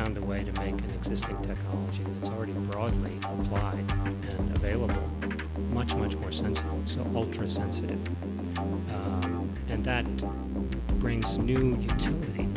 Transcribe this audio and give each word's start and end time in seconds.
found 0.00 0.16
a 0.16 0.22
way 0.22 0.42
to 0.42 0.52
make 0.52 0.72
an 0.72 0.90
existing 0.94 1.36
technology 1.42 2.02
that's 2.14 2.30
already 2.30 2.54
broadly 2.72 3.18
applied 3.22 3.84
and 4.38 4.56
available 4.56 5.10
much, 5.74 5.94
much 5.94 6.16
more 6.16 6.32
sensitive, 6.32 6.72
so 6.86 7.06
ultra 7.14 7.46
sensitive. 7.46 8.00
Um, 8.56 9.50
and 9.68 9.84
that 9.84 10.06
brings 11.00 11.36
new 11.36 11.76
utility 11.76 12.48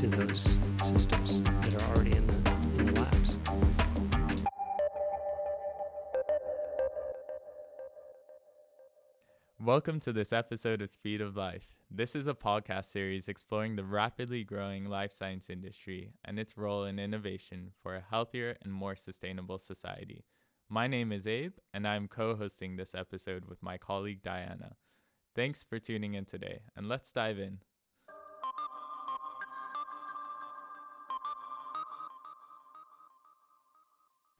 to 0.00 0.08
those 0.08 0.58
systems 0.82 1.42
that 1.42 1.80
are 1.80 1.94
already 1.94 2.09
Welcome 9.70 10.00
to 10.00 10.12
this 10.12 10.32
episode 10.32 10.82
of 10.82 10.90
Speed 10.90 11.20
of 11.20 11.36
Life. 11.36 11.76
This 11.92 12.16
is 12.16 12.26
a 12.26 12.34
podcast 12.34 12.86
series 12.86 13.28
exploring 13.28 13.76
the 13.76 13.84
rapidly 13.84 14.42
growing 14.42 14.86
life 14.86 15.12
science 15.12 15.48
industry 15.48 16.10
and 16.24 16.40
its 16.40 16.58
role 16.58 16.86
in 16.86 16.98
innovation 16.98 17.70
for 17.80 17.94
a 17.94 18.04
healthier 18.10 18.56
and 18.62 18.72
more 18.72 18.96
sustainable 18.96 19.60
society. 19.60 20.24
My 20.68 20.88
name 20.88 21.12
is 21.12 21.24
Abe, 21.28 21.52
and 21.72 21.86
I'm 21.86 22.08
co 22.08 22.34
hosting 22.34 22.74
this 22.74 22.96
episode 22.96 23.44
with 23.44 23.62
my 23.62 23.78
colleague 23.78 24.24
Diana. 24.24 24.74
Thanks 25.36 25.62
for 25.62 25.78
tuning 25.78 26.14
in 26.14 26.24
today, 26.24 26.62
and 26.74 26.88
let's 26.88 27.12
dive 27.12 27.38
in. 27.38 27.58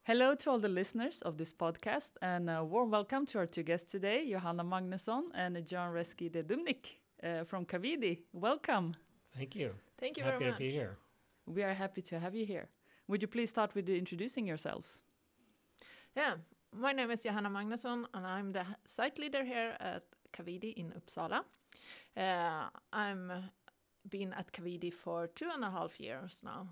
Hello 0.04 0.34
to 0.34 0.50
all 0.50 0.58
the 0.58 0.68
listeners 0.68 1.20
of 1.22 1.36
this 1.36 1.52
podcast, 1.52 2.12
and 2.22 2.48
a 2.48 2.64
warm 2.64 2.90
welcome 2.90 3.26
to 3.26 3.38
our 3.38 3.46
two 3.46 3.62
guests 3.62 3.92
today, 3.92 4.26
Johanna 4.30 4.64
Magnusson 4.64 5.24
and 5.34 5.62
John 5.66 5.92
Reski 5.92 6.32
de 6.32 6.42
Dumnik 6.42 6.96
uh, 7.22 7.44
from 7.44 7.66
Cavidi. 7.66 8.22
Welcome. 8.32 8.94
Thank 9.36 9.54
you. 9.54 9.72
Thank 9.98 10.16
you 10.16 10.24
Happy 10.24 10.38
very 10.38 10.52
to 10.52 10.58
be 10.58 10.70
here. 10.70 10.96
We 11.46 11.62
are 11.62 11.74
happy 11.74 12.00
to 12.00 12.18
have 12.18 12.34
you 12.34 12.46
here. 12.46 12.70
Would 13.08 13.20
you 13.20 13.28
please 13.28 13.50
start 13.50 13.74
with 13.74 13.90
introducing 13.90 14.46
yourselves? 14.46 15.02
Yeah, 16.16 16.36
my 16.74 16.92
name 16.92 17.10
is 17.10 17.22
Johanna 17.22 17.50
Magnusson, 17.50 18.06
and 18.14 18.26
I'm 18.26 18.52
the 18.52 18.64
site 18.86 19.18
leader 19.18 19.44
here 19.44 19.76
at 19.80 20.04
Cavidi 20.32 20.72
in 20.78 20.94
Uppsala. 20.98 21.44
Uh, 22.16 22.70
I'm 22.90 23.30
been 24.08 24.32
at 24.32 24.50
Cavidi 24.50 24.92
for 24.92 25.26
two 25.26 25.50
and 25.54 25.62
a 25.62 25.70
half 25.70 26.00
years 26.00 26.38
now. 26.42 26.68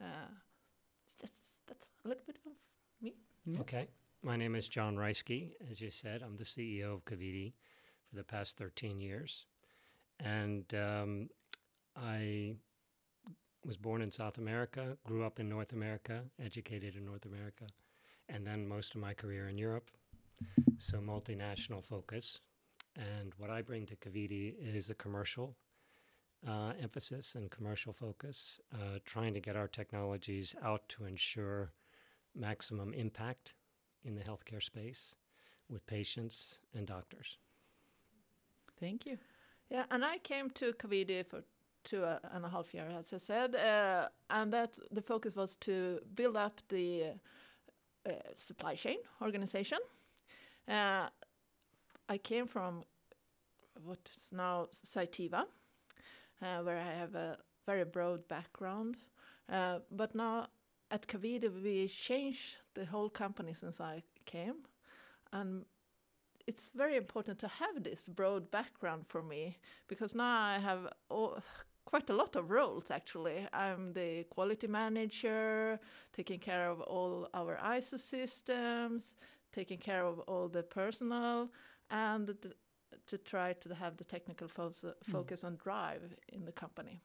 Uh, 0.00 0.04
just, 0.04 0.30
that's 0.30 0.45
a 2.06 2.08
little 2.08 2.22
bit 2.24 2.36
of 2.46 2.52
me. 3.02 3.14
Yeah. 3.44 3.60
Okay. 3.60 3.88
My 4.22 4.36
name 4.36 4.54
is 4.54 4.68
John 4.68 4.94
Reisky. 4.94 5.54
As 5.68 5.80
you 5.80 5.90
said, 5.90 6.22
I'm 6.22 6.36
the 6.36 6.44
CEO 6.44 6.94
of 6.94 7.04
Cavidi 7.04 7.52
for 8.08 8.14
the 8.14 8.22
past 8.22 8.56
13 8.58 9.00
years. 9.00 9.46
And 10.20 10.72
um, 10.74 11.28
I 11.96 12.54
was 13.64 13.76
born 13.76 14.02
in 14.02 14.12
South 14.12 14.38
America, 14.38 14.96
grew 15.04 15.24
up 15.24 15.40
in 15.40 15.48
North 15.48 15.72
America, 15.72 16.22
educated 16.40 16.94
in 16.94 17.04
North 17.04 17.24
America, 17.24 17.64
and 18.28 18.46
then 18.46 18.68
most 18.68 18.94
of 18.94 19.00
my 19.00 19.12
career 19.12 19.48
in 19.48 19.58
Europe. 19.58 19.90
So, 20.78 20.98
multinational 20.98 21.84
focus. 21.84 22.38
And 22.94 23.32
what 23.36 23.50
I 23.50 23.62
bring 23.62 23.84
to 23.86 23.96
Cavidi 23.96 24.54
is 24.60 24.90
a 24.90 24.94
commercial 24.94 25.56
uh, 26.46 26.72
emphasis 26.80 27.34
and 27.34 27.50
commercial 27.50 27.92
focus, 27.92 28.60
uh, 28.74 29.00
trying 29.04 29.34
to 29.34 29.40
get 29.40 29.56
our 29.56 29.66
technologies 29.66 30.54
out 30.62 30.88
to 30.90 31.06
ensure 31.06 31.72
maximum 32.36 32.92
impact 32.94 33.54
in 34.04 34.14
the 34.14 34.22
healthcare 34.22 34.62
space 34.62 35.14
with 35.68 35.86
patients 35.86 36.60
and 36.74 36.86
doctors. 36.86 37.38
Thank 38.78 39.06
you. 39.06 39.18
Yeah, 39.70 39.84
and 39.90 40.04
I 40.04 40.18
came 40.18 40.50
to 40.50 40.72
Cavidi 40.74 41.24
for 41.26 41.42
two 41.84 42.04
uh, 42.04 42.18
and 42.32 42.44
a 42.44 42.48
half 42.48 42.72
years, 42.74 42.92
as 42.98 43.12
I 43.12 43.18
said, 43.18 43.54
uh, 43.54 44.08
and 44.30 44.52
that 44.52 44.78
the 44.92 45.02
focus 45.02 45.34
was 45.34 45.56
to 45.56 46.00
build 46.14 46.36
up 46.36 46.60
the 46.68 47.14
uh, 48.06 48.12
supply 48.36 48.74
chain 48.74 48.98
organization. 49.22 49.78
Uh, 50.68 51.08
I 52.08 52.18
came 52.18 52.46
from 52.46 52.84
what's 53.84 54.28
now 54.32 54.68
Cytiva, 54.86 55.44
uh, 56.42 56.58
where 56.62 56.78
I 56.78 56.92
have 56.92 57.14
a 57.14 57.38
very 57.66 57.84
broad 57.84 58.26
background, 58.28 58.96
uh, 59.48 59.78
but 59.90 60.14
now 60.14 60.46
at 60.90 61.06
Cavidi 61.06 61.48
we 61.62 61.88
changed 61.88 62.56
the 62.74 62.84
whole 62.84 63.10
company 63.10 63.52
since 63.52 63.80
I 63.80 64.02
came, 64.24 64.56
and 65.32 65.64
it's 66.46 66.70
very 66.74 66.96
important 66.96 67.38
to 67.40 67.48
have 67.48 67.82
this 67.82 68.06
broad 68.06 68.50
background 68.50 69.04
for 69.08 69.22
me 69.22 69.58
because 69.88 70.14
now 70.14 70.40
I 70.40 70.58
have 70.58 70.88
oh, 71.10 71.38
quite 71.84 72.08
a 72.10 72.12
lot 72.14 72.36
of 72.36 72.50
roles 72.50 72.90
actually. 72.90 73.48
I'm 73.52 73.92
the 73.92 74.24
quality 74.30 74.66
manager, 74.66 75.80
taking 76.12 76.38
care 76.38 76.70
of 76.70 76.80
all 76.82 77.28
our 77.34 77.58
ISO 77.64 77.98
systems, 77.98 79.14
taking 79.52 79.78
care 79.78 80.04
of 80.04 80.20
all 80.20 80.48
the 80.48 80.62
personnel, 80.62 81.50
and 81.90 82.34
to 83.06 83.18
try 83.18 83.52
to 83.54 83.74
have 83.74 83.96
the 83.96 84.04
technical 84.04 84.48
fo- 84.48 84.70
mm. 84.70 84.94
focus 85.10 85.44
and 85.44 85.58
drive 85.58 86.02
in 86.28 86.44
the 86.44 86.52
company. 86.52 87.00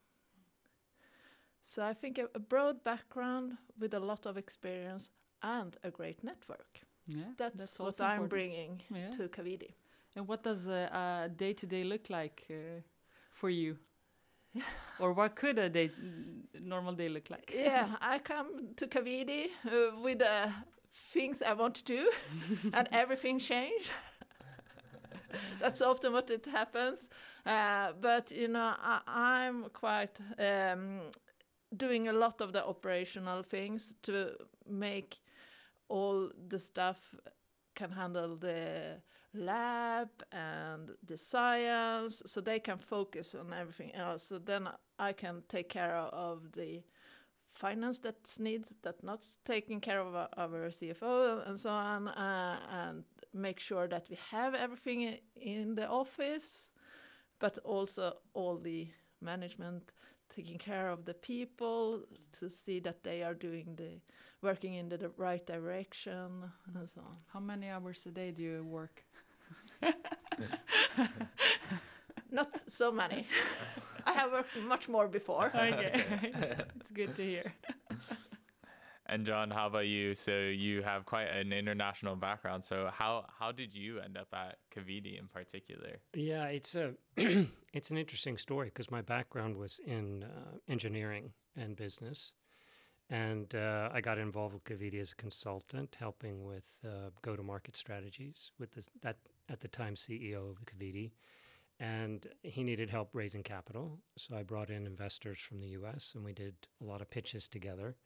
So 1.65 1.83
I 1.83 1.93
think 1.93 2.17
a, 2.17 2.27
a 2.35 2.39
broad 2.39 2.83
background 2.83 3.57
with 3.79 3.93
a 3.93 3.99
lot 3.99 4.25
of 4.25 4.37
experience 4.37 5.09
and 5.41 5.77
a 5.83 5.91
great 5.91 6.23
network. 6.23 6.81
Yeah, 7.07 7.33
That's, 7.37 7.79
what 7.79 7.99
also 7.99 8.03
I'm 8.03 8.13
important. 8.13 8.29
bringing 8.29 8.81
Yeah. 8.89 9.11
to 9.17 9.27
Cavidi. 9.29 9.73
And 10.15 10.27
what 10.27 10.43
does 10.43 10.67
a, 10.67 11.25
a 11.25 11.29
day-to-day 11.29 11.83
look 11.83 12.09
like 12.09 12.45
uh, 12.49 12.81
for 13.31 13.49
you? 13.49 13.77
or 14.99 15.13
what 15.13 15.35
could 15.35 15.57
a 15.59 15.69
day, 15.69 15.91
normal 16.59 16.93
day 16.93 17.09
look 17.09 17.29
like? 17.29 17.53
yeah, 17.53 17.87
I 18.01 18.19
come 18.19 18.73
to 18.77 18.87
Cavidi 18.87 19.47
uh, 19.65 19.99
with 20.01 20.21
uh, 20.21 20.47
things 21.13 21.41
I 21.41 21.53
want 21.53 21.75
to 21.75 21.83
do, 21.83 22.11
and 22.73 22.87
everything 22.91 23.39
change. 23.39 23.89
That's 25.59 25.81
often 25.81 26.13
what 26.13 26.29
it 26.29 26.45
happens. 26.45 27.09
Uh, 27.45 27.93
but 27.99 28.31
you 28.31 28.47
know, 28.47 28.73
I, 28.77 29.01
I'm 29.07 29.65
quite 29.73 30.17
um, 30.39 31.01
doing 31.75 32.07
a 32.07 32.13
lot 32.13 32.41
of 32.41 32.53
the 32.53 32.65
operational 32.65 33.43
things 33.43 33.93
to 34.03 34.35
make 34.69 35.19
all 35.89 36.29
the 36.47 36.59
stuff 36.59 37.15
can 37.75 37.91
handle 37.91 38.35
the 38.35 39.01
lab 39.33 40.09
and 40.31 40.91
the 41.05 41.17
science 41.17 42.21
so 42.25 42.41
they 42.41 42.59
can 42.59 42.77
focus 42.77 43.33
on 43.35 43.53
everything 43.53 43.93
else. 43.95 44.23
So 44.23 44.37
then 44.39 44.67
i 44.99 45.13
can 45.13 45.41
take 45.47 45.69
care 45.69 45.95
of 45.95 46.51
the 46.53 46.83
finance 47.53 47.99
that's 47.99 48.39
needs 48.39 48.71
that 48.81 49.03
not 49.03 49.25
taking 49.45 49.79
care 49.81 49.99
of 49.99 50.15
our, 50.15 50.29
our 50.37 50.69
cfo 50.69 51.47
and 51.47 51.59
so 51.59 51.69
on 51.69 52.07
uh, 52.07 52.59
and 52.71 53.03
make 53.33 53.59
sure 53.59 53.87
that 53.87 54.07
we 54.09 54.17
have 54.29 54.53
everything 54.55 55.17
in 55.35 55.75
the 55.75 55.87
office 55.87 56.71
but 57.39 57.57
also 57.63 58.13
all 58.33 58.57
the 58.57 58.87
management 59.21 59.91
taking 60.35 60.57
care 60.57 60.89
of 60.89 61.05
the 61.05 61.13
people 61.13 62.01
to 62.33 62.49
see 62.49 62.79
that 62.79 63.03
they 63.03 63.23
are 63.23 63.33
doing 63.33 63.75
the 63.75 63.99
working 64.41 64.75
in 64.75 64.89
the, 64.89 64.97
the 64.97 65.09
right 65.17 65.45
direction 65.45 66.43
and 66.75 66.89
so 66.89 67.01
on 67.01 67.17
How 67.33 67.39
many 67.39 67.69
hours 67.69 68.05
a 68.05 68.11
day 68.11 68.31
do 68.31 68.43
you 68.43 68.63
work? 68.63 69.03
Not 72.31 72.61
so 72.71 72.91
many. 72.91 73.27
I 74.05 74.13
have 74.13 74.31
worked 74.31 74.57
much 74.57 74.89
more 74.89 75.07
before. 75.07 75.51
Okay, 75.55 75.93
it's 76.75 76.89
good 76.93 77.15
to 77.15 77.23
hear. 77.23 77.53
And 79.11 79.25
John, 79.25 79.51
how 79.51 79.67
about 79.67 79.87
you? 79.87 80.15
So 80.15 80.31
you 80.31 80.81
have 80.83 81.05
quite 81.05 81.25
an 81.25 81.51
international 81.51 82.15
background. 82.15 82.63
So 82.63 82.89
how 82.93 83.25
how 83.37 83.51
did 83.51 83.73
you 83.73 83.99
end 83.99 84.15
up 84.15 84.29
at 84.33 84.59
Cavidi 84.73 85.19
in 85.19 85.27
particular? 85.27 85.99
Yeah, 86.13 86.45
it's 86.45 86.75
a 86.75 86.93
it's 87.73 87.91
an 87.91 87.97
interesting 87.97 88.37
story 88.37 88.67
because 88.67 88.89
my 88.89 89.01
background 89.01 89.57
was 89.57 89.81
in 89.85 90.23
uh, 90.23 90.55
engineering 90.69 91.33
and 91.57 91.75
business, 91.75 92.31
and 93.09 93.53
uh, 93.53 93.89
I 93.91 93.99
got 93.99 94.17
involved 94.17 94.53
with 94.53 94.63
Cavidi 94.63 95.01
as 95.01 95.11
a 95.11 95.15
consultant, 95.15 95.97
helping 95.99 96.45
with 96.45 96.77
uh, 96.85 97.09
go-to-market 97.21 97.75
strategies 97.75 98.51
with 98.59 98.73
this, 98.73 98.89
that 99.01 99.17
at 99.49 99.59
the 99.59 99.67
time 99.67 99.95
CEO 99.95 100.51
of 100.51 100.63
Cavidi, 100.63 101.11
and 101.81 102.27
he 102.43 102.63
needed 102.63 102.89
help 102.89 103.09
raising 103.11 103.43
capital, 103.43 103.99
so 104.15 104.37
I 104.37 104.43
brought 104.43 104.69
in 104.69 104.85
investors 104.85 105.39
from 105.41 105.59
the 105.59 105.69
U.S. 105.79 106.13
and 106.15 106.23
we 106.23 106.31
did 106.31 106.55
a 106.81 106.85
lot 106.85 107.01
of 107.01 107.09
pitches 107.09 107.49
together. 107.49 107.97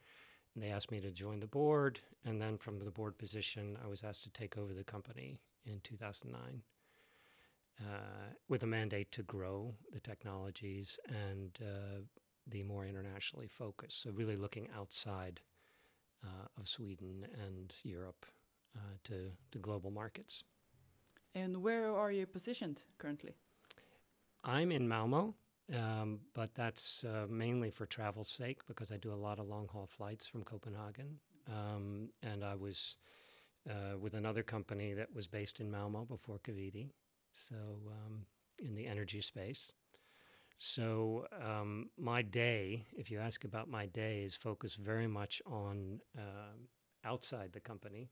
And 0.56 0.64
they 0.64 0.70
asked 0.72 0.92
me 0.92 1.02
to 1.02 1.12
join 1.12 1.42
the 1.42 1.48
board, 1.48 2.00
and 2.24 2.42
then 2.42 2.58
from 2.58 2.80
the 2.80 2.92
board 2.92 3.18
position, 3.18 3.78
I 3.84 3.88
was 3.88 4.04
asked 4.04 4.24
to 4.24 4.30
take 4.30 4.58
over 4.58 4.74
the 4.74 4.86
company 4.86 5.38
in 5.66 5.82
2009 5.84 6.62
uh, 7.82 7.84
with 8.48 8.64
a 8.64 8.66
mandate 8.66 9.12
to 9.12 9.24
grow 9.24 9.76
the 9.92 10.00
technologies 10.00 10.98
and 11.10 11.60
uh, 11.62 12.00
be 12.50 12.64
more 12.64 12.86
internationally 12.86 13.48
focused. 13.48 14.02
So, 14.02 14.12
really 14.12 14.38
looking 14.38 14.70
outside 14.78 15.42
uh, 16.24 16.48
of 16.58 16.68
Sweden 16.68 17.28
and 17.46 17.74
Europe 17.84 18.26
uh, 18.78 18.80
to 19.06 19.32
to 19.52 19.60
global 19.60 19.92
markets. 19.92 20.44
And 21.34 21.62
where 21.62 21.94
are 21.94 22.12
you 22.12 22.26
positioned 22.26 22.84
currently? 22.98 23.34
I'm 24.44 24.72
in 24.72 24.88
Malmo, 24.88 25.36
um, 25.74 26.20
but 26.34 26.54
that's 26.54 27.04
uh, 27.04 27.26
mainly 27.30 27.72
for 27.72 27.86
travel's 27.86 28.30
sake 28.30 28.60
because 28.68 28.92
I 28.92 28.98
do 28.98 29.14
a 29.14 29.16
lot 29.16 29.40
of 29.40 29.48
long 29.48 29.68
haul 29.68 29.88
flights 29.88 30.28
from 30.28 30.44
Copenhagen. 30.44 31.20
Um, 31.48 32.10
and 32.24 32.44
I 32.44 32.56
was 32.56 32.98
uh, 33.70 33.98
with 33.98 34.14
another 34.14 34.44
company 34.44 34.94
that 34.94 35.14
was 35.14 35.28
based 35.28 35.60
in 35.60 35.72
Malmo 35.72 36.06
before 36.06 36.40
Cavidi, 36.40 36.92
so 37.34 37.56
um, 37.88 38.26
in 38.64 38.76
the 38.76 38.86
energy 38.88 39.22
space. 39.22 39.72
So 40.58 41.28
um, 41.44 41.90
my 41.98 42.22
day, 42.22 42.86
if 42.96 43.12
you 43.12 43.20
ask 43.20 43.44
about 43.44 43.70
my 43.70 43.86
day, 43.88 44.22
is 44.24 44.36
focused 44.36 44.78
very 44.78 45.08
much 45.08 45.42
on 45.46 46.00
uh, 46.18 46.54
outside 47.04 47.52
the 47.54 47.60
company 47.60 48.10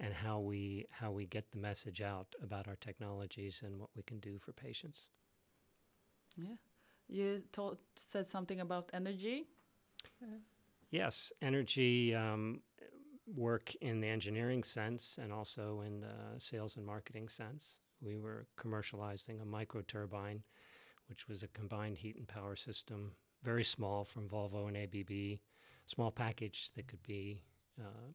and 0.00 0.12
how 0.14 0.40
we 0.40 0.86
how 0.90 1.10
we 1.12 1.26
get 1.26 1.50
the 1.50 1.58
message 1.58 2.00
out 2.02 2.34
about 2.42 2.68
our 2.68 2.76
technologies 2.76 3.62
and 3.64 3.78
what 3.78 3.90
we 3.96 4.02
can 4.02 4.20
do 4.20 4.38
for 4.38 4.52
patients. 4.52 5.08
Yeah. 6.36 6.54
You 7.08 7.42
told, 7.52 7.78
said 7.96 8.26
something 8.26 8.60
about 8.60 8.90
energy. 8.92 9.46
Yes, 10.90 11.32
energy 11.42 12.14
um, 12.14 12.60
work 13.36 13.74
in 13.80 14.00
the 14.00 14.08
engineering 14.08 14.62
sense 14.62 15.18
and 15.22 15.32
also 15.32 15.82
in 15.86 16.00
the 16.00 16.38
sales 16.38 16.76
and 16.76 16.84
marketing 16.84 17.28
sense. 17.28 17.78
We 18.00 18.16
were 18.16 18.46
commercializing 18.58 19.42
a 19.42 19.44
micro 19.44 19.82
turbine, 19.82 20.42
which 21.08 21.28
was 21.28 21.42
a 21.42 21.48
combined 21.48 21.98
heat 21.98 22.16
and 22.16 22.28
power 22.28 22.56
system, 22.56 23.12
very 23.42 23.64
small 23.64 24.04
from 24.04 24.28
Volvo 24.28 24.68
and 24.68 24.76
ABB, 24.76 25.40
small 25.86 26.10
package 26.10 26.70
that 26.76 26.86
could 26.86 27.02
be 27.02 27.42
uh, 27.80 28.12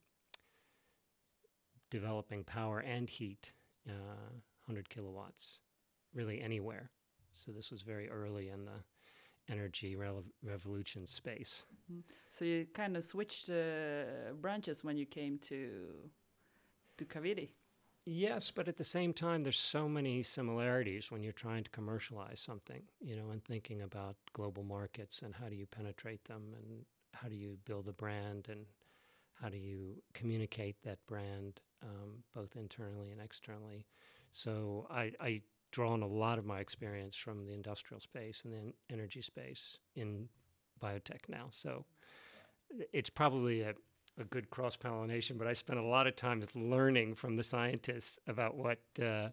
developing 1.90 2.44
power 2.44 2.80
and 2.80 3.10
heat, 3.10 3.52
uh, 3.88 4.32
100 4.66 4.90
kilowatts, 4.90 5.62
really 6.14 6.42
anywhere. 6.42 6.90
So 7.34 7.52
this 7.52 7.72
was 7.72 7.82
very 7.82 8.10
early 8.10 8.50
in 8.50 8.66
the 8.66 9.52
energy 9.52 9.96
revolution 10.44 11.06
space. 11.06 11.64
So 12.30 12.46
you 12.46 12.66
kind 12.74 12.96
of 12.96 13.04
switched 13.04 13.50
uh, 13.50 14.34
branches 14.42 14.84
when 14.84 14.98
you 14.98 15.06
came 15.06 15.38
to 15.40 16.10
to 16.98 17.06
Cavidi. 17.06 17.50
Yes, 18.06 18.52
but 18.52 18.68
at 18.68 18.78
the 18.78 18.84
same 18.84 19.14
time, 19.14 19.42
there's 19.42 19.58
so 19.58 19.88
many 19.88 20.24
similarities 20.24 21.10
when 21.10 21.24
you're 21.24 21.32
trying 21.32 21.64
to 21.64 21.70
commercialize 21.70 22.40
something, 22.42 22.84
you 23.02 23.16
know, 23.16 23.30
and 23.32 23.44
thinking 23.44 23.82
about 23.82 24.18
global 24.34 24.64
markets 24.64 25.22
and 25.22 25.34
how 25.34 25.48
do 25.48 25.56
you 25.56 25.66
penetrate 25.66 26.24
them 26.26 26.54
and 26.58 26.86
how 27.14 27.30
do 27.30 27.36
you 27.36 27.58
build 27.66 27.88
a 27.88 27.94
brand 27.94 28.48
and 28.50 28.66
how 29.42 29.48
do 29.48 29.58
you 29.58 30.02
communicate 30.14 30.76
that 30.84 31.00
brand 31.08 31.62
um, 31.82 32.24
both 32.36 32.56
internally 32.58 33.12
and 33.12 33.22
externally. 33.22 33.86
So 34.32 34.86
I, 34.90 35.14
I 35.22 35.42
draw 35.74 35.92
on 35.92 36.04
a 36.04 36.08
lot 36.08 36.40
of 36.40 36.46
my 36.46 36.60
experience 36.60 37.16
from 37.16 37.46
the 37.46 37.54
industrial 37.54 38.00
space 38.00 38.44
and 38.46 38.54
the 38.54 38.74
energy 38.94 39.22
space 39.22 39.80
in 39.96 40.30
biotech 40.82 41.28
now. 41.28 41.48
So 41.50 41.84
it's 42.94 43.10
probably 43.10 43.62
a 43.62 43.74
a 44.20 44.24
good 44.26 44.48
cross 44.52 44.76
pollination, 44.76 45.40
but 45.40 45.48
I 45.48 45.54
spent 45.54 45.80
a 45.80 45.84
lot 45.84 46.06
of 46.06 46.16
times 46.16 46.46
learning 46.54 47.16
from 47.16 47.36
the 47.36 47.42
scientists 47.42 48.20
about 48.28 48.56
what 48.56 48.80
uh, 49.02 49.30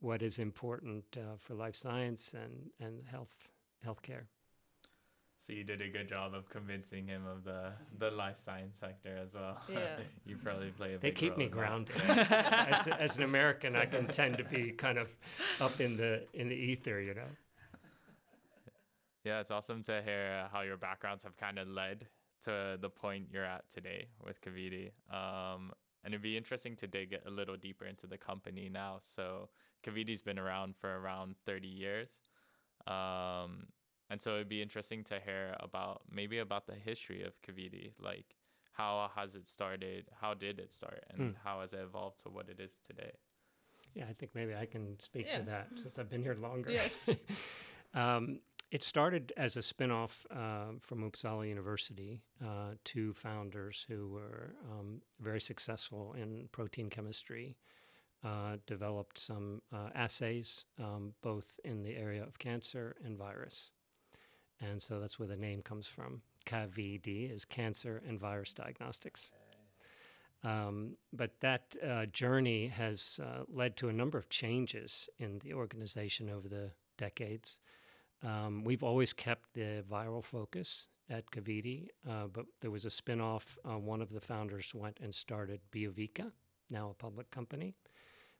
what 0.00 0.22
is 0.22 0.38
important 0.38 1.04
uh, 1.16 1.36
for 1.38 1.54
life 1.54 1.76
science 1.76 2.34
and 2.34 2.70
and 2.80 3.06
health 3.06 3.48
healthcare. 3.86 4.24
So 5.40 5.52
you 5.52 5.62
did 5.64 5.80
a 5.80 5.88
good 5.88 6.08
job 6.08 6.34
of 6.34 6.48
convincing 6.48 7.06
him 7.06 7.22
of 7.26 7.44
the 7.44 7.72
the 7.98 8.10
life 8.10 8.38
science 8.38 8.78
sector 8.78 9.16
as 9.16 9.34
well. 9.34 9.60
Yeah. 9.72 9.98
you 10.26 10.36
probably 10.36 10.70
play 10.70 10.94
a 10.94 10.98
They 10.98 11.10
keep 11.10 11.30
role 11.30 11.38
me 11.38 11.48
grounded. 11.48 11.96
as, 12.08 12.88
as 12.88 13.16
an 13.16 13.22
American, 13.22 13.76
I 13.76 13.86
can 13.86 14.06
tend 14.08 14.36
to 14.38 14.44
be 14.44 14.72
kind 14.72 14.98
of 14.98 15.08
up 15.60 15.80
in 15.80 15.96
the 15.96 16.22
in 16.34 16.48
the 16.48 16.56
ether, 16.56 17.00
you 17.00 17.14
know. 17.14 17.30
Yeah, 19.24 19.40
it's 19.40 19.50
awesome 19.50 19.82
to 19.84 20.02
hear 20.02 20.48
how 20.52 20.62
your 20.62 20.76
backgrounds 20.76 21.22
have 21.24 21.36
kind 21.36 21.58
of 21.58 21.68
led 21.68 22.06
to 22.44 22.78
the 22.80 22.88
point 22.88 23.26
you're 23.32 23.44
at 23.44 23.64
today 23.70 24.06
with 24.24 24.40
Cavidi. 24.40 24.90
Um, 25.10 25.72
and 26.04 26.14
it'd 26.14 26.22
be 26.22 26.36
interesting 26.36 26.76
to 26.76 26.86
dig 26.86 27.16
a 27.26 27.30
little 27.30 27.56
deeper 27.56 27.84
into 27.84 28.06
the 28.06 28.16
company 28.16 28.68
now. 28.72 28.98
So 29.00 29.48
Cavidi's 29.84 30.22
been 30.22 30.38
around 30.38 30.76
for 30.76 30.98
around 30.98 31.34
30 31.44 31.68
years. 31.68 32.20
Um, 32.86 33.66
and 34.10 34.20
so 34.20 34.34
it'd 34.34 34.48
be 34.48 34.62
interesting 34.62 35.04
to 35.04 35.20
hear 35.20 35.54
about 35.60 36.02
maybe 36.10 36.38
about 36.38 36.66
the 36.66 36.74
history 36.74 37.22
of 37.22 37.40
Cavidi, 37.42 37.92
like 38.00 38.36
how 38.72 39.10
has 39.14 39.34
it 39.34 39.48
started, 39.48 40.08
how 40.20 40.34
did 40.34 40.58
it 40.58 40.72
start, 40.72 41.04
and 41.10 41.20
Hmm. 41.20 41.30
how 41.44 41.60
has 41.60 41.72
it 41.72 41.80
evolved 41.80 42.20
to 42.22 42.30
what 42.30 42.48
it 42.48 42.60
is 42.60 42.72
today? 42.86 43.12
Yeah, 43.94 44.06
I 44.08 44.12
think 44.12 44.34
maybe 44.34 44.54
I 44.54 44.66
can 44.66 44.98
speak 45.00 45.26
Yeah. 45.26 45.38
to 45.38 45.42
that 45.44 45.68
since 45.76 45.98
I've 45.98 46.10
been 46.10 46.22
here 46.22 46.34
longer. 46.34 46.70
Yes. 46.70 46.94
um, 47.94 48.40
it 48.70 48.82
started 48.82 49.32
as 49.36 49.56
a 49.56 49.62
spin-off 49.62 50.26
uh, 50.30 50.72
from 50.80 51.02
Uppsala 51.10 51.48
University. 51.48 52.22
Uh, 52.44 52.74
two 52.84 53.12
founders 53.14 53.84
who 53.88 54.08
were 54.08 54.54
um, 54.70 55.00
very 55.20 55.40
successful 55.40 56.12
in 56.14 56.48
protein 56.52 56.90
chemistry 56.90 57.56
uh, 58.24 58.56
developed 58.66 59.18
some 59.18 59.62
uh, 59.72 59.88
assays, 59.94 60.64
um, 60.78 61.14
both 61.22 61.58
in 61.64 61.82
the 61.82 61.96
area 61.96 62.22
of 62.22 62.38
cancer 62.38 62.96
and 63.04 63.16
virus. 63.16 63.70
And 64.60 64.82
so 64.82 64.98
that's 65.00 65.18
where 65.18 65.28
the 65.28 65.36
name 65.36 65.62
comes 65.62 65.86
from. 65.86 66.20
CAVD 66.46 67.32
is 67.32 67.44
cancer 67.44 68.02
and 68.06 68.18
virus 68.18 68.54
diagnostics. 68.54 69.30
Um, 70.44 70.96
but 71.12 71.32
that 71.40 71.76
uh, 71.84 72.06
journey 72.06 72.68
has 72.68 73.18
uh, 73.22 73.42
led 73.48 73.76
to 73.78 73.88
a 73.88 73.92
number 73.92 74.18
of 74.18 74.28
changes 74.28 75.08
in 75.18 75.38
the 75.40 75.52
organization 75.52 76.30
over 76.30 76.48
the 76.48 76.70
decades. 76.96 77.60
Um, 78.22 78.64
we've 78.64 78.82
always 78.82 79.12
kept 79.12 79.52
the 79.54 79.84
viral 79.90 80.24
focus 80.24 80.88
at 81.10 81.30
Cavidi, 81.30 81.88
uh, 82.08 82.26
but 82.32 82.46
there 82.60 82.70
was 82.70 82.84
a 82.84 82.88
spinoff. 82.88 83.56
Uh, 83.64 83.78
one 83.78 84.02
of 84.02 84.12
the 84.12 84.20
founders 84.20 84.74
went 84.74 84.98
and 85.00 85.14
started 85.14 85.60
Biovica, 85.72 86.30
now 86.70 86.90
a 86.90 86.94
public 86.94 87.30
company, 87.30 87.74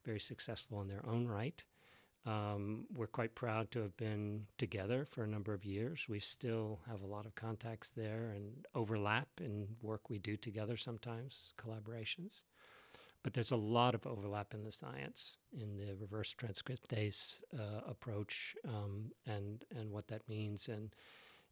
very 0.04 0.20
successful 0.20 0.80
in 0.80 0.88
their 0.88 1.04
own 1.06 1.26
right. 1.26 1.62
Um, 2.26 2.84
we're 2.94 3.06
quite 3.06 3.34
proud 3.34 3.70
to 3.70 3.80
have 3.80 3.96
been 3.96 4.46
together 4.58 5.04
for 5.04 5.24
a 5.24 5.28
number 5.28 5.54
of 5.54 5.64
years. 5.64 6.06
We 6.08 6.20
still 6.20 6.80
have 6.86 7.02
a 7.02 7.06
lot 7.06 7.26
of 7.26 7.34
contacts 7.34 7.90
there 7.90 8.32
and 8.34 8.66
overlap 8.74 9.28
in 9.40 9.66
work 9.82 10.10
we 10.10 10.18
do 10.18 10.36
together 10.36 10.76
sometimes, 10.76 11.54
collaborations. 11.56 12.42
But 13.22 13.32
there's 13.34 13.50
a 13.50 13.56
lot 13.56 13.94
of 13.94 14.06
overlap 14.06 14.54
in 14.54 14.64
the 14.64 14.72
science, 14.72 15.38
in 15.52 15.76
the 15.76 15.94
reverse 15.96 16.34
transcriptase 16.34 17.40
uh, 17.58 17.80
approach, 17.86 18.54
um, 18.66 19.10
and 19.26 19.64
and 19.76 19.90
what 19.90 20.06
that 20.08 20.28
means, 20.28 20.68
and 20.68 20.94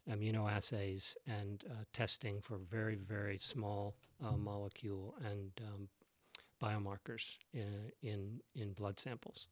immunoassays 0.09 1.17
and 1.27 1.65
uh, 1.69 1.83
testing 1.91 2.39
for 2.41 2.57
very 2.57 2.95
very 2.95 3.37
small 3.37 3.95
uh, 4.23 4.37
molecule 4.37 5.15
and 5.25 5.51
um, 5.67 5.89
biomarkers 6.61 7.37
in, 7.53 7.91
in 8.01 8.39
in 8.55 8.73
blood 8.73 8.97
samples. 8.99 9.47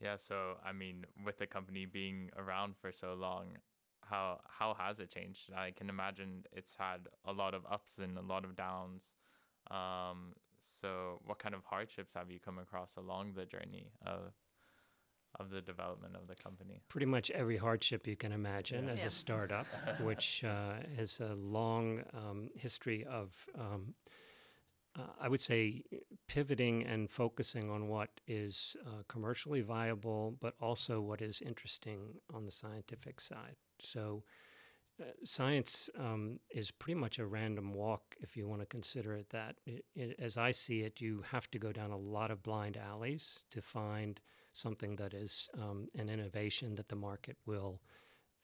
Yeah, 0.00 0.16
so 0.16 0.56
I 0.64 0.72
mean, 0.72 1.04
with 1.24 1.38
the 1.38 1.46
company 1.46 1.84
being 1.86 2.30
around 2.36 2.76
for 2.76 2.90
so 2.90 3.14
long, 3.14 3.58
how 4.02 4.40
how 4.48 4.74
has 4.74 4.98
it 4.98 5.10
changed? 5.10 5.52
I 5.54 5.72
can 5.72 5.88
imagine 5.90 6.44
it's 6.52 6.74
had 6.74 7.08
a 7.26 7.32
lot 7.32 7.54
of 7.54 7.62
ups 7.70 7.98
and 7.98 8.16
a 8.18 8.22
lot 8.22 8.44
of 8.44 8.56
downs. 8.56 9.16
Um, 9.70 10.34
so, 10.58 11.20
what 11.26 11.38
kind 11.38 11.54
of 11.54 11.64
hardships 11.64 12.14
have 12.14 12.30
you 12.30 12.38
come 12.38 12.58
across 12.58 12.96
along 12.96 13.34
the 13.34 13.44
journey 13.44 13.92
of 14.06 14.32
of 15.38 15.50
the 15.50 15.60
development 15.60 16.16
of 16.16 16.26
the 16.26 16.34
company? 16.34 16.80
pretty 16.88 17.06
much 17.06 17.30
every 17.30 17.56
hardship 17.56 18.06
you 18.06 18.16
can 18.16 18.32
imagine 18.32 18.84
Yeah. 18.86 18.92
as 18.92 19.00
Yeah. 19.00 19.06
a 19.06 19.10
startup, 19.10 19.66
which 20.00 20.42
uh, 20.44 20.74
has 20.96 21.20
a 21.20 21.34
long 21.34 22.02
um, 22.14 22.50
history 22.56 23.04
of, 23.04 23.46
um, 23.54 23.94
uh, 25.00 25.12
I 25.20 25.28
would 25.28 25.40
say, 25.40 25.82
pivoting 26.28 26.84
and 26.84 27.10
focusing 27.10 27.70
on 27.70 27.88
what 27.88 28.10
is 28.26 28.76
uh, 28.86 29.02
commercially 29.08 29.60
viable, 29.60 30.36
but 30.40 30.54
also 30.60 31.00
what 31.00 31.22
is 31.22 31.40
interesting 31.40 32.14
on 32.34 32.44
the 32.44 32.50
scientific 32.50 33.20
side. 33.20 33.56
So, 33.78 34.22
uh, 35.00 35.04
science 35.24 35.88
um, 35.98 36.38
is 36.50 36.70
pretty 36.70 37.00
much 37.00 37.18
a 37.18 37.26
random 37.26 37.72
walk 37.72 38.16
if 38.20 38.36
you 38.36 38.46
want 38.46 38.60
to 38.60 38.66
consider 38.66 39.14
it 39.14 39.30
that. 39.30 39.56
It, 39.66 39.84
it, 39.94 40.16
as 40.18 40.36
I 40.36 40.52
see 40.52 40.80
it, 40.80 41.00
you 41.00 41.22
have 41.30 41.50
to 41.52 41.58
go 41.58 41.72
down 41.72 41.90
a 41.90 41.96
lot 41.96 42.30
of 42.30 42.42
blind 42.42 42.76
alleys 42.76 43.44
to 43.50 43.62
find 43.62 44.20
something 44.52 44.96
that 44.96 45.14
is 45.14 45.48
um, 45.54 45.88
an 45.96 46.08
innovation 46.08 46.74
that 46.74 46.88
the 46.88 46.96
market 46.96 47.36
will 47.46 47.80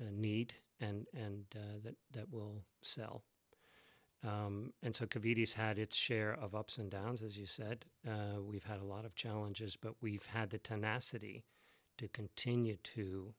uh, 0.01 0.05
need 0.13 0.55
and 0.81 1.07
and 1.15 1.45
uh, 1.55 1.79
that 1.85 1.97
that 2.13 2.33
will 2.33 2.63
sell. 2.83 3.25
Um, 4.25 4.73
and 4.83 4.95
so 4.95 5.07
Cavidi's 5.07 5.55
had 5.55 5.79
its 5.79 5.95
share 5.95 6.35
of 6.35 6.55
ups 6.55 6.79
and 6.79 6.91
downs, 6.91 7.23
as 7.23 7.39
you 7.39 7.47
said. 7.47 7.85
Uh, 8.07 8.41
we've 8.43 8.65
had 8.65 8.81
a 8.81 8.85
lot 8.85 9.05
of 9.05 9.15
challenges, 9.15 9.77
but 9.77 9.95
we've 10.01 10.27
had 10.27 10.51
the 10.51 10.59
tenacity 10.59 11.45
to 11.99 12.09
continue 12.09 12.77
to 12.83 13.35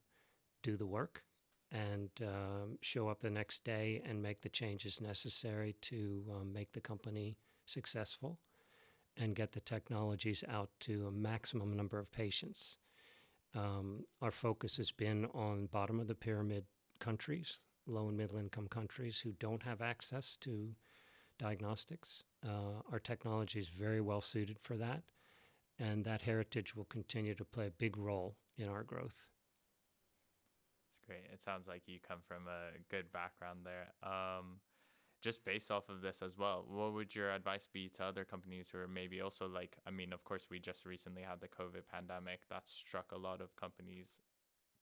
do 0.63 0.77
the 0.77 0.86
work 0.86 1.24
and 1.72 2.10
um, 2.22 2.77
show 2.81 3.10
up 3.10 3.19
the 3.19 3.29
next 3.29 3.63
day 3.63 4.01
and 4.05 4.22
make 4.22 4.41
the 4.41 4.50
changes 4.50 5.01
necessary 5.01 5.75
to 5.81 6.24
um, 6.31 6.53
make 6.53 6.72
the 6.72 6.79
company 6.81 7.38
successful 7.65 8.39
and 9.17 9.36
get 9.36 9.51
the 9.51 9.60
technologies 9.60 10.43
out 10.48 10.69
to 10.79 11.07
a 11.07 11.12
maximum 11.12 11.75
number 11.75 12.00
of 12.00 12.12
patients. 12.12 12.77
Um, 13.55 14.05
our 14.22 14.31
focus 14.31 14.77
has 14.77 14.91
been 14.91 15.25
on 15.34 15.67
bottom 15.67 16.00
of 16.00 16.07
the 16.07 16.15
pyramid 16.15 16.65
countries, 17.00 17.60
low 17.88 18.08
and 18.10 18.17
middle 18.17 18.38
income 18.38 18.67
countries 18.67 19.20
who 19.20 19.32
don't 19.34 19.63
have 19.63 19.82
access 19.82 20.36
to 20.38 20.75
diagnostics. 21.39 22.24
Uh, 22.46 22.82
our 22.91 23.00
technology 23.00 23.60
is 23.60 23.70
very 23.70 24.01
well 24.01 24.22
suited 24.22 24.60
for 24.60 24.75
that, 24.77 25.03
and 25.79 26.03
that 26.06 26.22
heritage 26.22 26.75
will 26.75 26.86
continue 26.86 27.36
to 27.36 27.46
play 27.46 27.67
a 27.67 27.72
big 27.72 27.98
role 27.98 28.36
in 28.58 28.67
our 28.67 28.84
growth. 28.84 29.29
It's 30.94 31.06
great. 31.06 31.25
It 31.32 31.41
sounds 31.41 31.67
like 31.67 31.84
you 31.88 32.00
come 32.06 32.20
from 32.27 32.48
a 32.48 32.77
good 32.89 33.12
background 33.12 33.65
there. 33.65 33.94
Um, 34.03 34.60
just 35.22 35.44
based 35.46 35.72
off 35.72 35.89
of 35.89 36.01
this 36.01 36.22
as 36.22 36.38
well, 36.38 36.65
what 36.67 36.94
would 36.94 37.15
your 37.15 37.32
advice 37.32 37.67
be 37.72 37.89
to 37.89 38.03
other 38.03 38.24
companies 38.24 38.70
who 38.70 38.77
are 38.79 38.88
maybe 38.88 39.22
also 39.22 39.48
like, 39.48 39.77
I 39.86 39.91
mean, 39.91 40.13
of 40.13 40.24
course, 40.24 40.48
we 40.50 40.60
just 40.60 40.86
recently 40.86 41.24
had 41.24 41.39
the 41.41 41.48
COVID 41.48 41.88
pandemic 41.91 42.41
that 42.50 42.67
struck 42.67 43.12
a 43.12 43.17
lot 43.17 43.41
of 43.41 43.56
companies 43.56 44.20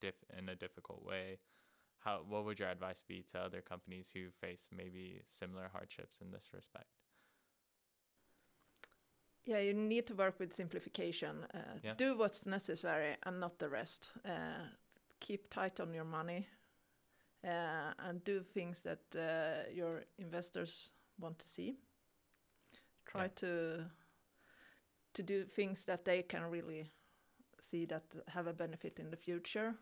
diff- 0.02 0.24
in 0.38 0.50
a 0.50 0.56
difficult 0.56 1.04
way. 1.06 1.40
How, 2.06 2.24
what 2.28 2.46
would 2.46 2.60
your 2.60 2.70
advice 2.70 3.04
be 3.08 3.24
to 3.32 3.40
other 3.40 3.62
companies 3.62 4.12
who 4.14 4.30
face 4.30 4.70
maybe 4.72 5.22
similar 5.28 5.70
hardships 5.74 6.22
in 6.22 6.32
this 6.32 6.54
respect? 6.54 6.86
Yeah, 9.46 9.60
you 9.60 9.74
need 9.74 10.08
to 10.08 10.16
work 10.16 10.40
with 10.40 10.54
simplification. 10.54 11.46
Uh, 11.54 11.80
Yeah. 11.84 11.96
Do 11.98 12.18
what's 12.18 12.46
necessary 12.46 13.16
and 13.24 13.40
not 13.40 13.60
the 13.60 13.70
rest. 13.70 14.12
Uh, 14.24 14.68
keep 15.20 15.50
tight 15.50 15.80
on 15.80 15.94
your 15.94 16.06
money 16.06 16.48
uh, 17.44 17.94
and 18.00 18.24
do 18.24 18.44
things 18.44 18.82
that 18.82 19.02
uh, 19.16 19.70
your 19.72 20.04
investors 20.18 20.92
want 21.20 21.40
to 21.40 21.48
see. 21.50 21.78
Try 23.06 23.24
Yeah. 23.26 23.34
to 23.36 23.92
to 25.14 25.24
do 25.24 25.46
things 25.46 25.84
that 25.84 26.04
they 26.06 26.24
can 26.24 26.44
really 26.52 26.92
see 27.60 27.86
that 27.86 28.04
have 28.28 28.48
a 28.48 28.54
benefit 28.54 29.00
in 29.00 29.10
the 29.12 29.18
future, 29.18 29.74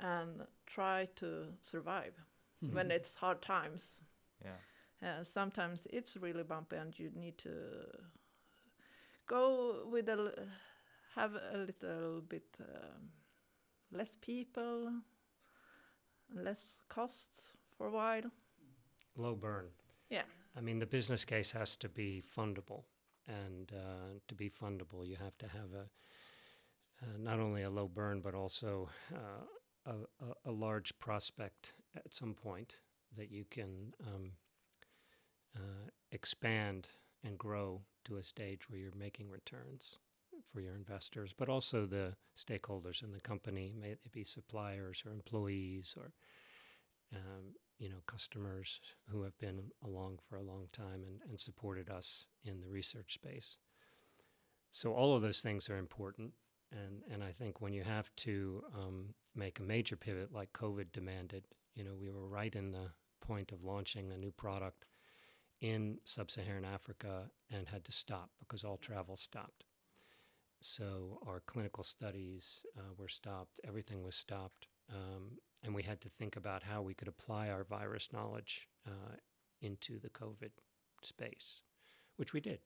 and 0.00 0.42
try 0.66 1.08
to 1.16 1.46
survive 1.60 2.14
when 2.72 2.90
it's 2.90 3.14
hard 3.14 3.42
times. 3.42 4.00
Yeah. 4.44 5.08
Uh, 5.08 5.24
sometimes 5.24 5.86
it's 5.90 6.16
really 6.16 6.42
bumpy, 6.42 6.76
and 6.76 6.98
you 6.98 7.10
need 7.14 7.38
to 7.38 7.50
go 9.26 9.86
with 9.90 10.08
a 10.08 10.12
l- 10.12 10.48
have 11.14 11.34
a 11.34 11.58
little 11.58 12.20
bit 12.20 12.44
um, 12.60 13.10
less 13.92 14.16
people, 14.16 14.92
less 16.34 16.78
costs 16.88 17.52
for 17.76 17.86
a 17.86 17.90
while. 17.90 18.30
Low 19.16 19.34
burn. 19.34 19.66
Yeah. 20.10 20.22
I 20.56 20.60
mean, 20.60 20.78
the 20.78 20.86
business 20.86 21.24
case 21.24 21.50
has 21.52 21.76
to 21.76 21.88
be 21.88 22.22
fundable. 22.36 22.84
And 23.28 23.72
uh, 23.72 24.18
to 24.28 24.34
be 24.34 24.48
fundable, 24.48 25.06
you 25.06 25.16
have 25.16 25.36
to 25.38 25.48
have 25.48 25.72
a 25.74 25.88
uh, 27.02 27.18
not 27.18 27.40
only 27.40 27.62
a 27.62 27.70
low 27.70 27.88
burn, 27.88 28.20
but 28.20 28.34
also 28.34 28.88
uh, 29.14 29.44
a, 29.86 30.24
a, 30.24 30.50
a 30.50 30.52
large 30.52 30.98
prospect 30.98 31.72
at 31.94 32.12
some 32.12 32.34
point 32.34 32.74
that 33.16 33.30
you 33.30 33.44
can 33.50 33.94
um, 34.06 34.32
uh, 35.56 35.88
expand 36.12 36.88
and 37.24 37.38
grow 37.38 37.80
to 38.04 38.16
a 38.16 38.22
stage 38.22 38.68
where 38.68 38.78
you're 38.78 38.92
making 38.96 39.30
returns 39.30 39.98
for 40.52 40.60
your 40.60 40.74
investors, 40.74 41.34
but 41.36 41.48
also 41.48 41.86
the 41.86 42.14
stakeholders 42.36 43.02
in 43.02 43.12
the 43.12 43.20
company, 43.20 43.74
may 43.78 43.90
they 43.90 44.10
be 44.12 44.24
suppliers 44.24 45.02
or 45.04 45.12
employees 45.12 45.94
or 45.96 46.12
um, 47.14 47.54
you 47.78 47.88
know 47.88 48.02
customers 48.06 48.80
who 49.08 49.22
have 49.22 49.36
been 49.38 49.60
along 49.84 50.18
for 50.28 50.36
a 50.36 50.42
long 50.42 50.66
time 50.72 51.02
and, 51.06 51.20
and 51.28 51.38
supported 51.38 51.90
us 51.90 52.28
in 52.44 52.60
the 52.60 52.68
research 52.68 53.14
space. 53.14 53.58
So 54.72 54.92
all 54.92 55.14
of 55.16 55.22
those 55.22 55.40
things 55.40 55.70
are 55.70 55.78
important, 55.78 56.32
and 56.72 57.02
and 57.10 57.22
I 57.22 57.32
think 57.32 57.60
when 57.60 57.72
you 57.72 57.82
have 57.82 58.10
to 58.16 58.62
um, 58.74 59.14
make 59.34 59.60
a 59.60 59.62
major 59.62 59.96
pivot 59.96 60.32
like 60.32 60.52
COVID 60.52 60.92
demanded, 60.92 61.46
you 61.74 61.84
know, 61.84 61.94
we 61.98 62.10
were 62.10 62.26
right 62.26 62.54
in 62.54 62.72
the 62.72 62.90
point 63.20 63.52
of 63.52 63.64
launching 63.64 64.12
a 64.12 64.16
new 64.16 64.30
product 64.30 64.84
in 65.60 65.98
sub-Saharan 66.04 66.64
Africa 66.64 67.30
and 67.50 67.68
had 67.68 67.84
to 67.84 67.92
stop 67.92 68.30
because 68.40 68.64
all 68.64 68.76
travel 68.76 69.16
stopped. 69.16 69.64
So 70.60 71.18
our 71.26 71.40
clinical 71.46 71.84
studies 71.84 72.64
uh, 72.76 72.92
were 72.96 73.08
stopped. 73.08 73.60
Everything 73.66 74.02
was 74.02 74.16
stopped. 74.16 74.68
Um, 74.92 75.38
and 75.62 75.74
we 75.74 75.82
had 75.82 76.00
to 76.02 76.08
think 76.08 76.36
about 76.36 76.62
how 76.62 76.82
we 76.82 76.94
could 76.94 77.08
apply 77.08 77.50
our 77.50 77.64
virus 77.64 78.08
knowledge 78.12 78.68
uh, 78.86 79.16
into 79.60 79.98
the 79.98 80.10
COVID 80.10 80.50
space, 81.02 81.62
which 82.16 82.32
we 82.32 82.40
did. 82.40 82.60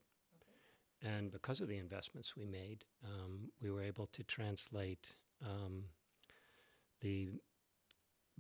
And 1.03 1.31
because 1.31 1.61
of 1.61 1.69
the 1.69 1.79
investments 1.79 2.37
we 2.37 2.45
made, 2.45 2.85
um, 3.05 3.51
we 3.63 3.71
were 3.71 3.83
able 3.83 4.07
to 4.09 4.23
translate 4.25 5.07
um, 5.43 5.85
the 7.01 7.31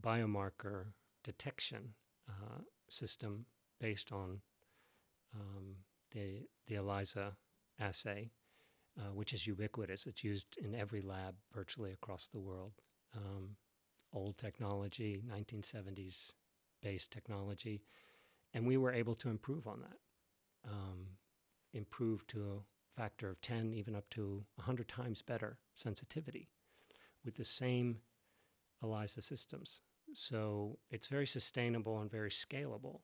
biomarker 0.02 0.86
detection 1.24 1.94
uh, 2.28 2.60
system 2.88 3.46
based 3.80 4.12
on 4.12 4.40
um, 5.34 5.76
the 6.12 6.42
the 6.66 6.74
ELISA 6.76 7.32
assay, 7.78 8.30
uh, 8.98 9.12
which 9.14 9.32
is 9.32 9.46
ubiquitous. 9.46 10.06
It's 10.06 10.22
used 10.22 10.58
in 10.62 10.74
every 10.74 11.00
lab 11.00 11.34
virtually 11.54 11.92
across 11.92 12.26
the 12.26 12.40
world. 12.40 12.72
Um, 13.16 13.56
old 14.12 14.36
technology, 14.38 15.22
1970s 15.30 16.32
based 16.82 17.10
technology, 17.10 17.82
and 18.54 18.66
we 18.66 18.76
were 18.76 18.92
able 18.92 19.14
to 19.16 19.28
improve 19.28 19.66
on 19.66 19.80
that. 19.80 20.70
Um, 20.70 21.06
improve 21.72 22.26
to 22.28 22.52
a 22.96 23.00
factor 23.00 23.30
of 23.30 23.40
10, 23.40 23.72
even 23.74 23.94
up 23.94 24.08
to 24.10 24.44
100 24.56 24.88
times 24.88 25.22
better 25.22 25.58
sensitivity 25.74 26.48
with 27.24 27.34
the 27.36 27.44
same 27.44 28.02
ELISA 28.82 29.22
systems. 29.22 29.82
So 30.12 30.78
it's 30.90 31.08
very 31.08 31.26
sustainable 31.26 32.00
and 32.00 32.10
very 32.10 32.30
scalable. 32.30 33.02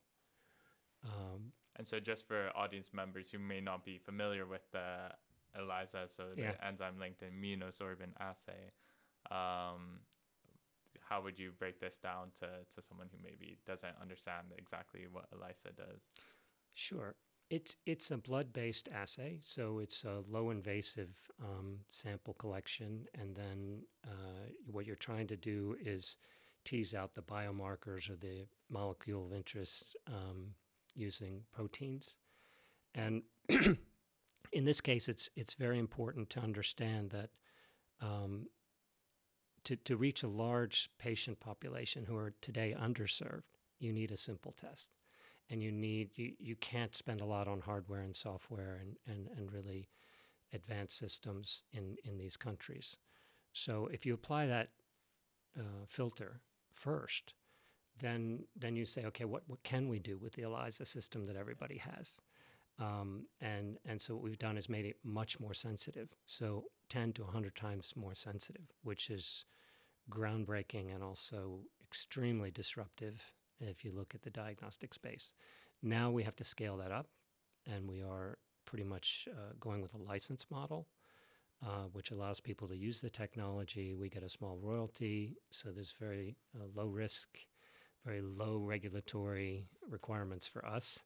Um, 1.04 1.52
And 1.76 1.86
so, 1.86 2.00
just 2.00 2.26
for 2.26 2.50
audience 2.56 2.92
members 2.92 3.30
who 3.30 3.38
may 3.38 3.60
not 3.60 3.84
be 3.84 3.98
familiar 3.98 4.46
with 4.46 4.70
the 4.72 5.10
ELISA, 5.54 6.08
so 6.08 6.34
the 6.34 6.36
Yeah. 6.40 6.56
enzyme 6.66 6.98
linked 6.98 7.20
immunosorbent 7.22 8.14
assay, 8.18 8.72
um, 9.30 10.00
how 11.00 11.20
would 11.22 11.38
you 11.38 11.52
break 11.52 11.78
this 11.78 11.98
down 11.98 12.30
to, 12.40 12.64
to 12.72 12.82
someone 12.82 13.08
who 13.12 13.18
maybe 13.22 13.58
doesn't 13.66 13.96
understand 14.00 14.52
exactly 14.56 15.06
what 15.06 15.26
ELISA 15.32 15.72
does? 15.76 16.08
Sure. 16.74 17.16
It's 17.48 17.76
it's 17.86 18.10
a 18.10 18.18
blood-based 18.18 18.88
assay, 18.92 19.38
so 19.40 19.78
it's 19.78 20.02
a 20.02 20.24
low-invasive 20.28 21.10
um, 21.40 21.78
sample 21.88 22.34
collection, 22.34 23.06
and 23.14 23.36
then 23.36 23.82
uh, 24.04 24.48
what 24.66 24.84
you're 24.84 24.96
trying 24.96 25.28
to 25.28 25.36
do 25.36 25.76
is 25.80 26.16
tease 26.64 26.92
out 26.92 27.14
the 27.14 27.22
biomarkers 27.22 28.10
or 28.10 28.16
the 28.16 28.46
molecule 28.68 29.24
of 29.24 29.32
interest 29.32 29.96
um, 30.08 30.54
using 30.96 31.40
proteins. 31.52 32.16
And 32.96 33.22
in 33.48 34.64
this 34.64 34.80
case, 34.80 35.08
it's 35.08 35.30
it's 35.36 35.54
very 35.54 35.78
important 35.78 36.30
to 36.30 36.40
understand 36.40 37.10
that 37.10 37.30
um, 38.00 38.48
to 39.62 39.76
to 39.76 39.96
reach 39.96 40.24
a 40.24 40.28
large 40.28 40.90
patient 40.98 41.38
population 41.38 42.04
who 42.04 42.16
are 42.16 42.34
today 42.40 42.74
underserved, 42.76 43.44
you 43.78 43.92
need 43.92 44.10
a 44.10 44.16
simple 44.16 44.50
test 44.50 44.90
and 45.50 45.62
you 45.62 45.70
need 45.70 46.10
you, 46.16 46.32
you 46.38 46.56
can't 46.56 46.94
spend 46.94 47.20
a 47.20 47.24
lot 47.26 47.48
on 47.48 47.60
hardware 47.60 48.02
and 48.02 48.14
software 48.14 48.80
and, 48.80 48.96
and, 49.06 49.28
and 49.36 49.52
really 49.52 49.88
advanced 50.52 50.98
systems 50.98 51.62
in, 51.72 51.96
in 52.04 52.16
these 52.18 52.36
countries. 52.36 52.96
So 53.52 53.88
if 53.92 54.04
you 54.04 54.14
apply 54.14 54.46
that 54.46 54.68
uh, 55.58 55.84
filter 55.88 56.40
first, 56.74 57.34
then 57.98 58.44
then 58.54 58.76
you 58.76 58.84
say, 58.84 59.04
okay, 59.06 59.24
what, 59.24 59.42
what 59.46 59.62
can 59.62 59.88
we 59.88 59.98
do 59.98 60.18
with 60.18 60.34
the 60.34 60.42
ELISA 60.42 60.84
system 60.84 61.26
that 61.26 61.36
everybody 61.36 61.78
has? 61.78 62.20
Um, 62.78 63.26
and 63.40 63.78
and 63.86 64.00
so 64.00 64.14
what 64.14 64.22
we've 64.22 64.38
done 64.38 64.58
is 64.58 64.68
made 64.68 64.84
it 64.84 64.96
much 65.02 65.40
more 65.40 65.54
sensitive, 65.54 66.10
so 66.26 66.64
10 66.90 67.14
to 67.14 67.22
100 67.24 67.56
times 67.56 67.94
more 67.96 68.14
sensitive, 68.14 68.66
which 68.82 69.08
is 69.08 69.44
groundbreaking 70.10 70.94
and 70.94 71.02
also 71.02 71.60
extremely 71.82 72.50
disruptive 72.50 73.20
if 73.60 73.84
you 73.84 73.92
look 73.92 74.14
at 74.14 74.22
the 74.22 74.30
diagnostic 74.30 74.94
space. 74.94 75.32
Now 75.82 76.10
we 76.10 76.22
have 76.22 76.36
to 76.36 76.44
scale 76.44 76.76
that 76.78 76.92
up, 76.92 77.06
and 77.66 77.88
we 77.88 78.02
are 78.02 78.38
pretty 78.64 78.84
much 78.84 79.28
uh, 79.30 79.52
going 79.60 79.82
with 79.82 79.94
a 79.94 80.02
license 80.02 80.46
model, 80.50 80.86
uh, 81.64 81.84
which 81.92 82.10
allows 82.10 82.40
people 82.40 82.68
to 82.68 82.76
use 82.76 83.00
the 83.00 83.10
technology. 83.10 83.94
We 83.94 84.08
get 84.08 84.22
a 84.22 84.28
small 84.28 84.58
royalty, 84.62 85.36
so 85.50 85.70
there's 85.70 85.94
very 85.98 86.36
uh, 86.58 86.64
low 86.74 86.86
risk, 86.86 87.38
very 88.04 88.20
low 88.20 88.58
regulatory 88.58 89.66
requirements 89.88 90.46
for 90.46 90.66
us. 90.66 91.04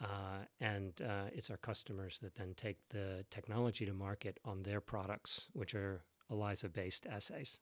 Uh, 0.00 0.44
and 0.60 1.00
uh, 1.02 1.24
it's 1.32 1.50
our 1.50 1.56
customers 1.56 2.18
that 2.20 2.34
then 2.34 2.52
take 2.56 2.76
the 2.90 3.24
technology 3.30 3.86
to 3.86 3.94
market 3.94 4.38
on 4.44 4.62
their 4.62 4.80
products, 4.80 5.48
which 5.54 5.74
are 5.74 6.02
ELISA 6.30 6.68
based 6.68 7.06
assays. 7.06 7.60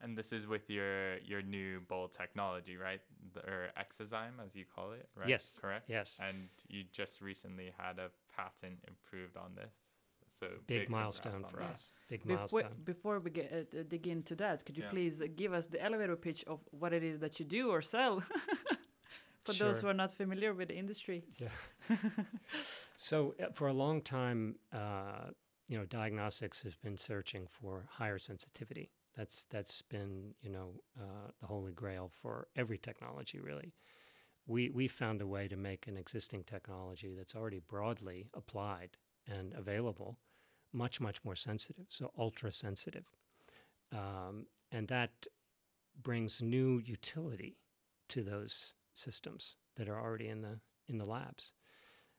And 0.00 0.16
this 0.16 0.32
is 0.32 0.46
with 0.46 0.70
your 0.70 1.18
your 1.18 1.42
new 1.42 1.80
bold 1.88 2.12
technology, 2.12 2.76
right? 2.76 3.00
The, 3.34 3.40
or 3.40 3.68
Exozyme, 3.78 4.36
as 4.44 4.54
you 4.54 4.64
call 4.74 4.92
it, 4.92 5.08
right? 5.16 5.28
Yes. 5.28 5.58
Correct. 5.60 5.88
Yes. 5.88 6.18
And 6.22 6.48
you 6.68 6.84
just 6.92 7.20
recently 7.20 7.72
had 7.76 7.98
a 7.98 8.10
patent 8.36 8.78
improved 8.86 9.36
on 9.36 9.50
this. 9.56 9.74
So 10.26 10.46
Big 10.66 10.86
congrats 10.86 11.24
milestone 11.24 11.44
for 11.50 11.56
that. 11.56 11.70
us. 11.72 11.94
Big 12.08 12.20
Before, 12.24 12.36
milestone. 12.38 12.82
before 12.84 13.18
we 13.18 13.30
get, 13.30 13.74
uh, 13.76 13.82
dig 13.88 14.06
into 14.06 14.34
that, 14.36 14.64
could 14.64 14.76
you 14.76 14.84
Yeah. 14.84 14.90
please 14.90 15.20
uh, 15.22 15.26
give 15.34 15.52
us 15.54 15.66
the 15.68 15.82
elevator 15.82 16.16
pitch 16.16 16.44
of 16.46 16.60
what 16.70 16.92
it 16.92 17.02
is 17.02 17.18
that 17.20 17.40
you 17.40 17.46
do 17.46 17.70
or 17.70 17.80
sell? 17.82 18.22
For 19.44 19.54
those 19.54 19.80
who 19.80 19.88
are 19.88 19.94
not 19.94 20.12
familiar 20.12 20.52
with 20.52 20.68
the 20.68 20.76
industry. 20.76 21.24
Yeah. 21.38 21.48
So 22.96 23.34
uh, 23.40 23.46
for 23.54 23.68
a 23.68 23.72
long 23.72 24.02
time, 24.02 24.56
uh, 24.72 25.30
you 25.68 25.78
know, 25.78 25.84
diagnostics 25.86 26.62
has 26.64 26.74
been 26.76 26.96
searching 26.98 27.46
for 27.46 27.86
higher 27.90 28.18
sensitivity. 28.18 28.90
That's 29.18 29.44
that's 29.50 29.82
been 29.82 30.34
you 30.40 30.50
know 30.50 30.80
uh, 30.98 31.30
the 31.42 31.46
holy 31.46 31.72
grail 31.72 32.10
for 32.22 32.48
every 32.56 32.78
technology 32.78 33.38
really. 33.40 33.74
We 34.46 34.70
we 34.70 34.88
found 34.88 35.22
a 35.22 35.26
way 35.26 35.48
to 35.48 35.56
make 35.56 35.88
an 35.88 35.96
existing 35.98 36.44
technology 36.44 37.14
that's 37.14 37.36
already 37.36 37.60
broadly 37.60 38.30
applied 38.34 38.96
and 39.28 39.54
available 39.54 40.18
much 40.72 41.00
much 41.00 41.24
more 41.24 41.36
sensitive. 41.36 41.86
So 41.90 42.12
ultra 42.18 42.52
sensitive, 42.52 43.06
um, 43.92 44.46
and 44.72 44.88
that 44.88 45.26
brings 46.02 46.42
new 46.42 46.78
utility 46.80 47.58
to 48.10 48.22
those 48.22 48.74
systems 48.94 49.56
that 49.76 49.88
are 49.88 50.00
already 50.00 50.28
in 50.28 50.42
the 50.42 50.60
in 50.88 50.98
the 50.98 51.06
labs. 51.06 51.54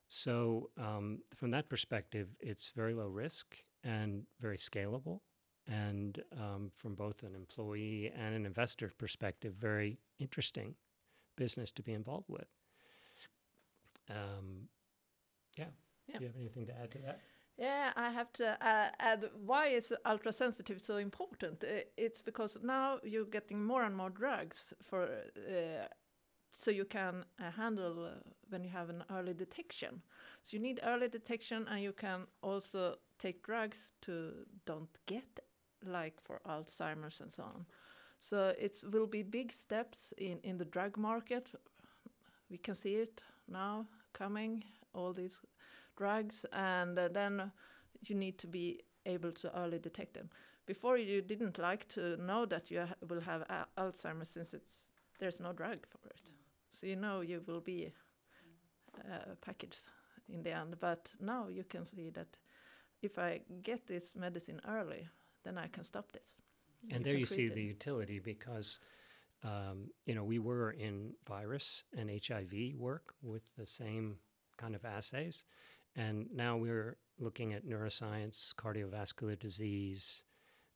So, 0.09 0.71
um, 0.77 1.19
from 1.35 1.51
that 1.51 1.69
perspective, 1.69 2.29
it's 2.39 2.71
very 2.71 2.93
low 2.93 3.07
risk 3.07 3.57
and 3.83 4.25
very 4.41 4.57
scalable. 4.57 5.21
And 5.69 6.21
um, 6.33 6.71
from 6.75 6.95
both 6.95 7.21
an 7.23 7.35
employee 7.35 8.11
and 8.17 8.35
an 8.35 8.45
investor 8.45 8.91
perspective, 8.97 9.53
very 9.53 9.99
interesting 10.17 10.75
business 11.35 11.71
to 11.73 11.83
be 11.83 11.93
involved 11.93 12.27
with. 12.27 12.47
Um, 14.09 14.67
yeah. 15.57 15.65
Yeah. 16.07 16.17
Do 16.17 16.23
you 16.23 16.27
have 16.27 16.37
anything 16.37 16.65
to 16.65 16.73
add 16.81 16.91
to 16.91 16.97
that? 16.99 17.19
Yeah, 17.57 17.91
I 17.95 18.09
have 18.09 18.31
to 18.33 18.51
uh, 18.65 18.89
add 18.99 19.29
why 19.45 19.67
is 19.67 19.93
ultra 20.05 20.31
sensitive 20.31 20.81
so 20.81 20.97
important? 20.97 21.63
It's 21.97 22.21
because 22.21 22.57
now 22.63 22.99
you're 23.03 23.25
getting 23.25 23.63
more 23.63 23.83
and 23.83 23.95
more 23.95 24.09
drugs 24.09 24.73
for 24.81 25.03
uh, 25.03 25.87
so 26.53 26.71
you 26.71 26.85
can 26.85 27.25
uh, 27.39 27.51
handle 27.51 28.05
uh, 28.05 28.19
when 28.49 28.63
you 28.63 28.69
have 28.69 28.89
an 28.89 29.03
early 29.11 29.33
detection. 29.33 30.01
So 30.41 30.57
you 30.57 30.63
need 30.63 30.79
early 30.83 31.09
detection, 31.09 31.67
and 31.69 31.81
you 31.83 31.91
can 31.93 32.27
also 32.41 32.95
take 33.17 33.43
drugs 33.43 33.93
to 34.01 34.31
don't 34.65 34.89
get 35.05 35.39
like 35.85 36.21
for 36.23 36.41
Alzheimer's 36.45 37.21
and 37.21 37.31
so 37.31 37.43
on. 37.43 37.65
So 38.19 38.53
it 38.59 38.83
will 38.91 39.07
be 39.07 39.23
big 39.23 39.51
steps 39.51 40.13
in 40.17 40.39
in 40.43 40.57
the 40.57 40.65
drug 40.65 40.97
market. 40.97 41.51
We 42.49 42.57
can 42.57 42.75
see 42.75 42.95
it 42.95 43.23
now 43.47 43.85
coming. 44.13 44.63
All 44.93 45.13
these 45.13 45.41
drugs, 45.97 46.45
and 46.51 46.97
uh, 46.97 47.07
then 47.09 47.51
you 48.07 48.15
need 48.15 48.37
to 48.39 48.47
be 48.47 48.81
able 49.05 49.31
to 49.31 49.49
early 49.59 49.79
detect 49.79 50.13
them. 50.13 50.29
Before 50.65 50.97
you 50.97 51.21
didn't 51.21 51.57
like 51.59 51.87
to 51.89 52.17
know 52.17 52.45
that 52.45 52.71
you 52.71 52.81
ha- 52.81 52.95
will 53.07 53.21
have 53.21 53.43
Alzheimer's 53.77 54.29
since 54.29 54.53
it's 54.53 54.85
there's 55.19 55.39
no 55.39 55.53
drug 55.53 55.85
for 55.87 56.09
it, 56.09 56.31
so 56.69 56.87
you 56.87 56.95
know 56.95 57.21
you 57.21 57.41
will 57.47 57.61
be 57.61 57.91
uh, 58.99 59.35
packaged 59.41 59.81
in 60.29 60.43
the 60.43 60.51
end. 60.51 60.75
But 60.79 61.11
now 61.19 61.47
you 61.47 61.63
can 61.63 61.85
see 61.85 62.09
that 62.11 62.37
if 63.01 63.17
I 63.17 63.41
get 63.63 63.87
this 63.87 64.15
medicine 64.15 64.61
early, 64.67 65.07
then 65.43 65.57
I 65.57 65.67
can 65.67 65.83
stop 65.83 66.11
this. 66.11 66.33
And 66.91 67.03
there 67.03 67.15
you 67.15 67.25
see 67.25 67.47
treat 67.47 67.55
the 67.55 67.61
utility 67.61 68.19
because, 68.19 68.79
um, 69.43 69.89
you 70.05 70.15
know, 70.15 70.23
we 70.23 70.39
were 70.39 70.71
in 70.71 71.13
virus 71.27 71.83
and 71.97 72.09
HIV 72.09 72.75
work 72.77 73.13
with 73.21 73.43
the 73.57 73.65
same 73.65 74.17
kind 74.57 74.75
of 74.75 74.85
assays. 74.85 75.45
And 75.95 76.27
now 76.33 76.55
we're 76.57 76.97
looking 77.19 77.53
at 77.53 77.65
neuroscience, 77.65 78.53
cardiovascular 78.55 79.37
disease, 79.37 80.23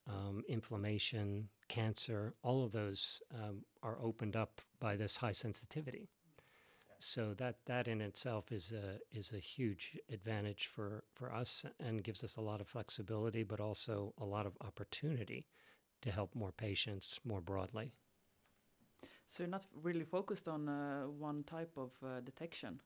um, 0.08 0.44
inflammation, 0.50 1.48
cancer. 1.70 2.34
All 2.44 2.64
of 2.66 2.72
those 2.72 3.22
um, 3.34 3.64
are 3.82 3.98
opened 4.02 4.36
up 4.36 4.62
by 4.80 4.96
this 4.96 5.16
high 5.16 5.32
sensitivity. 5.32 6.10
So 7.04 7.34
that 7.36 7.66
that 7.66 7.88
in 7.88 8.02
itself 8.02 8.52
is 8.52 8.72
a 8.72 9.00
is 9.12 9.32
a 9.32 9.38
huge 9.40 9.98
advantage 10.10 10.68
for 10.68 11.04
for 11.14 11.32
us 11.34 11.66
and 11.80 12.04
gives 12.04 12.24
us 12.24 12.36
a 12.38 12.42
lot 12.42 12.62
of 12.62 12.68
flexibility, 12.68 13.44
but 13.44 13.60
also 13.60 14.14
a 14.18 14.26
lot 14.26 14.46
of 14.48 14.58
opportunity 14.62 15.48
to 16.02 16.12
help 16.12 16.36
more 16.36 16.52
patients 16.52 17.20
more 17.24 17.42
broadly. 17.42 17.94
So 19.28 19.44
you're 19.44 19.50
not 19.50 19.66
really 19.84 20.06
focused 20.06 20.48
on 20.48 20.68
uh, 20.70 21.04
one 21.08 21.44
type 21.44 21.72
of 21.78 21.92
uh, 22.04 22.22
detection. 22.22 22.80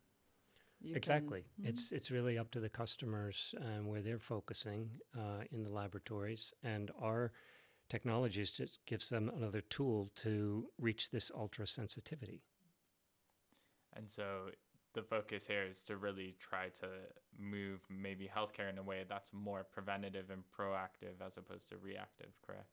You 0.82 1.00
can- 1.00 1.36
exactly. 1.36 1.46
Mhm. 1.62 1.68
It's 1.70 1.92
it's 1.92 2.12
really 2.12 2.38
up 2.38 2.52
to 2.52 2.60
the 2.60 2.70
customers 2.70 3.54
um, 3.62 3.88
where 3.88 4.02
they're 4.02 4.20
focusing 4.20 5.00
uh, 5.18 5.44
in 5.52 5.64
the 5.64 5.70
laboratories, 5.72 6.54
and 6.64 6.92
our 7.00 7.32
technologies 7.90 8.54
just 8.54 8.80
gives 8.86 9.10
them 9.10 9.30
another 9.30 9.62
tool 9.62 10.12
to 10.18 10.70
reach 10.80 11.10
this 11.12 11.32
ultra 11.36 11.68
sensitivity. 11.68 12.44
And 13.98 14.10
so 14.10 14.52
the 14.94 15.02
focus 15.04 15.48
here 15.48 15.64
is 15.64 15.82
to 15.84 15.98
really 15.98 16.36
try 16.40 16.70
to 16.80 16.88
move 17.38 17.82
maybe 17.90 18.30
healthcare 18.34 18.70
in 18.70 18.78
a 18.78 18.84
way 18.84 19.06
that's 19.08 19.34
more 19.34 19.64
preventative 19.64 20.30
and 20.30 20.44
proactive 20.58 21.22
as 21.26 21.38
opposed 21.38 21.70
to 21.70 21.78
reactive, 21.78 22.30
correct? 22.46 22.70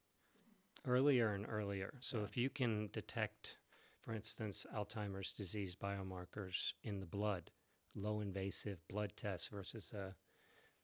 earlier 0.86 1.34
and 1.34 1.46
earlier. 1.48 1.94
So 2.00 2.18
Yeah. 2.18 2.24
if 2.24 2.36
you 2.36 2.50
can 2.50 2.88
detect, 2.92 3.58
for 4.00 4.12
instance, 4.14 4.66
Alzheimer's 4.74 5.32
disease 5.32 5.74
biomarkers 5.76 6.74
in 6.82 7.00
the 7.00 7.06
blood, 7.06 7.50
low 7.94 8.20
invasive 8.20 8.86
blood 8.88 9.12
tests 9.16 9.48
versus 9.48 9.92
a 9.92 10.14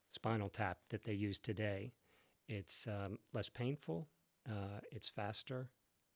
spinal 0.09 0.49
tap 0.49 0.79
that 0.89 1.03
they 1.03 1.13
use 1.13 1.39
today, 1.39 1.93
it's 2.47 2.87
um, 2.87 3.19
less 3.33 3.49
painful, 3.49 4.07
uh, 4.49 4.79
it's 4.91 5.09
faster, 5.09 5.69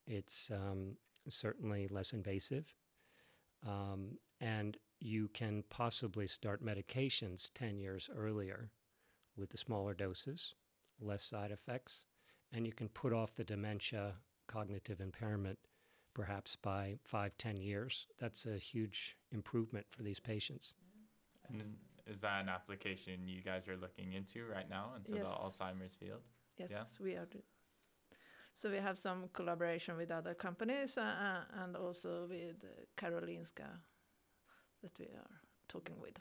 it's 0.08 0.52
um, 0.52 0.98
certainly 1.30 1.88
less 1.88 2.14
invasive, 2.14 2.74
um, 3.66 4.18
and 4.42 4.78
you 5.00 5.28
can 5.30 5.64
possibly 5.70 6.28
start 6.28 6.64
medications 6.64 7.52
10 7.54 7.78
years 7.78 8.10
earlier 8.16 8.70
with 9.38 9.50
the 9.50 9.58
smaller 9.58 9.94
doses, 9.94 10.54
less 11.00 11.24
side 11.24 11.52
effects, 11.52 12.06
and 12.54 12.66
you 12.66 12.72
can 12.74 12.88
put 12.90 13.14
off 13.14 13.36
the 13.36 13.44
dementia, 13.44 14.14
cognitive 14.48 15.02
impairment, 15.02 15.60
perhaps 16.14 16.56
by 16.56 16.96
five, 17.04 17.38
ten 17.38 17.58
years. 17.58 18.08
That's 18.20 18.46
a 18.46 18.58
huge 18.58 19.18
improvement 19.32 19.86
for 19.90 20.04
these 20.04 20.20
patients. 20.20 20.76
And 21.50 21.76
is 22.08 22.22
that 22.22 22.42
an 22.42 22.50
application 22.50 23.28
you 23.28 23.42
guys 23.42 23.68
are 23.68 23.76
looking 23.78 24.14
into 24.14 24.46
right 24.46 24.70
now 24.70 24.94
into 24.96 25.16
Yes. 25.16 25.28
the 25.28 25.34
Alzheimer's 25.36 25.96
field? 25.96 26.22
Yes, 26.58 26.70
Yeah. 26.72 26.86
we 27.00 27.16
are. 27.16 27.28
So 28.56 28.72
we 28.72 28.78
have 28.78 28.98
some 28.98 29.30
collaboration 29.34 29.98
with 29.98 30.12
other 30.12 30.34
companies 30.34 30.98
uh, 30.98 31.02
uh, 31.02 31.64
and 31.64 31.76
also 31.76 32.26
with 32.30 32.56
Karolinska 32.98 33.68
that 34.82 34.98
we 34.98 35.06
are 35.06 35.40
talking 35.68 36.00
with. 36.00 36.18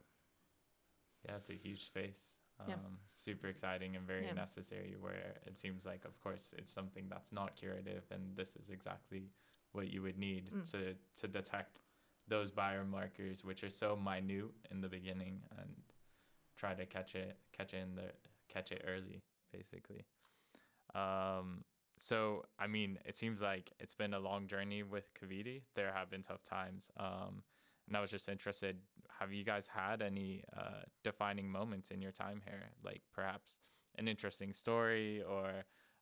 Yeah, 1.24 1.36
it's 1.36 1.50
a 1.50 1.54
huge 1.54 1.84
space. 1.86 2.34
Um, 2.60 2.68
Yeah. 2.68 2.76
Super 3.12 3.46
exciting 3.48 3.96
and 3.96 4.06
very 4.06 4.26
Yeah. 4.26 4.34
necessary. 4.34 4.96
Where 5.00 5.36
it 5.46 5.58
seems 5.58 5.84
like, 5.84 6.04
of 6.04 6.20
course, 6.20 6.54
it's 6.58 6.72
something 6.72 7.08
that's 7.08 7.32
not 7.32 7.56
curative, 7.56 8.04
and 8.10 8.36
this 8.36 8.56
is 8.56 8.68
exactly 8.68 9.30
what 9.72 9.88
you 9.88 10.02
would 10.02 10.18
need 10.18 10.50
Mm. 10.52 10.70
to 10.72 10.96
to 11.16 11.28
detect 11.28 11.80
those 12.28 12.50
biomarkers, 12.52 13.44
which 13.44 13.62
are 13.64 13.70
so 13.70 13.96
minute 13.96 14.50
in 14.70 14.80
the 14.80 14.88
beginning, 14.88 15.42
and 15.58 15.82
try 16.56 16.74
to 16.74 16.86
catch 16.86 17.14
it 17.14 17.38
catch 17.52 17.74
it 17.74 17.78
in 17.78 17.94
the 17.94 18.12
catch 18.48 18.72
it 18.72 18.82
early, 18.86 19.22
basically. 19.52 20.04
Um, 20.94 21.64
so 21.98 22.44
I 22.58 22.66
mean, 22.66 22.98
it 23.04 23.16
seems 23.16 23.40
like 23.40 23.72
it's 23.78 23.94
been 23.94 24.14
a 24.14 24.18
long 24.18 24.46
journey 24.46 24.82
with 24.82 25.10
Cavidi. 25.14 25.62
There 25.74 25.92
have 25.92 26.10
been 26.10 26.22
tough 26.22 26.42
times. 26.44 26.90
Um, 26.96 27.42
and 27.86 27.96
I 27.96 28.00
was 28.00 28.10
just 28.10 28.28
interested, 28.28 28.78
have 29.20 29.32
you 29.32 29.44
guys 29.44 29.68
had 29.68 30.00
any 30.00 30.42
uh, 30.56 30.82
defining 31.02 31.48
moments 31.48 31.90
in 31.90 32.00
your 32.00 32.12
time 32.12 32.40
here? 32.44 32.70
Like 32.82 33.02
perhaps 33.14 33.56
an 33.98 34.08
interesting 34.08 34.52
story 34.52 35.22
or 35.22 35.50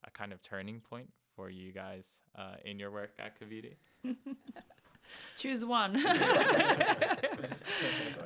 a 0.05 0.11
kind 0.13 0.33
of 0.33 0.41
turning 0.41 0.81
point 0.81 1.11
for 1.35 1.51
you 1.51 1.73
guys 1.73 2.21
uh, 2.37 2.55
in 2.65 2.79
your 2.79 2.91
work 2.91 3.11
at 3.19 3.39
Cavidi? 3.41 3.75
Choose 5.39 5.65
one. 5.65 5.95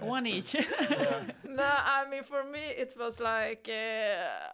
one 0.00 0.26
each. 0.26 0.54
no, 1.48 1.68
I 1.68 2.04
mean 2.10 2.22
for 2.22 2.44
me 2.44 2.60
it 2.60 2.94
was 2.98 3.18
like 3.18 3.68
uh, 3.68 4.50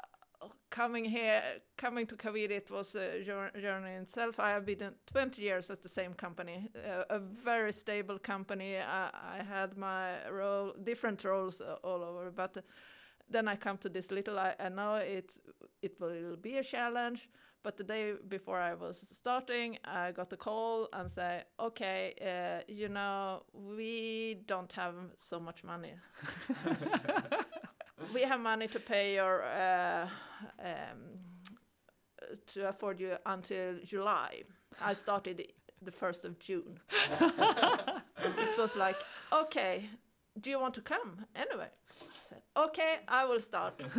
coming 0.72 1.04
here, 1.04 1.42
coming 1.76 2.06
to 2.08 2.16
Cavidi. 2.16 2.56
It 2.56 2.70
was 2.70 2.96
a 2.96 3.22
journey 3.24 3.94
in 3.94 4.02
itself. 4.02 4.40
I 4.40 4.50
have 4.50 4.66
been 4.66 4.82
20 5.06 5.42
years 5.42 5.70
at 5.70 5.82
the 5.82 5.88
same 5.88 6.14
company, 6.14 6.70
a 7.11 7.20
very 7.20 7.72
stable 7.72 8.18
company. 8.18 8.78
I, 8.78 9.11
I 9.38 9.42
had 9.44 9.76
my 9.76 10.28
role, 10.30 10.72
different 10.82 11.24
roles 11.24 11.61
all 11.85 12.02
over, 12.02 12.30
but. 12.30 12.56
then 13.30 13.48
I 13.48 13.56
come 13.56 13.78
to 13.78 13.88
this 13.88 14.11
little. 14.11 14.38
I, 14.38 14.54
I 14.61 14.68
know 14.68 14.96
it 14.96 15.28
it 15.82 15.94
will 16.00 16.37
be 16.37 16.58
a 16.58 16.64
challenge, 16.64 17.28
but 17.64 17.76
the 17.76 17.85
day 17.85 18.14
before 18.28 18.58
I 18.61 18.74
was 18.74 19.04
starting, 19.12 19.78
I 19.85 20.12
got 20.12 20.32
a 20.32 20.37
call 20.37 20.88
and 20.92 21.11
say, 21.12 21.44
"Okay, 21.58 22.14
uh, 22.20 22.62
you 22.68 22.88
know, 22.88 23.42
we 23.52 24.37
don't 24.46 24.72
have 24.72 24.94
so 25.18 25.40
much 25.40 25.64
money. 25.64 25.94
we 28.14 28.22
have 28.22 28.40
money 28.40 28.68
to 28.68 28.80
pay 28.80 29.14
your 29.14 29.42
uh, 29.44 30.08
um, 30.59 31.00
to 32.46 32.68
afford 32.68 33.00
you 33.00 33.16
until 33.26 33.78
July." 33.85 34.42
I 34.81 34.94
started 34.94 35.52
the 35.83 35.92
first 35.92 36.24
of 36.24 36.38
June. 36.38 36.78
it 37.20 38.59
was 38.59 38.76
like, 38.76 38.96
"Okay, 39.33 39.88
do 40.40 40.50
you 40.50 40.59
want 40.61 40.74
to 40.74 40.81
come 40.81 41.26
anyway?" 41.35 41.70
I 42.00 42.05
said, 42.22 42.42
"Okay, 42.57 43.00
I 43.09 43.24
will 43.24 43.40
start." 43.40 43.78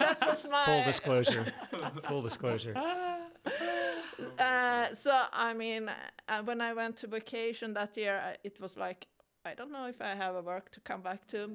that 0.00 0.26
was 0.26 0.46
my 0.50 0.64
Full 0.64 0.84
disclosure. 0.84 1.44
Full 2.08 2.22
disclosure. 2.22 2.74
uh, 4.38 4.94
so 4.94 5.22
I 5.32 5.52
mean, 5.54 5.90
uh, 6.28 6.42
when 6.44 6.60
I 6.60 6.72
went 6.72 6.96
to 6.98 7.06
vacation 7.06 7.74
that 7.74 7.96
year, 7.96 8.16
I, 8.18 8.36
it 8.44 8.60
was 8.60 8.76
like 8.76 9.06
I 9.44 9.54
don't 9.54 9.70
know 9.70 9.86
if 9.86 10.00
I 10.00 10.14
have 10.14 10.34
a 10.36 10.42
work 10.42 10.70
to 10.70 10.80
come 10.80 11.02
back 11.02 11.26
to, 11.28 11.50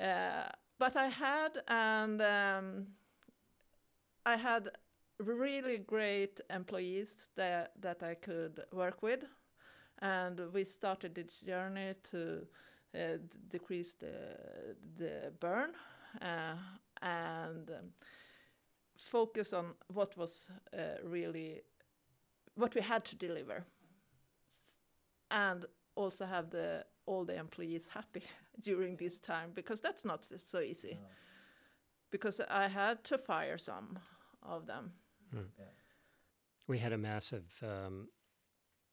uh, 0.00 0.48
but 0.78 0.96
I 0.96 1.08
had, 1.08 1.58
and 1.66 2.22
um, 2.22 2.86
I 4.26 4.36
had 4.36 4.68
really 5.18 5.78
great 5.78 6.40
employees 6.50 7.30
that 7.36 7.72
that 7.80 8.02
I 8.02 8.14
could 8.14 8.64
work 8.72 9.02
with, 9.02 9.24
and 10.00 10.40
we 10.52 10.64
started 10.64 11.14
this 11.14 11.40
journey 11.40 11.94
to 12.10 12.46
uh, 12.94 13.18
decrease 13.50 13.92
the 13.94 14.76
the 14.96 15.32
burn 15.40 15.70
uh, 16.22 16.56
and. 17.02 17.70
Um, 17.70 17.92
focus 19.00 19.52
on 19.52 19.74
what 19.92 20.16
was 20.16 20.50
uh, 20.72 20.98
really 21.04 21.62
what 22.54 22.74
we 22.74 22.80
had 22.80 23.04
to 23.04 23.16
deliver 23.16 23.64
and 25.30 25.64
also 25.94 26.26
have 26.26 26.50
the 26.50 26.84
all 27.06 27.24
the 27.24 27.36
employees 27.36 27.88
happy 27.94 28.22
during 28.60 28.96
this 28.96 29.18
time 29.18 29.50
because 29.54 29.80
that's 29.80 30.04
not 30.04 30.24
so 30.36 30.60
easy 30.60 30.98
because 32.10 32.40
i 32.48 32.68
had 32.68 33.02
to 33.04 33.18
fire 33.18 33.58
some 33.58 33.98
of 34.42 34.66
them. 34.66 34.92
We 36.66 36.78
had 36.78 36.92
a 36.92 36.98
massive 36.98 37.44
um, 37.62 38.08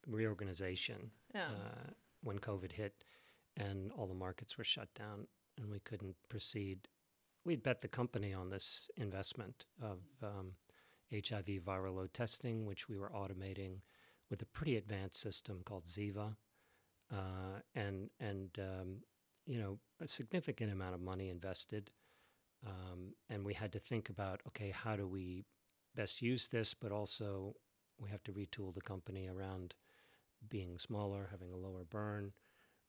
reorganization 0.08 1.12
yeah. 1.34 1.47
uh, 1.47 1.91
when 2.23 2.39
COVID 2.39 2.71
hit 2.71 3.04
and 3.58 3.91
all 3.93 4.08
the 4.08 4.13
markets 4.13 4.58
were 4.58 4.63
shut 4.63 4.93
down 4.93 5.28
and 5.58 5.69
we 5.69 5.80
couldn't 5.80 6.15
proceed. 6.30 6.88
We'd 7.45 7.63
bet 7.63 7.82
the 7.82 7.88
company 7.88 8.34
on 8.34 8.49
this 8.49 8.89
investment 8.97 9.65
of 9.82 9.99
um, 10.23 10.51
HIV 11.13 11.63
viral 11.65 11.95
load 11.95 12.13
testing, 12.13 12.65
which 12.65 12.89
we 12.89 12.97
were 12.97 13.12
automating 13.15 13.78
with 14.30 14.41
a 14.41 14.47
pretty 14.47 14.78
advanced 14.78 15.19
system 15.19 15.62
called 15.65 15.86
Ziva, 15.86 16.36
uh, 17.12 17.60
and 17.75 18.10
and 18.19 18.49
um, 18.60 18.97
you 19.45 19.60
know 19.60 19.78
a 20.01 20.08
significant 20.08 20.71
amount 20.71 20.95
of 20.95 21.01
money 21.01 21.30
invested, 21.30 21.91
um, 22.65 23.13
and 23.30 23.45
we 23.45 23.54
had 23.54 23.71
to 23.73 23.80
think 23.80 24.10
about 24.10 24.41
okay, 24.47 24.71
how 24.71 24.95
do 24.95 25.08
we 25.08 25.45
best 25.95 26.21
use 26.21 26.47
this, 26.47 26.73
but 26.73 26.91
also 26.91 27.56
we 27.99 28.10
have 28.10 28.23
to 28.23 28.34
retool 28.34 28.73
the 28.73 28.82
company 28.82 29.28
around 29.28 29.75
being 30.49 30.78
smaller, 30.78 31.28
having 31.32 31.51
a 31.51 31.58
lower 31.58 31.86
burn, 31.89 32.32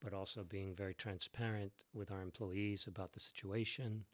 but 0.00 0.12
also 0.12 0.44
being 0.44 0.74
very 0.74 0.94
transparent 0.94 1.72
with 1.94 2.10
our 2.10 2.22
employees 2.22 2.86
about 2.86 3.12
the 3.12 3.20
situation. 3.20 4.04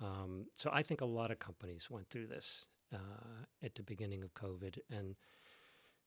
Um, 0.00 0.46
so 0.56 0.70
I 0.72 0.82
think 0.82 1.00
a 1.00 1.06
lot 1.06 1.30
of 1.30 1.38
companies 1.38 1.90
went 1.90 2.08
through 2.10 2.26
this 2.26 2.66
uh, 2.92 3.44
at 3.62 3.74
the 3.74 3.82
beginning 3.82 4.22
of 4.22 4.34
COVID, 4.34 4.78
and 4.90 5.14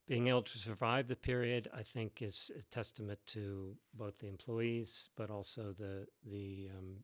being 0.08 0.28
able 0.28 0.44
to 0.44 0.58
survive 0.58 1.08
the 1.08 1.16
period, 1.16 1.70
I 1.74 1.84
think, 1.84 2.22
is 2.22 2.52
a 2.58 2.64
testament 2.64 3.20
to 3.28 3.76
both 3.94 4.18
the 4.20 4.28
employees, 4.28 5.10
but 5.16 5.30
also 5.30 5.74
the 5.78 6.08
the 6.26 6.70
um, 6.78 6.98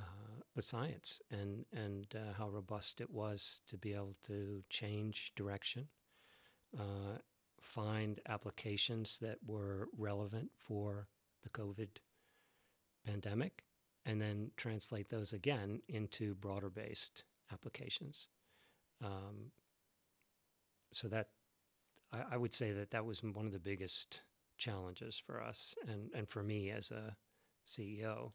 uh, 0.00 0.40
the 0.54 0.62
science 0.62 1.20
and 1.30 1.64
and 1.72 2.06
uh, 2.14 2.32
how 2.36 2.48
robust 2.48 3.00
it 3.00 3.10
was 3.10 3.60
to 3.66 3.76
be 3.76 3.94
able 3.94 4.16
to 4.26 4.62
change 4.70 5.32
direction, 5.36 5.88
uh, 6.78 7.18
find 7.60 8.20
applications 8.28 9.18
that 9.18 9.38
were 9.46 9.88
relevant 9.96 10.50
for 10.56 11.08
the 11.42 11.50
COVID 11.50 11.88
pandemic, 13.06 13.64
and 14.06 14.20
then 14.20 14.50
translate 14.56 15.08
those 15.08 15.32
again 15.32 15.80
into 15.88 16.34
broader 16.34 16.70
based 16.70 17.24
applications. 17.52 18.28
Um, 19.02 19.50
so 20.92 21.08
that 21.08 21.28
I, 22.12 22.34
I 22.34 22.36
would 22.36 22.54
say 22.54 22.72
that 22.72 22.90
that 22.90 23.04
was 23.04 23.22
one 23.22 23.46
of 23.46 23.52
the 23.52 23.58
biggest 23.58 24.22
challenges 24.56 25.18
for 25.18 25.42
us 25.42 25.74
and, 25.88 26.10
and 26.14 26.28
for 26.28 26.42
me 26.42 26.70
as 26.70 26.90
a 26.90 27.16
CEO. 27.66 28.32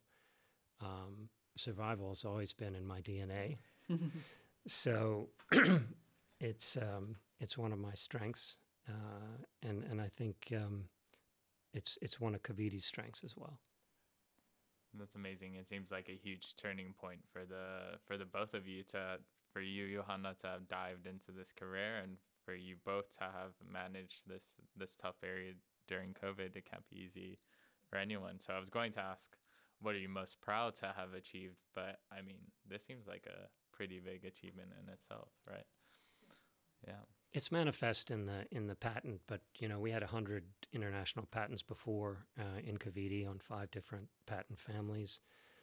Um, 0.81 1.29
survival 1.57 2.09
has 2.09 2.25
always 2.25 2.53
been 2.53 2.75
in 2.75 2.85
my 2.85 3.01
DNA. 3.01 3.57
so 4.67 5.29
it's 6.39 6.77
um, 6.77 7.15
it's 7.39 7.57
one 7.57 7.71
of 7.71 7.79
my 7.79 7.93
strengths, 7.93 8.57
uh, 8.87 9.37
and 9.63 9.83
and 9.83 10.01
I 10.01 10.09
think 10.15 10.51
um, 10.55 10.85
it's 11.73 11.97
it's 12.01 12.19
one 12.19 12.35
of 12.35 12.43
Cavidi's 12.43 12.85
strengths 12.85 13.23
as 13.23 13.35
well. 13.35 13.59
That's 14.97 15.15
amazing. 15.15 15.55
It 15.55 15.67
seems 15.67 15.91
like 15.91 16.09
a 16.09 16.17
huge 16.17 16.55
turning 16.55 16.93
point 16.99 17.19
for 17.31 17.45
the 17.45 17.97
for 18.07 18.17
the 18.17 18.25
both 18.25 18.53
of 18.53 18.67
you 18.67 18.83
to 18.91 19.19
for 19.53 19.61
you, 19.61 19.87
Johanna, 19.95 20.35
to 20.41 20.47
have 20.47 20.67
dived 20.67 21.05
into 21.05 21.31
this 21.31 21.51
career 21.51 21.97
and 22.03 22.17
for 22.45 22.53
you 22.53 22.75
both 22.85 23.17
to 23.17 23.23
have 23.23 23.53
managed 23.71 24.21
this 24.27 24.55
this 24.75 24.95
tough 24.95 25.19
period 25.21 25.57
during 25.87 26.13
COVID. 26.13 26.55
It 26.55 26.65
can't 26.69 26.87
be 26.89 26.97
easy 26.97 27.39
for 27.89 27.97
anyone. 27.97 28.39
So 28.39 28.53
I 28.53 28.59
was 28.59 28.69
going 28.69 28.91
to 28.93 29.01
ask, 29.01 29.35
what 29.81 29.95
are 29.95 29.99
you 29.99 30.09
most 30.09 30.41
proud 30.41 30.75
to 30.75 30.93
have 30.95 31.13
achieved? 31.13 31.57
But 31.75 31.99
I 32.11 32.21
mean, 32.21 32.39
this 32.67 32.83
seems 32.83 33.07
like 33.07 33.25
a 33.27 33.47
pretty 33.75 33.99
big 33.99 34.25
achievement 34.25 34.69
in 34.81 34.91
itself, 34.91 35.29
right? 35.49 35.65
Yeah. 36.87 36.93
It's 37.31 37.51
manifest 37.51 38.09
in 38.09 38.25
the 38.25 38.45
in 38.51 38.67
the 38.67 38.75
patent, 38.75 39.21
but 39.27 39.41
you 39.59 39.67
know 39.67 39.79
we 39.79 39.91
had 39.91 40.01
hundred 40.01 40.45
international 40.73 41.27
patents 41.31 41.61
before 41.61 42.25
uh, 42.39 42.59
in 42.63 42.77
Cavidi 42.77 43.27
on 43.29 43.39
five 43.39 43.69
different 43.71 44.07
patent 44.25 44.59
families. 44.59 45.19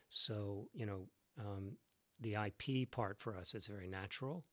So 0.09 0.68
you 0.72 0.87
know 0.87 1.09
um, 1.40 1.72
the 2.20 2.35
IP 2.35 2.90
part 2.90 3.18
for 3.18 3.37
us 3.37 3.55
is 3.55 3.66
very 3.66 3.88
natural. 3.88 4.44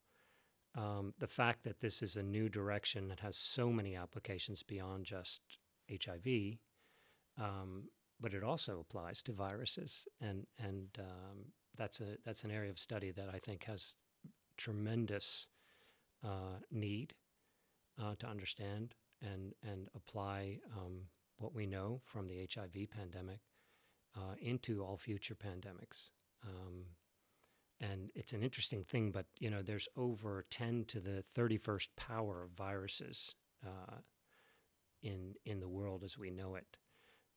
Um, 0.76 1.14
the 1.20 1.28
fact 1.28 1.64
that 1.64 1.80
this 1.80 2.02
is 2.02 2.18
a 2.18 2.24
new 2.24 2.50
direction 2.50 3.08
that 3.10 3.20
has 3.20 3.38
so 3.38 3.70
many 3.70 3.96
applications 3.96 4.64
beyond 4.64 5.06
just 5.06 5.42
HIV, 5.88 6.58
um, 7.40 7.90
but 8.20 8.34
it 8.34 8.44
also 8.44 8.80
applies 8.80 9.22
to 9.24 9.32
viruses, 9.32 10.08
and 10.22 10.46
and 10.58 10.88
um, 11.00 11.46
that's 11.78 12.00
a 12.02 12.18
that's 12.26 12.44
an 12.44 12.52
area 12.52 12.70
of 12.70 12.80
study 12.80 13.12
that 13.12 13.30
I 13.34 13.40
think 13.40 13.64
has 13.66 13.96
tremendous 14.58 15.50
uh, 16.24 16.60
need 16.72 17.14
uh, 18.02 18.16
to 18.20 18.28
understand 18.28 18.96
and 19.22 19.54
and 19.64 19.90
apply 19.96 20.60
um, 20.78 21.04
what 21.38 21.54
we 21.54 21.66
know 21.66 22.02
from 22.06 22.28
the 22.28 22.48
HIV 22.54 22.90
pandemic 22.92 23.40
uh, 24.16 24.36
into 24.40 24.84
all 24.84 24.98
future 24.98 25.36
pandemics. 25.36 26.12
Um, 26.48 26.86
and 27.80 28.12
it's 28.16 28.34
an 28.34 28.44
interesting 28.44 28.84
thing, 28.84 29.12
but 29.12 29.26
you 29.40 29.50
know, 29.50 29.62
there's 29.62 29.88
over 29.98 30.46
10 30.52 30.86
to 30.86 31.00
the 31.00 31.24
31st 31.36 31.90
power 31.98 32.44
of 32.44 32.52
viruses 32.52 33.36
uh, 33.66 33.98
in 35.02 35.34
in 35.46 35.60
the 35.60 35.68
world 35.68 36.04
as 36.04 36.18
we 36.18 36.30
know 36.30 36.56
it, 36.56 36.78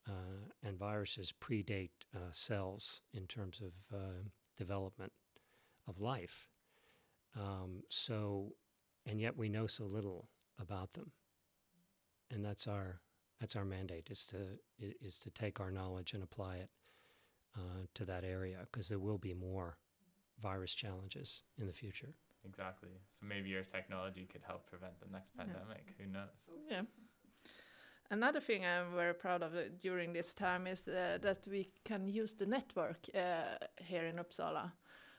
uh, 0.09 0.49
and 0.62 0.79
viruses 0.79 1.33
predate 1.40 1.90
uh, 2.14 2.31
cells 2.33 3.01
in 3.12 3.27
terms 3.27 3.61
of 3.61 3.73
uh, 3.97 4.23
development 4.57 5.12
of 5.88 6.01
life. 6.01 6.49
Um, 7.38 7.83
so, 7.90 8.53
and 9.05 9.21
yet 9.21 9.37
we 9.37 9.49
know 9.49 9.66
so 9.66 9.85
little 9.85 10.29
about 10.59 10.92
them, 10.95 11.12
and 12.31 12.45
that's 12.45 12.66
our 12.66 13.01
that's 13.40 13.57
our 13.57 13.64
mandate 13.64 14.09
is 14.11 14.25
to 14.27 14.59
is 14.79 15.19
to 15.21 15.31
take 15.31 15.61
our 15.61 15.71
knowledge 15.71 16.14
and 16.14 16.23
apply 16.23 16.57
it 16.57 16.71
uh, 17.57 17.85
to 17.95 18.05
that 18.05 18.25
area 18.25 18.59
because 18.71 18.88
there 18.88 18.99
will 18.99 19.19
be 19.19 19.35
more 19.35 19.77
virus 20.40 20.75
challenges 20.75 21.42
in 21.59 21.66
the 21.66 21.73
future. 21.73 22.14
Exactly. 22.45 22.90
So 23.12 23.27
maybe 23.27 23.49
your 23.49 23.62
technology 23.62 24.27
could 24.31 24.42
help 24.47 24.66
prevent 24.69 24.99
the 25.01 25.09
next 25.11 25.33
Yeah. 25.37 25.45
pandemic. 25.45 25.95
Who 25.99 26.07
knows? 26.07 26.49
Yeah. 26.71 26.83
Another 28.11 28.40
thing 28.40 28.64
I'm 28.64 28.95
very 28.95 29.14
proud 29.14 29.42
of 29.42 29.55
uh, 29.55 29.62
during 29.81 30.12
this 30.12 30.33
time 30.35 30.66
is 30.66 30.87
uh, 30.88 31.19
that 31.23 31.47
we 31.49 31.69
can 31.85 32.09
use 32.09 32.35
the 32.35 32.47
network 32.47 32.99
uh, 33.14 33.59
here 33.81 34.07
in 34.07 34.16
Uppsala. 34.16 34.73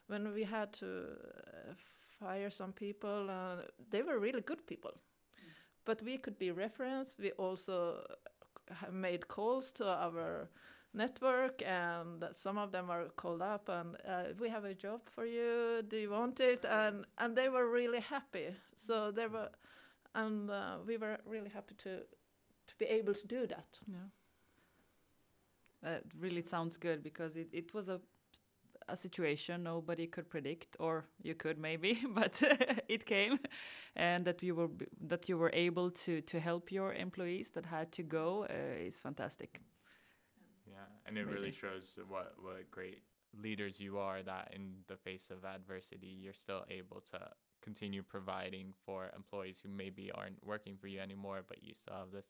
When 0.06 0.32
we 0.32 0.42
had 0.44 0.72
to 0.74 0.86
uh, 0.86 1.74
fire 2.20 2.50
some 2.50 2.72
people, 2.72 3.28
uh, 3.30 3.62
they 3.90 4.02
were 4.02 4.18
really 4.18 4.40
good 4.40 4.66
people, 4.66 4.92
but 5.84 6.02
we 6.02 6.18
could 6.18 6.38
be 6.38 6.50
referenced. 6.50 7.18
We 7.18 7.32
also 7.32 8.06
have 8.70 8.92
made 8.94 9.28
calls 9.28 9.72
to 9.72 9.86
our 9.86 10.48
network, 10.94 11.62
and 11.66 12.24
some 12.32 12.58
of 12.58 12.72
them 12.72 12.88
were 12.88 13.10
called 13.16 13.42
up 13.42 13.68
and 13.68 13.96
uh, 14.08 14.34
we 14.38 14.48
have 14.48 14.64
a 14.64 14.74
job 14.74 15.00
for 15.10 15.26
you. 15.26 15.82
Do 15.88 15.96
you 15.98 16.10
want 16.10 16.40
it? 16.40 16.64
And 16.64 17.06
and 17.18 17.36
they 17.36 17.48
were 17.50 17.70
really 17.70 18.00
happy. 18.00 18.56
So 18.76 19.10
they 19.10 19.26
were, 19.26 19.50
and 20.14 20.50
uh, 20.50 20.78
we 20.86 20.96
were 20.96 21.18
really 21.26 21.50
happy 21.50 21.74
to 21.84 22.00
to 22.68 22.74
be 22.78 22.86
able 22.86 23.14
to 23.14 23.26
do 23.26 23.46
that. 23.48 23.80
Yeah. 23.86 24.08
That 25.82 26.04
really 26.18 26.42
sounds 26.42 26.76
good 26.76 27.02
because 27.02 27.36
it, 27.36 27.48
it 27.52 27.74
was 27.74 27.88
a 27.88 28.00
a 28.90 28.96
situation 28.96 29.62
nobody 29.64 30.06
could 30.06 30.30
predict, 30.30 30.76
or 30.80 31.06
you 31.22 31.34
could 31.34 31.58
maybe, 31.58 32.02
but 32.14 32.42
it 32.88 33.04
came, 33.06 33.38
and 33.96 34.24
that 34.26 34.42
you 34.42 34.54
were 34.54 34.70
that 35.08 35.28
you 35.28 35.36
were 35.38 35.50
able 35.52 35.90
to 35.90 36.20
to 36.22 36.40
help 36.40 36.72
your 36.72 36.94
employees 36.94 37.50
that 37.50 37.66
had 37.66 37.92
to 37.92 38.02
go 38.02 38.46
uh, 38.50 38.86
is 38.86 39.00
fantastic. 39.00 39.60
Yeah, 40.66 40.86
and 41.06 41.18
it 41.18 41.26
really 41.26 41.50
Really. 41.50 41.52
shows 41.52 41.98
what 42.08 42.34
what 42.40 42.70
great 42.70 43.02
leaders 43.34 43.80
you 43.80 43.98
are. 43.98 44.22
That 44.22 44.52
in 44.54 44.84
the 44.86 44.96
face 44.96 45.30
of 45.30 45.44
adversity, 45.44 46.06
you're 46.08 46.32
still 46.34 46.64
able 46.70 47.00
to 47.12 47.20
continue 47.62 48.02
providing 48.02 48.72
for 48.84 49.10
employees 49.16 49.60
who 49.62 49.68
maybe 49.70 50.10
aren't 50.12 50.44
working 50.44 50.76
for 50.76 50.88
you 50.88 51.00
anymore, 51.00 51.42
but 51.46 51.62
you 51.62 51.74
still 51.74 51.96
have 51.96 52.12
this 52.12 52.26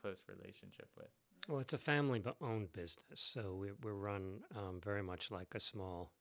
close 0.00 0.22
relationship 0.28 0.88
with. 0.96 1.08
Well, 1.48 1.60
it's 1.60 1.72
a 1.72 1.78
family 1.78 2.22
owned 2.40 2.72
business, 2.72 3.20
so 3.20 3.54
we, 3.54 3.70
we're 3.82 3.94
run 3.94 4.40
um, 4.54 4.80
very 4.82 5.02
much 5.02 5.30
like 5.30 5.54
a 5.54 5.60
small 5.60 6.12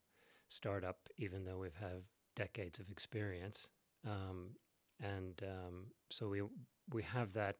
startup, 0.48 0.98
even 1.18 1.46
though 1.46 1.58
we've 1.58 1.76
have 1.76 2.04
decades 2.36 2.80
of 2.80 2.90
experience. 2.90 3.70
Um, 4.06 4.52
and 5.02 5.42
um, 5.44 5.86
so 6.10 6.28
we 6.28 6.42
we 6.92 7.04
have 7.04 7.34
that, 7.34 7.58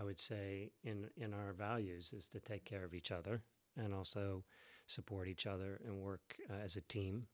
I 0.00 0.04
would 0.04 0.18
say, 0.18 0.70
in 0.84 1.08
in 1.16 1.32
our 1.32 1.52
values 1.52 2.12
is 2.12 2.26
to 2.28 2.40
take 2.40 2.64
care 2.64 2.84
of 2.84 2.94
each 2.94 3.12
other 3.12 3.42
and 3.76 3.94
also 3.94 4.44
support 4.86 5.28
each 5.28 5.46
other 5.46 5.80
and 5.84 6.00
work 6.00 6.36
uh, 6.50 6.54
as 6.64 6.76
a 6.76 6.82
team. 6.82 7.26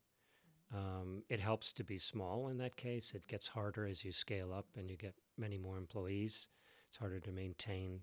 Um, 0.74 1.22
it 1.28 1.38
helps 1.38 1.72
to 1.74 1.84
be 1.84 1.98
small 1.98 2.48
in 2.48 2.56
that 2.58 2.76
case. 2.76 3.14
It 3.14 3.26
gets 3.28 3.46
harder 3.46 3.86
as 3.86 4.04
you 4.04 4.12
scale 4.12 4.52
up 4.52 4.66
and 4.76 4.90
you 4.90 4.96
get 4.96 5.14
many 5.36 5.58
more 5.58 5.76
employees. 5.76 6.48
It's 6.88 6.96
harder 6.96 7.20
to 7.20 7.32
maintain 7.32 8.00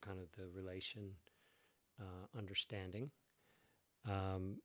kind 0.00 0.18
of 0.18 0.26
the 0.36 0.48
relation 0.48 1.10
uh, 2.00 2.38
understanding. 2.38 3.10
Um, 4.08 4.56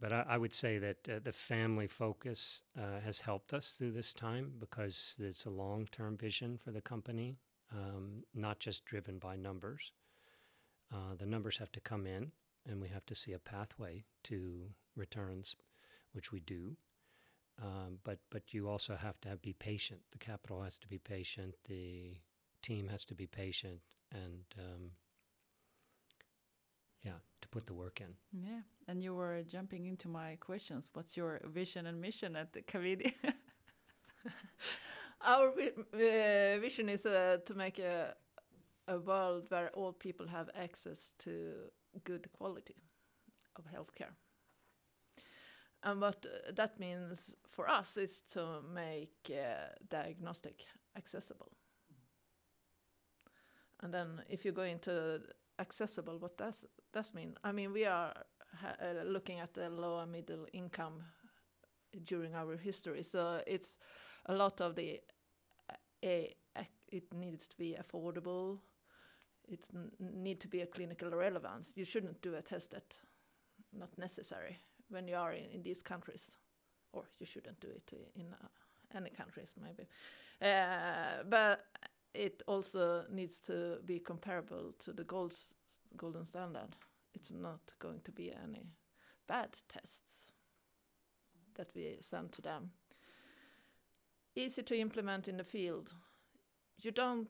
but 0.00 0.12
I, 0.12 0.24
I 0.28 0.38
would 0.38 0.54
say 0.54 0.78
that 0.78 1.08
uh, 1.08 1.18
the 1.22 1.32
family 1.32 1.86
focus 1.86 2.62
uh, 2.78 3.00
has 3.04 3.20
helped 3.20 3.54
us 3.54 3.70
through 3.70 3.92
this 3.92 4.12
time 4.12 4.52
because 4.58 5.16
it's 5.18 5.46
a 5.46 5.50
long 5.50 5.88
term 5.90 6.16
vision 6.16 6.58
for 6.58 6.70
the 6.70 6.80
company, 6.80 7.38
um, 7.72 8.22
not 8.34 8.58
just 8.58 8.84
driven 8.84 9.18
by 9.18 9.36
numbers. 9.36 9.92
Uh, 10.92 11.14
the 11.18 11.26
numbers 11.26 11.58
have 11.58 11.72
to 11.72 11.80
come 11.80 12.06
in, 12.06 12.30
and 12.68 12.80
we 12.80 12.88
have 12.88 13.06
to 13.06 13.14
see 13.14 13.32
a 13.32 13.38
pathway 13.38 14.04
to 14.24 14.68
returns, 14.94 15.56
which 16.12 16.30
we 16.30 16.40
do. 16.40 16.76
Um, 17.62 17.98
but 18.04 18.18
but 18.30 18.52
you 18.52 18.68
also 18.68 18.96
have 18.96 19.18
to 19.22 19.30
have, 19.30 19.40
be 19.40 19.54
patient. 19.54 20.00
The 20.12 20.18
capital 20.18 20.62
has 20.62 20.76
to 20.78 20.88
be 20.88 20.98
patient. 20.98 21.54
The 21.64 22.18
team 22.62 22.88
has 22.88 23.04
to 23.06 23.14
be 23.14 23.26
patient, 23.26 23.80
and 24.24 24.44
um, 24.58 24.90
yeah, 27.02 27.18
to 27.40 27.48
put 27.48 27.66
the 27.66 27.74
work 27.74 28.00
in. 28.00 28.14
Yeah, 28.32 28.62
and 28.88 29.02
you 29.02 29.14
were 29.14 29.42
jumping 29.42 29.86
into 29.86 30.08
my 30.08 30.36
questions. 30.40 30.90
What's 30.92 31.16
your 31.16 31.40
vision 31.46 31.86
and 31.86 32.00
mission 32.00 32.36
at 32.36 32.52
Cavidi? 32.66 33.14
Our 35.20 35.48
uh, 35.48 36.60
vision 36.60 36.88
is 36.88 37.06
uh, 37.06 37.38
to 37.46 37.54
make 37.54 37.78
a 37.78 38.14
a 38.88 38.98
world 38.98 39.46
where 39.48 39.70
all 39.70 39.92
people 39.92 40.26
have 40.26 40.48
access 40.54 41.10
to 41.18 41.54
good 42.04 42.28
quality 42.32 42.76
of 43.56 43.64
healthcare. 43.66 44.14
And 45.82 46.00
what 46.00 46.24
uh, 46.26 46.52
that 46.54 46.78
means 46.78 47.34
for 47.50 47.68
us 47.68 47.96
is 47.96 48.22
to 48.32 48.60
make 48.72 49.30
uh, 49.30 49.74
diagnostic 49.88 50.64
accessible. 50.96 51.50
And 53.82 53.92
then 53.92 54.22
if 54.28 54.44
you 54.44 54.52
go 54.52 54.62
into 54.62 55.20
accessible, 55.58 56.18
what 56.18 56.36
does 56.36 56.64
that 56.92 57.14
mean? 57.14 57.34
I 57.44 57.52
mean, 57.52 57.72
we 57.72 57.84
are 57.84 58.12
uh, 58.64 59.04
looking 59.04 59.40
at 59.40 59.54
the 59.54 59.68
lower 59.68 60.06
middle 60.06 60.46
income 60.52 61.02
during 62.04 62.34
our 62.34 62.56
history, 62.56 63.02
so 63.02 63.42
it's 63.46 63.76
a 64.26 64.34
lot 64.34 64.60
of 64.60 64.74
the 64.74 65.00
uh, 65.70 65.74
a, 66.04 66.36
it 66.88 67.12
needs 67.14 67.46
to 67.46 67.56
be 67.56 67.76
affordable. 67.80 68.58
It 69.48 69.64
need 70.00 70.40
to 70.40 70.48
be 70.48 70.62
a 70.62 70.66
clinical 70.66 71.10
relevance. 71.10 71.72
You 71.76 71.84
shouldn't 71.84 72.20
do 72.20 72.34
a 72.34 72.42
test 72.42 72.72
that 72.72 72.96
not 73.72 73.96
necessary 73.98 74.58
when 74.88 75.06
you 75.08 75.16
are 75.16 75.32
in, 75.32 75.44
in 75.52 75.62
these 75.62 75.82
countries, 75.82 76.30
or 76.92 77.04
you 77.20 77.26
shouldn't 77.26 77.60
do 77.60 77.68
it 77.68 77.92
in 78.16 78.26
uh, 78.32 78.48
any 78.96 79.10
countries 79.10 79.50
maybe. 79.62 79.86
Uh, 80.42 81.22
but 81.28 81.64
it 82.16 82.42
also 82.46 83.04
needs 83.10 83.38
to 83.40 83.78
be 83.84 83.98
comparable 83.98 84.74
to 84.84 84.92
the 84.92 85.04
gold 85.04 85.34
golden 85.96 86.26
standard. 86.26 86.76
It's 87.14 87.32
not 87.32 87.60
going 87.78 88.00
to 88.04 88.12
be 88.12 88.32
any 88.44 88.66
bad 89.26 89.56
tests 89.68 90.32
that 91.54 91.70
we 91.74 91.96
send 92.00 92.32
to 92.32 92.42
them 92.42 92.70
easy 94.36 94.62
to 94.62 94.78
implement 94.78 95.28
in 95.28 95.38
the 95.38 95.44
field. 95.44 95.92
You 96.78 96.92
don't, 96.92 97.28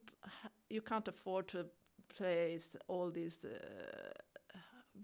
you 0.69 0.83
can't 0.83 1.09
afford 1.09 1.49
to 1.49 1.67
place 2.09 2.77
all 2.89 3.11
these 3.11 3.45
uh, 3.45 4.59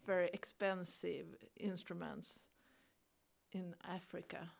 very 0.04 0.28
expensive 0.32 1.26
instruments 1.56 2.40
in 3.52 3.74
Africa, 3.88 4.50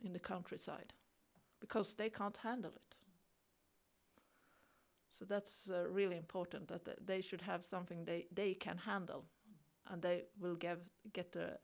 in 0.00 0.12
the 0.12 0.18
countryside, 0.18 0.92
because 1.60 1.94
they 1.94 2.08
can't 2.08 2.38
handle 2.38 2.72
it. 2.74 2.94
So 5.10 5.24
that's 5.24 5.70
uh, 5.70 5.86
really 5.88 6.16
important 6.16 6.68
that 6.68 7.06
they 7.06 7.20
should 7.20 7.42
have 7.42 7.64
something 7.64 8.04
they, 8.04 8.26
they 8.32 8.54
can 8.54 8.78
handle, 8.78 9.24
and 9.88 10.02
they 10.02 10.24
will 10.40 10.56
give, 10.56 10.80
get 11.12 11.32
the 11.32 11.58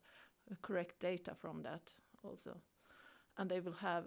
correct 0.63 1.01
data 1.01 1.35
from 1.35 1.63
that 1.63 1.93
also, 2.25 2.57
and 3.39 3.51
they 3.51 3.61
will 3.61 3.73
have 3.81 4.05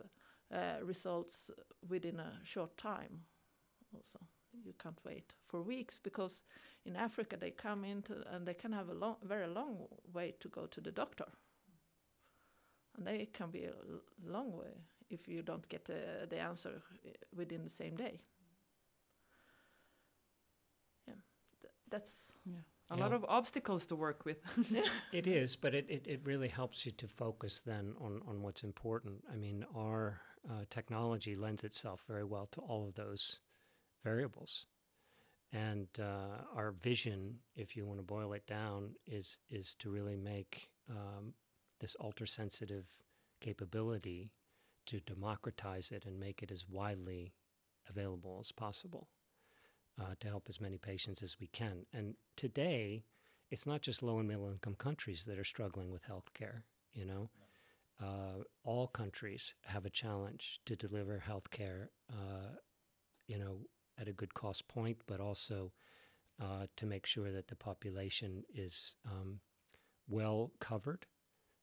uh, 0.53 0.77
results 0.83 1.51
within 1.89 2.19
a 2.19 2.39
short 2.43 2.77
time 2.77 3.21
also. 3.93 4.19
You 4.65 4.73
can't 4.79 4.99
wait 5.05 5.33
for 5.47 5.61
weeks 5.61 5.99
because 6.03 6.43
in 6.85 6.95
africa 6.95 7.37
they 7.39 7.51
come 7.51 7.85
into 7.85 8.15
and 8.33 8.47
they 8.47 8.53
can 8.55 8.71
have 8.73 8.89
a 8.89 8.93
long, 8.93 9.17
very 9.23 9.47
long 9.47 9.87
way 10.13 10.33
to 10.41 10.49
go 10.49 10.67
to 10.67 10.81
the 10.81 10.91
doctor. 10.91 11.25
And 12.97 13.05
they 13.05 13.25
can 13.27 13.51
be 13.51 13.65
a 13.65 13.73
long 14.25 14.51
way 14.57 14.73
if 15.09 15.27
you 15.27 15.41
don't 15.43 15.67
get 15.69 15.89
uh, 15.89 16.25
the 16.29 16.39
answer 16.39 16.81
uh, 17.05 17.09
within 17.35 17.63
the 17.63 17.69
same 17.69 17.95
day 17.95 18.21
yeah 21.07 21.13
th- 21.61 21.73
that's 21.95 22.31
yeah, 22.45 22.55
a 22.89 22.95
Yeah. 22.95 23.03
lot 23.03 23.13
of 23.13 23.25
obstacles 23.27 23.85
to 23.87 23.95
work 23.95 24.25
with. 24.25 24.39
It 25.11 25.27
is, 25.27 25.55
but 25.55 25.73
it, 25.73 25.85
it, 25.89 26.05
it 26.07 26.21
really 26.25 26.49
helps 26.49 26.85
you 26.85 26.91
to 26.93 27.07
focus 27.07 27.61
then 27.61 27.95
on, 27.99 28.21
on 28.27 28.41
what's 28.41 28.63
important. 28.63 29.23
I 29.31 29.35
mean, 29.37 29.65
our 29.75 30.21
uh, 30.49 30.65
technology 30.69 31.35
lends 31.35 31.63
itself 31.63 32.03
very 32.07 32.25
well 32.25 32.47
to 32.51 32.61
all 32.61 32.85
of 32.87 32.95
those 32.95 33.39
variables. 34.03 34.65
And 35.53 35.87
uh, 35.99 36.43
our 36.55 36.71
vision, 36.71 37.39
if 37.55 37.75
you 37.77 37.85
want 37.85 37.99
to 37.99 38.05
boil 38.05 38.33
it 38.33 38.45
down, 38.47 38.95
is, 39.07 39.37
is 39.49 39.75
to 39.79 39.89
really 39.89 40.17
make 40.17 40.69
um, 40.89 41.33
this 41.79 41.95
ultra 42.01 42.27
sensitive 42.27 42.85
capability 43.41 44.31
to 44.87 44.99
democratize 45.01 45.91
it 45.91 46.05
and 46.05 46.19
make 46.19 46.43
it 46.43 46.51
as 46.51 46.67
widely 46.69 47.33
available 47.89 48.39
as 48.41 48.51
possible 48.51 49.07
uh, 49.99 50.15
to 50.19 50.27
help 50.27 50.47
as 50.49 50.61
many 50.61 50.77
patients 50.77 51.23
as 51.23 51.37
we 51.39 51.47
can. 51.47 51.85
And 51.93 52.15
today, 52.35 53.05
it's 53.51 53.65
not 53.65 53.81
just 53.81 54.03
low 54.03 54.19
and 54.19 54.27
middle 54.27 54.49
income 54.49 54.75
countries 54.75 55.23
that 55.25 55.39
are 55.39 55.43
struggling 55.43 55.91
with 55.91 56.03
healthcare. 56.03 56.63
You 56.93 57.05
know, 57.05 57.29
uh, 58.01 58.43
all 58.63 58.87
countries 58.87 59.53
have 59.65 59.85
a 59.85 59.89
challenge 59.89 60.59
to 60.65 60.75
deliver 60.75 61.23
healthcare. 61.25 61.87
Uh, 62.09 62.55
you 63.27 63.37
know, 63.37 63.59
at 63.99 64.07
a 64.07 64.13
good 64.13 64.33
cost 64.33 64.67
point, 64.67 64.97
but 65.07 65.19
also 65.19 65.71
uh, 66.41 66.67
to 66.75 66.85
make 66.85 67.05
sure 67.05 67.31
that 67.31 67.47
the 67.47 67.55
population 67.55 68.43
is 68.53 68.95
um, 69.05 69.39
well 70.07 70.51
covered, 70.59 71.05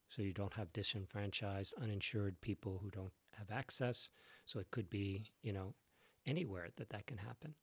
so 0.09 0.23
you 0.23 0.33
don't 0.33 0.55
have 0.55 0.73
disenfranchised, 0.73 1.75
uninsured 1.81 2.41
people 2.41 2.79
who 2.83 2.91
don't 2.91 3.13
have 3.39 3.51
access. 3.51 4.11
So 4.45 4.59
it 4.61 4.71
could 4.71 4.91
be, 4.91 5.25
you 5.43 5.53
know, 5.53 5.75
anywhere 6.27 6.69
that 6.77 6.91
that 6.91 7.07
can 7.07 7.19
happen. 7.19 7.55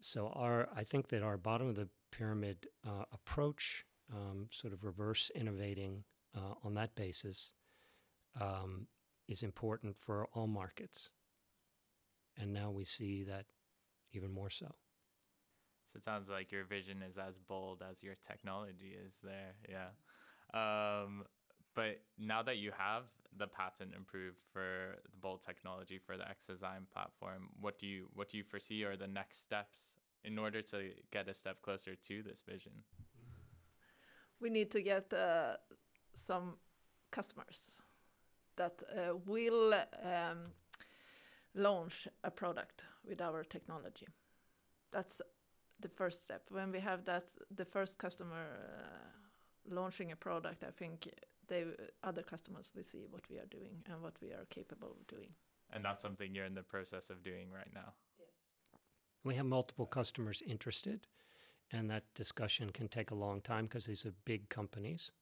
So 0.00 0.28
our, 0.28 0.68
I 0.76 0.84
think 0.84 1.08
that 1.08 1.22
our 1.22 1.36
bottom 1.36 1.68
of 1.68 1.76
the 1.76 1.88
pyramid 2.12 2.66
uh, 2.86 3.04
approach, 3.12 3.84
um, 4.12 4.48
sort 4.50 4.72
of 4.72 4.84
reverse 4.84 5.30
innovating 5.34 6.04
uh, 6.36 6.54
on 6.62 6.74
that 6.74 6.94
basis, 6.94 7.52
um, 8.40 8.86
is 9.28 9.42
important 9.42 9.96
for 9.98 10.28
all 10.34 10.46
markets. 10.46 11.10
And 12.38 12.52
now 12.52 12.70
we 12.70 12.84
see 12.84 13.24
that 13.24 13.46
even 14.12 14.30
more 14.30 14.50
so. 14.50 14.66
So 15.92 15.96
it 15.96 16.04
sounds 16.04 16.28
like 16.28 16.52
your 16.52 16.64
vision 16.64 17.02
is 17.02 17.16
as 17.16 17.38
bold 17.38 17.82
as 17.88 18.02
your 18.02 18.16
technology 18.26 18.94
is 19.06 19.14
there. 19.22 19.54
Yeah. 19.68 19.88
Um, 20.52 21.24
but 21.74 22.00
now 22.18 22.42
that 22.42 22.56
you 22.58 22.72
have 22.76 23.04
the 23.38 23.46
patent 23.46 23.94
improved 23.94 24.38
for 24.52 24.96
the 25.10 25.16
bold 25.20 25.42
technology 25.42 25.98
for 25.98 26.16
the 26.16 26.24
Xdesign 26.24 26.88
platform, 26.92 27.48
what 27.60 27.78
do 27.78 27.86
you 27.86 28.08
what 28.14 28.28
do 28.28 28.38
you 28.38 28.44
foresee 28.44 28.84
are 28.84 28.96
the 28.96 29.06
next 29.06 29.40
steps 29.40 29.78
in 30.24 30.38
order 30.38 30.62
to 30.62 30.90
get 31.12 31.28
a 31.28 31.34
step 31.34 31.62
closer 31.62 31.94
to 31.94 32.22
this 32.22 32.42
vision? 32.42 32.72
We 34.40 34.50
need 34.50 34.70
to 34.72 34.82
get 34.82 35.12
uh, 35.12 35.56
some 36.14 36.54
customers 37.10 37.76
that 38.56 38.82
uh, 38.90 39.16
will 39.26 39.74
um, 39.74 40.52
launch 41.54 42.08
a 42.24 42.30
product 42.30 42.82
with 43.08 43.20
our 43.20 43.44
technology. 43.44 44.06
That's 44.92 45.20
the 45.80 45.88
first 45.88 46.22
step. 46.22 46.42
When 46.50 46.72
we 46.72 46.80
have 46.80 47.04
that, 47.04 47.24
the 47.54 47.64
first 47.64 47.98
customer 47.98 48.46
uh, 48.56 49.74
launching 49.74 50.12
a 50.12 50.16
product, 50.16 50.64
I 50.64 50.70
think 50.70 51.08
they 51.48 51.64
other 52.02 52.22
customers 52.22 52.70
will 52.74 52.84
see 52.84 53.06
what 53.10 53.22
we 53.30 53.38
are 53.38 53.46
doing 53.46 53.82
and 53.90 54.02
what 54.02 54.14
we 54.20 54.28
are 54.28 54.46
capable 54.50 54.96
of 54.98 55.06
doing. 55.06 55.30
And 55.72 55.84
that's 55.84 56.02
something 56.02 56.34
you're 56.34 56.44
in 56.44 56.54
the 56.54 56.62
process 56.62 57.10
of 57.10 57.22
doing 57.22 57.50
right 57.52 57.72
now. 57.74 57.92
Yes. 58.18 58.28
We 59.24 59.34
have 59.34 59.46
multiple 59.46 59.86
customers 59.86 60.42
interested, 60.46 61.06
and 61.72 61.90
that 61.90 62.04
discussion 62.14 62.70
can 62.70 62.88
take 62.88 63.10
a 63.10 63.14
long 63.14 63.40
time 63.40 63.64
because 63.64 63.86
these 63.86 64.06
are 64.06 64.12
big 64.24 64.48
companies. 64.48 65.12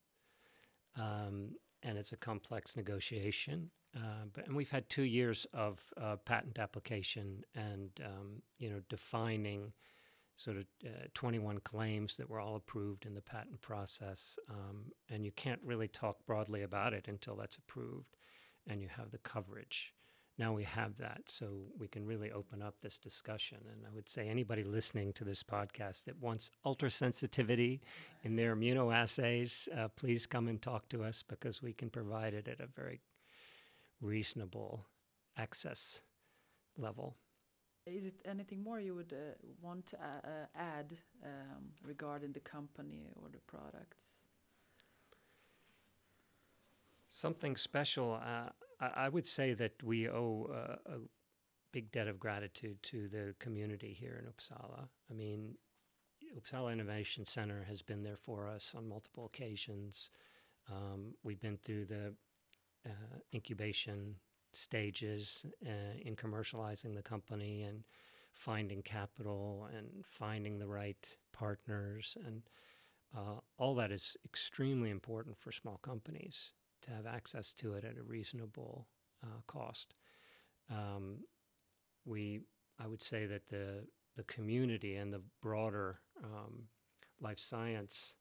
Um, 0.96 1.56
and 1.82 1.98
it's 1.98 2.12
a 2.12 2.16
complex 2.16 2.76
negotiation. 2.76 3.70
Uh, 3.96 4.26
but 4.32 4.46
and 4.46 4.56
we've 4.56 4.70
had 4.70 4.88
two 4.88 5.02
years 5.02 5.46
of 5.52 5.80
uh, 6.00 6.16
patent 6.24 6.58
application 6.58 7.42
and 7.54 7.90
um, 8.04 8.42
you 8.58 8.68
know 8.68 8.80
defining 8.88 9.72
sort 10.36 10.56
of 10.56 10.64
uh, 10.84 11.06
21 11.14 11.60
claims 11.60 12.16
that 12.16 12.28
were 12.28 12.40
all 12.40 12.56
approved 12.56 13.06
in 13.06 13.14
the 13.14 13.22
patent 13.22 13.60
process. 13.60 14.38
Um, 14.50 14.86
and 15.10 15.24
you 15.24 15.32
can't 15.32 15.60
really 15.64 15.88
talk 15.88 16.16
broadly 16.26 16.62
about 16.62 16.92
it 16.92 17.06
until 17.08 17.36
that's 17.36 17.56
approved 17.56 18.16
and 18.66 18.80
you 18.80 18.88
have 18.88 19.10
the 19.10 19.18
coverage. 19.18 19.94
Now 20.36 20.52
we 20.52 20.64
have 20.64 20.96
that, 20.98 21.20
so 21.26 21.60
we 21.78 21.86
can 21.86 22.04
really 22.04 22.32
open 22.32 22.60
up 22.60 22.74
this 22.80 22.98
discussion. 22.98 23.58
And 23.70 23.86
I 23.86 23.94
would 23.94 24.08
say 24.08 24.28
anybody 24.28 24.64
listening 24.64 25.12
to 25.12 25.24
this 25.24 25.44
podcast 25.44 26.04
that 26.04 26.20
wants 26.20 26.50
ultra 26.64 26.90
sensitivity 26.90 27.80
in 28.24 28.34
their 28.34 28.56
immunoassays, 28.56 29.68
uh, 29.78 29.88
please 29.88 30.26
come 30.26 30.48
and 30.48 30.60
talk 30.60 30.88
to 30.88 31.04
us 31.04 31.22
because 31.22 31.62
we 31.62 31.72
can 31.72 31.88
provide 31.88 32.34
it 32.34 32.48
at 32.48 32.58
a 32.58 32.66
very 32.66 33.00
reasonable 34.00 34.84
access 35.36 36.02
level. 36.76 37.16
Is 37.86 38.06
it 38.06 38.14
anything 38.24 38.62
more 38.62 38.80
you 38.80 38.94
would 38.94 39.12
uh, 39.12 39.34
want 39.60 39.86
to 39.86 39.96
uh, 39.96 40.20
uh, 40.24 40.28
add 40.56 40.94
um, 41.22 41.64
regarding 41.82 42.32
the 42.32 42.40
company 42.40 43.10
or 43.16 43.28
the 43.30 43.40
products? 43.46 44.22
Something 47.10 47.56
special. 47.56 48.14
Uh, 48.14 48.48
I, 48.80 49.08
would 49.08 49.26
say 49.26 49.54
that 49.54 49.72
we 49.82 50.08
owe 50.08 50.50
a 50.86 50.98
big 51.72 51.92
debt 51.92 52.08
of 52.08 52.18
gratitude 52.18 52.82
to 52.82 53.08
the 53.08 53.34
community 53.38 53.92
here 53.92 54.20
in 54.20 54.30
Uppsala. 54.30 54.88
I 55.10 55.14
mean, 55.14 55.54
Uppsala 56.36 56.72
Innovation 56.72 57.24
Center 57.24 57.64
has 57.68 57.82
been 57.82 58.02
there 58.02 58.16
for 58.16 58.48
us 58.48 58.74
on 58.76 58.88
multiple 58.88 59.26
occasions. 59.26 60.10
Um, 60.70 61.14
we've 61.22 61.40
been 61.40 61.58
through 61.58 61.84
the 61.86 62.14
uh, 62.86 63.18
incubation 63.32 64.16
stages 64.56 65.44
uh, 65.66 65.98
in 66.02 66.16
commercializing 66.16 66.94
the 66.94 67.02
company 67.02 67.62
and 67.62 67.84
finding 68.32 68.82
capital 68.82 69.68
and 69.76 70.04
finding 70.04 70.58
the 70.58 70.66
right 70.66 71.16
partners 71.32 72.16
and 72.26 72.42
uh, 73.16 73.38
all 73.58 73.74
that 73.76 73.92
is 73.92 74.16
extremely 74.24 74.90
important 74.90 75.36
for 75.38 75.52
small 75.52 75.78
companies 75.82 76.52
to 76.82 76.90
have 76.90 77.06
access 77.06 77.52
to 77.52 77.74
it 77.74 77.84
at 77.84 77.96
a 77.96 78.02
reasonable 78.02 78.88
uh, 79.22 79.40
cost. 79.46 79.94
Um, 80.70 81.18
we, 82.04 82.40
I 82.80 82.86
would 82.86 83.02
say 83.02 83.26
that 83.26 83.48
the 83.48 83.86
the 84.16 84.24
community 84.24 84.96
and 84.96 85.12
the 85.12 85.22
broader 85.42 85.98
um, 86.22 86.64
life 87.20 87.38
science 87.38 88.14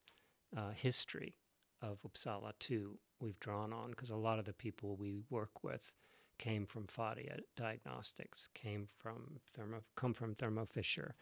uh, 0.56 0.70
history 0.70 1.36
of 1.82 1.98
Uppsala 2.02 2.52
too 2.58 2.98
we've 3.20 3.38
drawn 3.40 3.72
on 3.72 3.90
because 3.90 4.10
a 4.10 4.16
lot 4.16 4.38
of 4.38 4.44
the 4.44 4.52
people 4.52 4.96
we 4.96 5.14
work 5.30 5.62
with 5.62 5.92
came 6.38 6.66
from 6.66 6.86
Phadia 6.86 7.40
Diagnostics, 7.56 8.48
came 8.54 8.88
from 8.98 9.40
Thermo, 9.52 9.82
come 9.94 10.14
from 10.14 10.34
Thermo 10.34 10.66
Fisher, 10.66 11.14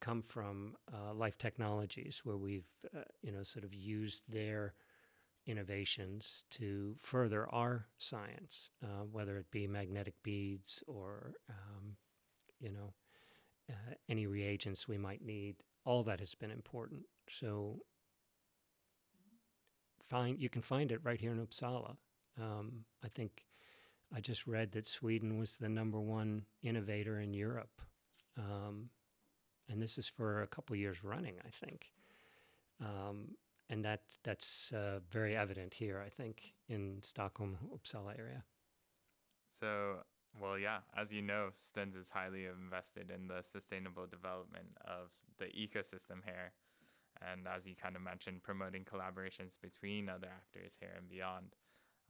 come 0.00 0.22
from 0.22 0.76
uh, 0.92 1.14
Life 1.14 1.38
Technologies, 1.38 2.20
where 2.24 2.36
we've 2.36 2.68
uh, 2.96 3.00
you 3.22 3.32
know 3.32 3.42
sort 3.42 3.64
of 3.64 3.74
used 3.74 4.24
their 4.28 4.74
innovations 5.46 6.44
to 6.50 6.94
further 6.98 7.48
our 7.52 7.86
science, 7.96 8.70
uh, 8.84 9.04
whether 9.10 9.38
it 9.38 9.50
be 9.50 9.66
magnetic 9.66 10.14
beads 10.22 10.82
or 10.86 11.34
um, 11.48 11.96
you 12.60 12.70
know 12.70 12.92
uh, 13.70 13.94
any 14.08 14.26
reagents 14.26 14.88
we 14.88 14.98
might 14.98 15.24
need. 15.24 15.56
All 15.84 16.02
that 16.04 16.20
has 16.20 16.34
been 16.34 16.50
important. 16.50 17.02
So 17.30 17.80
find 20.08 20.40
you 20.40 20.48
can 20.48 20.62
find 20.62 20.92
it 20.92 21.00
right 21.02 21.20
here 21.20 21.32
in 21.32 21.44
Uppsala. 21.44 21.96
Um, 22.40 22.84
I 23.04 23.08
think 23.08 23.42
I 24.14 24.20
just 24.20 24.46
read 24.46 24.72
that 24.72 24.86
Sweden 24.86 25.38
was 25.38 25.56
the 25.56 25.68
number 25.68 26.00
one 26.00 26.42
innovator 26.62 27.20
in 27.20 27.34
Europe, 27.34 27.82
um, 28.38 28.88
and 29.68 29.82
this 29.82 29.98
is 29.98 30.08
for 30.08 30.42
a 30.42 30.46
couple 30.46 30.74
years 30.76 31.04
running, 31.04 31.34
I 31.44 31.50
think. 31.50 31.92
Um, 32.80 33.34
and 33.70 33.84
that 33.84 34.00
that's 34.24 34.72
uh, 34.72 35.00
very 35.10 35.36
evident 35.36 35.74
here, 35.74 36.02
I 36.04 36.08
think, 36.08 36.54
in 36.68 36.98
Stockholm, 37.02 37.58
Uppsala 37.74 38.18
area. 38.18 38.44
So, 39.60 39.98
well, 40.40 40.58
yeah, 40.58 40.78
as 40.96 41.12
you 41.12 41.20
know, 41.20 41.48
Stuns 41.52 41.94
is 41.94 42.08
highly 42.08 42.46
invested 42.46 43.10
in 43.10 43.28
the 43.28 43.42
sustainable 43.42 44.06
development 44.06 44.68
of 44.86 45.10
the 45.38 45.46
ecosystem 45.46 46.24
here. 46.24 46.52
And 47.20 47.46
as 47.48 47.66
you 47.66 47.74
kind 47.74 47.96
of 47.96 48.02
mentioned, 48.02 48.42
promoting 48.42 48.84
collaborations 48.84 49.58
between 49.60 50.08
other 50.08 50.28
actors 50.28 50.76
here 50.78 50.94
and 50.96 51.08
beyond. 51.08 51.56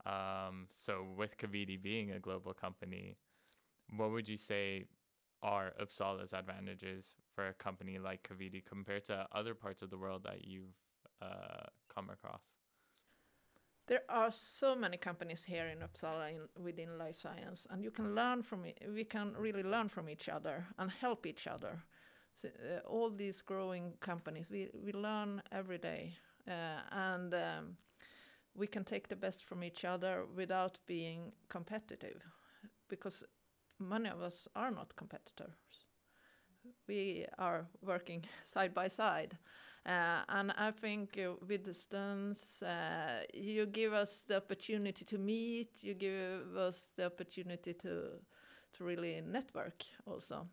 Um, 0.05 0.67
so, 0.69 1.05
with 1.17 1.37
Cavidi 1.37 1.81
being 1.81 2.11
a 2.11 2.19
global 2.19 2.53
company, 2.53 3.17
what 3.95 4.11
would 4.11 4.27
you 4.27 4.37
say 4.37 4.85
are 5.41 5.73
Uppsala's 5.81 6.33
advantages 6.33 7.15
for 7.33 7.47
a 7.47 7.53
company 7.53 7.97
like 7.99 8.27
Cavidi 8.27 8.63
compared 8.63 9.05
to 9.05 9.27
other 9.31 9.53
parts 9.53 9.81
of 9.81 9.89
the 9.89 9.97
world 9.97 10.23
that 10.23 10.45
you've 10.45 10.75
uh, 11.21 11.67
come 11.93 12.09
across? 12.09 12.43
There 13.87 14.03
are 14.07 14.31
so 14.31 14.75
many 14.75 14.97
companies 14.97 15.43
here 15.43 15.65
in 15.65 15.79
Uppsala 15.79 16.29
in, 16.29 16.63
within 16.63 16.97
life 16.99 17.19
science, 17.19 17.65
and 17.71 17.83
you 17.83 17.89
can 17.89 18.13
learn 18.13 18.43
from. 18.43 18.63
We 18.93 19.03
can 19.03 19.33
really 19.37 19.63
learn 19.63 19.89
from 19.89 20.09
each 20.09 20.29
other 20.29 20.67
and 20.77 20.91
help 20.91 21.25
each 21.25 21.47
other. 21.47 21.81
So, 22.35 22.49
uh, 22.49 22.87
all 22.87 23.09
these 23.09 23.41
growing 23.41 23.93
companies, 23.99 24.49
we, 24.51 24.69
we 24.73 24.93
learn 24.93 25.41
every 25.51 25.79
day, 25.79 26.13
uh, 26.47 26.81
and 26.91 27.33
um, 27.33 27.77
we 28.59 28.67
can 28.67 28.83
take 28.83 29.07
the 29.07 29.15
best 29.15 29.45
from 29.45 29.63
each 29.63 29.85
other 29.85 30.25
without 30.35 30.77
being 30.85 31.31
competitive, 31.47 32.21
because 32.89 33.23
many 33.79 34.09
of 34.09 34.21
us 34.21 34.47
are 34.55 34.71
not 34.71 34.95
competitors. 34.95 35.55
We 36.87 37.25
are 37.37 37.65
working 37.81 38.25
side 38.43 38.73
by 38.73 38.89
side. 38.89 39.37
Uh, 39.85 40.21
and 40.27 40.51
I 40.57 40.71
think 40.71 41.17
uh, 41.17 41.35
with 41.47 41.63
the 41.63 41.73
Stuns, 41.73 42.61
uh, 42.61 43.23
you 43.33 43.65
give 43.65 43.93
us 43.93 44.23
the 44.27 44.37
opportunity 44.37 45.05
to 45.05 45.17
meet, 45.17 45.69
you 45.81 45.93
give 45.93 46.57
us 46.57 46.89
the 46.97 47.05
opportunity 47.05 47.73
to, 47.75 48.19
to 48.73 48.83
really 48.83 49.21
network 49.25 49.85
also. 50.05 50.47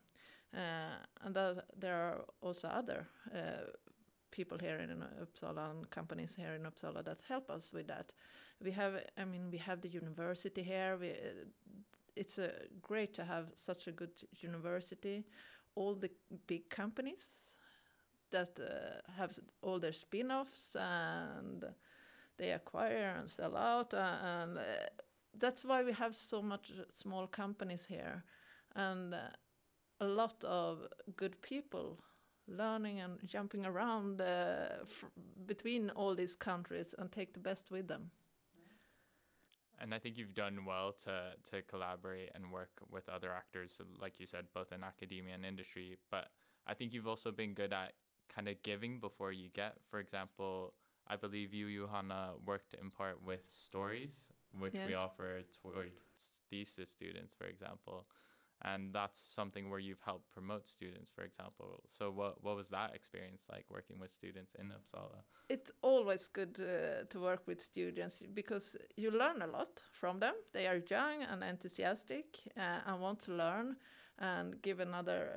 Uh, 0.55 0.97
and 1.25 1.37
there 1.77 1.97
are 1.97 2.25
also 2.41 2.69
other 2.69 3.07
uh, 3.35 3.67
people 4.37 4.59
here 4.59 4.79
in 4.79 4.91
Uppsala 5.25 5.71
and 5.71 5.91
companies 5.91 6.37
here 6.37 6.55
in 6.55 6.63
Uppsala 6.63 7.03
that 7.05 7.21
help 7.29 7.51
us 7.51 7.73
with 7.73 7.87
that. 7.87 8.13
We 8.63 8.71
have, 8.73 8.95
I 9.17 9.25
mean, 9.25 9.51
we 9.51 9.59
have 9.59 9.81
the 9.81 9.89
university 9.89 10.63
here. 10.63 10.97
We, 11.01 11.13
it's 12.15 12.39
great 12.83 13.15
to 13.15 13.25
have 13.25 13.47
such 13.55 13.89
a 13.89 13.93
good 13.93 14.17
university. 14.41 15.25
All 15.75 15.95
the 15.95 16.11
big 16.47 16.69
companies 16.71 17.27
that 18.31 18.59
uh, 18.59 19.11
have 19.19 19.39
all 19.63 19.79
their 19.79 19.93
spin-offs 19.93 20.77
and 20.79 21.65
they 22.39 22.53
acquire 22.53 23.15
and 23.19 23.31
sell 23.31 23.57
out, 23.57 23.95
uh, 23.95 24.17
and 24.23 24.59
uh, 24.59 24.63
that's 25.39 25.65
why 25.65 25.83
we 25.83 25.93
have 25.93 26.15
so 26.15 26.43
much 26.43 26.73
small 26.93 27.27
companies 27.27 27.87
here, 27.87 28.25
and 28.75 29.15
uh, 29.15 29.19
a 30.01 30.07
lot 30.07 30.45
of 30.45 30.87
good 31.17 31.41
people 31.41 31.99
learning 32.49 33.01
and 33.01 33.19
jumping 33.27 33.67
around 33.67 34.21
uh, 34.21 34.85
between 35.47 35.91
all 35.91 36.15
these 36.15 36.35
countries 36.35 36.95
and 36.99 37.11
take 37.13 37.33
the 37.33 37.41
best 37.41 37.71
with 37.71 37.89
them. 37.89 38.11
And 39.79 39.95
I 39.95 39.99
think 39.99 40.17
you've 40.17 40.35
done 40.35 40.65
well 40.65 40.93
to 41.05 41.35
to 41.51 41.63
collaborate 41.63 42.31
and 42.35 42.51
work 42.53 42.71
with 42.91 43.09
other 43.09 43.33
actors, 43.33 43.81
like 44.01 44.19
you 44.21 44.27
said, 44.27 44.47
both 44.55 44.73
in 44.73 44.83
academia 44.83 45.35
and 45.35 45.45
industry. 45.45 45.99
But 46.11 46.29
I 46.67 46.75
think 46.75 46.93
you've 46.93 47.07
also 47.07 47.31
been 47.31 47.55
good 47.55 47.73
at 47.73 47.93
kind 48.29 48.49
of 48.49 48.63
giving 48.63 49.01
before 49.01 49.33
you 49.33 49.49
get. 49.51 49.77
For 49.91 49.99
example, 50.01 50.75
I 51.07 51.17
believe 51.17 51.53
you, 51.55 51.69
Johanna, 51.71 52.35
worked 52.45 52.75
in 52.75 52.91
part 52.91 53.23
with 53.23 53.43
stories, 53.49 54.33
which 54.59 54.79
we 54.87 54.95
offer 54.95 55.43
towards 55.63 56.37
thesis 56.51 56.91
students, 56.91 57.33
for 57.33 57.47
example. 57.47 58.07
And 58.63 58.93
that's 58.93 59.21
something 59.21 59.69
where 59.71 59.79
you've 59.79 60.01
helped 60.01 60.33
promote 60.33 60.67
students, 60.67 61.11
for 61.15 61.23
example. 61.23 61.83
So, 61.89 62.11
what, 62.11 62.43
what 62.43 62.57
was 62.57 62.69
that 62.71 62.95
experience 62.95 63.43
like 63.51 63.67
working 63.71 63.99
with 64.01 64.11
students 64.11 64.55
in 64.59 64.69
Uppsala? 64.69 65.23
It's 65.49 65.71
always 65.83 66.27
good 66.27 66.59
uh, 66.59 67.05
to 67.11 67.21
work 67.21 67.47
with 67.47 67.61
students 67.61 68.23
because 68.35 68.75
you 68.97 69.11
learn 69.11 69.43
a 69.43 69.47
lot 69.47 69.83
from 69.93 70.19
them. 70.19 70.35
They 70.53 70.67
are 70.67 70.83
young 70.91 71.23
and 71.23 71.45
enthusiastic 71.45 72.39
uh, 72.57 72.81
and 72.87 73.01
want 73.01 73.21
to 73.21 73.33
learn 73.33 73.77
and 74.19 74.61
give 74.63 74.81
another 74.81 75.29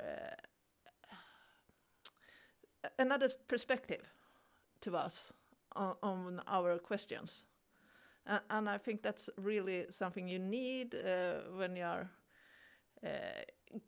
uh, 2.82 2.86
another 2.98 3.28
perspective 3.48 4.02
to 4.80 4.96
us 4.96 5.32
on, 5.76 5.94
on 6.02 6.40
our 6.46 6.78
questions. 6.78 7.44
And 8.50 8.68
I 8.68 8.78
think 8.78 9.02
that's 9.02 9.28
really 9.38 9.86
something 9.90 10.28
you 10.28 10.38
need 10.38 10.94
uh, 10.94 11.50
when 11.56 11.74
you 11.74 11.82
are 11.84 12.08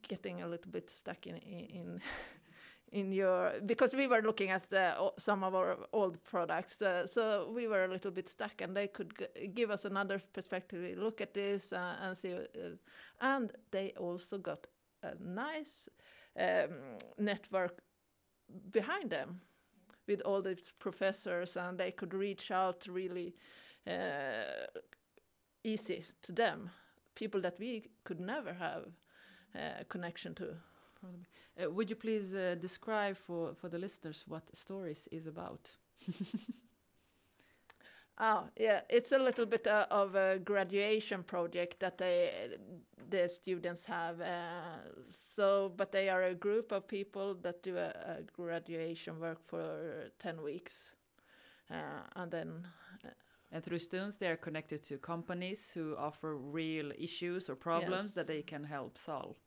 getting 0.09 0.43
a 0.43 0.49
little 0.49 0.71
bit 0.71 0.91
stuck 0.91 1.27
in 1.27 1.37
in 1.37 2.01
in 2.93 3.13
your 3.21 3.53
because 3.67 3.95
we 3.95 4.07
were 4.07 4.23
looking 4.23 4.51
at 4.51 4.69
the, 4.71 5.13
some 5.19 5.45
of 5.45 5.55
our 5.55 5.77
old 5.93 6.23
products, 6.25 6.83
uh, 6.83 7.07
so 7.07 7.51
we 7.55 7.67
were 7.67 7.85
a 7.85 7.89
little 7.89 8.11
bit 8.11 8.29
stuck, 8.29 8.61
and 8.61 8.77
they 8.77 8.87
could 8.87 9.13
g- 9.19 9.49
give 9.49 9.71
us 9.71 9.85
another 9.85 10.21
perspective. 10.33 10.99
Look 10.99 11.21
at 11.21 11.35
this 11.35 11.73
uh, 11.73 11.97
and 12.03 12.17
see, 12.17 12.35
uh, 12.35 12.77
and 13.21 13.53
they 13.71 13.93
also 13.99 14.39
got 14.39 14.67
a 15.03 15.15
nice 15.21 15.89
um, 16.39 16.99
network 17.19 17.81
behind 18.71 19.11
them 19.11 19.41
with 20.07 20.21
all 20.23 20.43
these 20.43 20.75
professors, 20.79 21.57
and 21.57 21.79
they 21.79 21.91
could 21.91 22.15
reach 22.15 22.51
out 22.51 22.87
really 22.89 23.35
uh, 23.87 24.67
easy 25.65 26.05
to 26.23 26.33
them, 26.33 26.71
people 27.15 27.41
that 27.41 27.59
we 27.59 27.89
could 28.05 28.21
never 28.21 28.53
have 28.53 28.85
uh, 29.55 29.85
connection 29.89 30.35
to. 30.37 30.57
Uh, 31.63 31.71
would 31.71 31.91
you 31.91 31.97
please 31.97 32.35
uh, 32.35 32.57
describe 32.61 33.17
for, 33.17 33.55
for 33.55 33.69
the 33.69 33.79
listeners 33.79 34.25
what 34.29 34.45
stories 34.57 35.09
is 35.13 35.27
about? 35.27 35.71
Oh, 38.19 38.45
yeah, 38.59 38.83
it's 38.89 39.13
a 39.13 39.19
little 39.19 39.47
bit 39.47 39.67
uh, 39.67 39.87
of 39.91 40.15
a 40.15 40.39
graduation 40.39 41.23
project 41.23 41.81
that 41.81 41.99
they, 41.99 42.57
the 43.11 43.29
students 43.29 43.85
have. 43.87 44.21
Uh, 44.21 44.79
so, 45.11 45.73
but 45.77 45.93
they 45.93 46.09
are 46.09 46.25
a 46.25 46.35
group 46.35 46.73
of 46.73 46.87
people 46.87 47.35
that 47.43 47.63
do 47.63 47.77
a, 47.77 47.89
a 48.19 48.23
graduation 48.37 49.19
work 49.21 49.39
for 49.47 50.11
10 50.19 50.43
weeks. 50.43 50.93
Uh, 51.71 52.03
and 52.17 52.31
then, 52.31 52.65
And 53.53 53.65
through 53.65 53.79
students, 53.81 54.17
they 54.17 54.29
are 54.29 54.37
connected 54.37 54.83
to 54.85 54.99
companies 54.99 55.71
who 55.73 55.97
offer 55.97 56.37
real 56.37 56.93
issues 56.99 57.49
or 57.51 57.57
problems 57.57 58.13
Yes. 58.13 58.15
that 58.15 58.27
they 58.27 58.43
can 58.43 58.65
help 58.65 58.99
solve. 58.99 59.42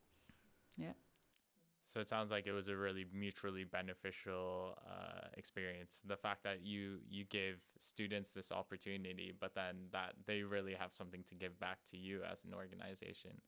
So 1.85 1.99
it 1.99 2.09
sounds 2.09 2.31
like 2.31 2.47
it 2.47 2.51
was 2.51 2.67
a 2.67 2.75
really 2.75 3.05
mutually 3.13 3.63
beneficial 3.63 4.77
uh, 4.87 5.27
experience. 5.37 6.01
The 6.05 6.17
fact 6.17 6.43
that 6.43 6.65
you 6.65 6.97
you 7.07 7.25
give 7.25 7.57
students 7.79 8.31
this 8.31 8.51
opportunity, 8.51 9.33
but 9.39 9.53
then 9.53 9.75
that 9.91 10.13
they 10.25 10.41
really 10.41 10.73
have 10.73 10.93
something 10.93 11.23
to 11.29 11.35
give 11.35 11.59
back 11.59 11.77
to 11.91 11.97
you 11.97 12.21
as 12.23 12.43
an 12.43 12.55
organization, 12.55 13.39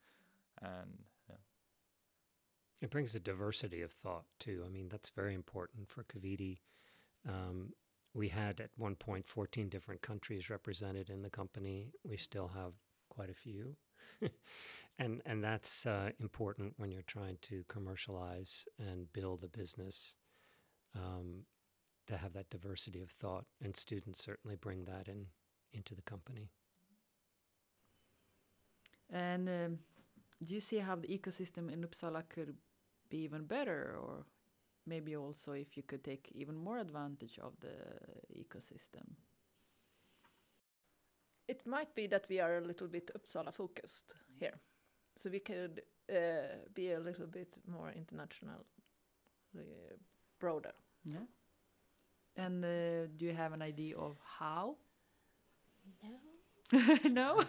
and 0.62 1.00
yeah. 1.28 1.36
It 2.80 2.92
brings 2.92 3.16
a 3.16 3.20
diversity 3.20 3.82
of 3.82 3.92
thought 3.92 4.26
too. 4.40 4.64
I 4.64 4.70
mean, 4.70 4.88
that's 4.88 5.10
very 5.10 5.34
important 5.34 5.90
for 5.90 6.04
Cavidi. 6.04 6.60
Um, 7.28 7.74
we 8.14 8.30
had 8.30 8.60
at 8.60 8.70
one 8.78 8.96
point 8.96 9.28
14 9.28 9.68
different 9.68 10.02
countries 10.02 10.52
represented 10.52 11.10
in 11.10 11.24
the 11.24 11.30
company. 11.30 11.92
We 12.08 12.18
still 12.18 12.50
have 12.50 12.74
quite 13.10 13.32
a 13.32 13.34
few. 13.34 13.76
and 15.00 15.22
and 15.26 15.44
that's 15.44 15.86
uh, 15.86 16.10
important 16.20 16.74
when 16.78 16.92
you're 16.92 17.02
trying 17.08 17.38
to 17.44 17.64
commercialize 17.68 18.66
and 18.80 19.12
build 19.14 19.44
a 19.44 19.58
business 19.58 20.16
um, 20.96 21.44
to 22.08 22.18
have 22.18 22.34
that 22.34 22.50
diversity 22.50 23.02
of 23.02 23.12
thought. 23.12 23.46
And 23.64 23.76
students 23.76 24.24
certainly 24.24 24.56
bring 24.56 24.86
that 24.86 25.08
in 25.08 25.28
into 25.74 25.96
the 25.96 26.02
company. 26.02 26.50
And 29.10 29.48
um, 29.48 29.80
do 30.46 30.54
you 30.54 30.60
see 30.60 30.80
how 30.80 30.96
the 30.96 31.08
ecosystem 31.08 31.72
in 31.72 31.84
Uppsala 31.84 32.24
could 32.30 32.56
be 33.10 33.20
even 33.20 33.46
better, 33.46 33.96
or 34.02 34.26
maybe 34.86 35.16
also 35.16 35.54
if 35.54 35.78
you 35.78 35.84
could 35.84 36.04
take 36.04 36.30
even 36.34 36.56
more 36.56 36.80
advantage 36.80 37.40
of 37.40 37.54
the 37.62 37.76
ecosystem? 38.36 39.16
it 41.48 41.66
might 41.66 41.94
be 41.96 42.08
that 42.08 42.26
we 42.30 42.40
are 42.40 42.58
a 42.58 42.62
little 42.62 42.88
bit 42.88 43.10
Uppsala 43.16 43.54
focused 43.54 44.14
here. 44.40 44.60
So 45.20 45.30
we 45.30 45.40
could 45.40 45.82
uh, 46.10 46.58
be 46.74 46.92
a 46.92 47.00
little 47.00 47.28
bit 47.28 47.48
more 47.68 47.92
international, 47.92 48.66
uh, 49.58 49.62
broader. 50.40 50.74
Yeah. 51.06 51.26
And 52.36 52.64
uh, 52.64 53.08
do 53.18 53.26
you 53.26 53.34
have 53.34 53.54
an 53.54 53.62
idea 53.62 53.98
of 53.98 54.18
how? 54.40 54.76
No. 56.04 57.00
no. 57.10 57.44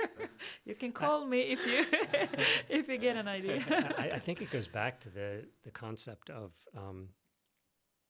you 0.64 0.74
can 0.74 0.92
call 0.92 1.24
me 1.26 1.40
if 1.40 1.66
you 1.66 1.86
if 2.68 2.88
you 2.88 2.98
get 2.98 3.16
an 3.16 3.28
idea. 3.28 3.64
I, 3.96 4.10
I 4.14 4.18
think 4.18 4.42
it 4.42 4.50
goes 4.50 4.68
back 4.68 5.00
to 5.00 5.08
the 5.08 5.44
the 5.64 5.70
concept 5.70 6.30
of 6.30 6.52
um, 6.76 7.08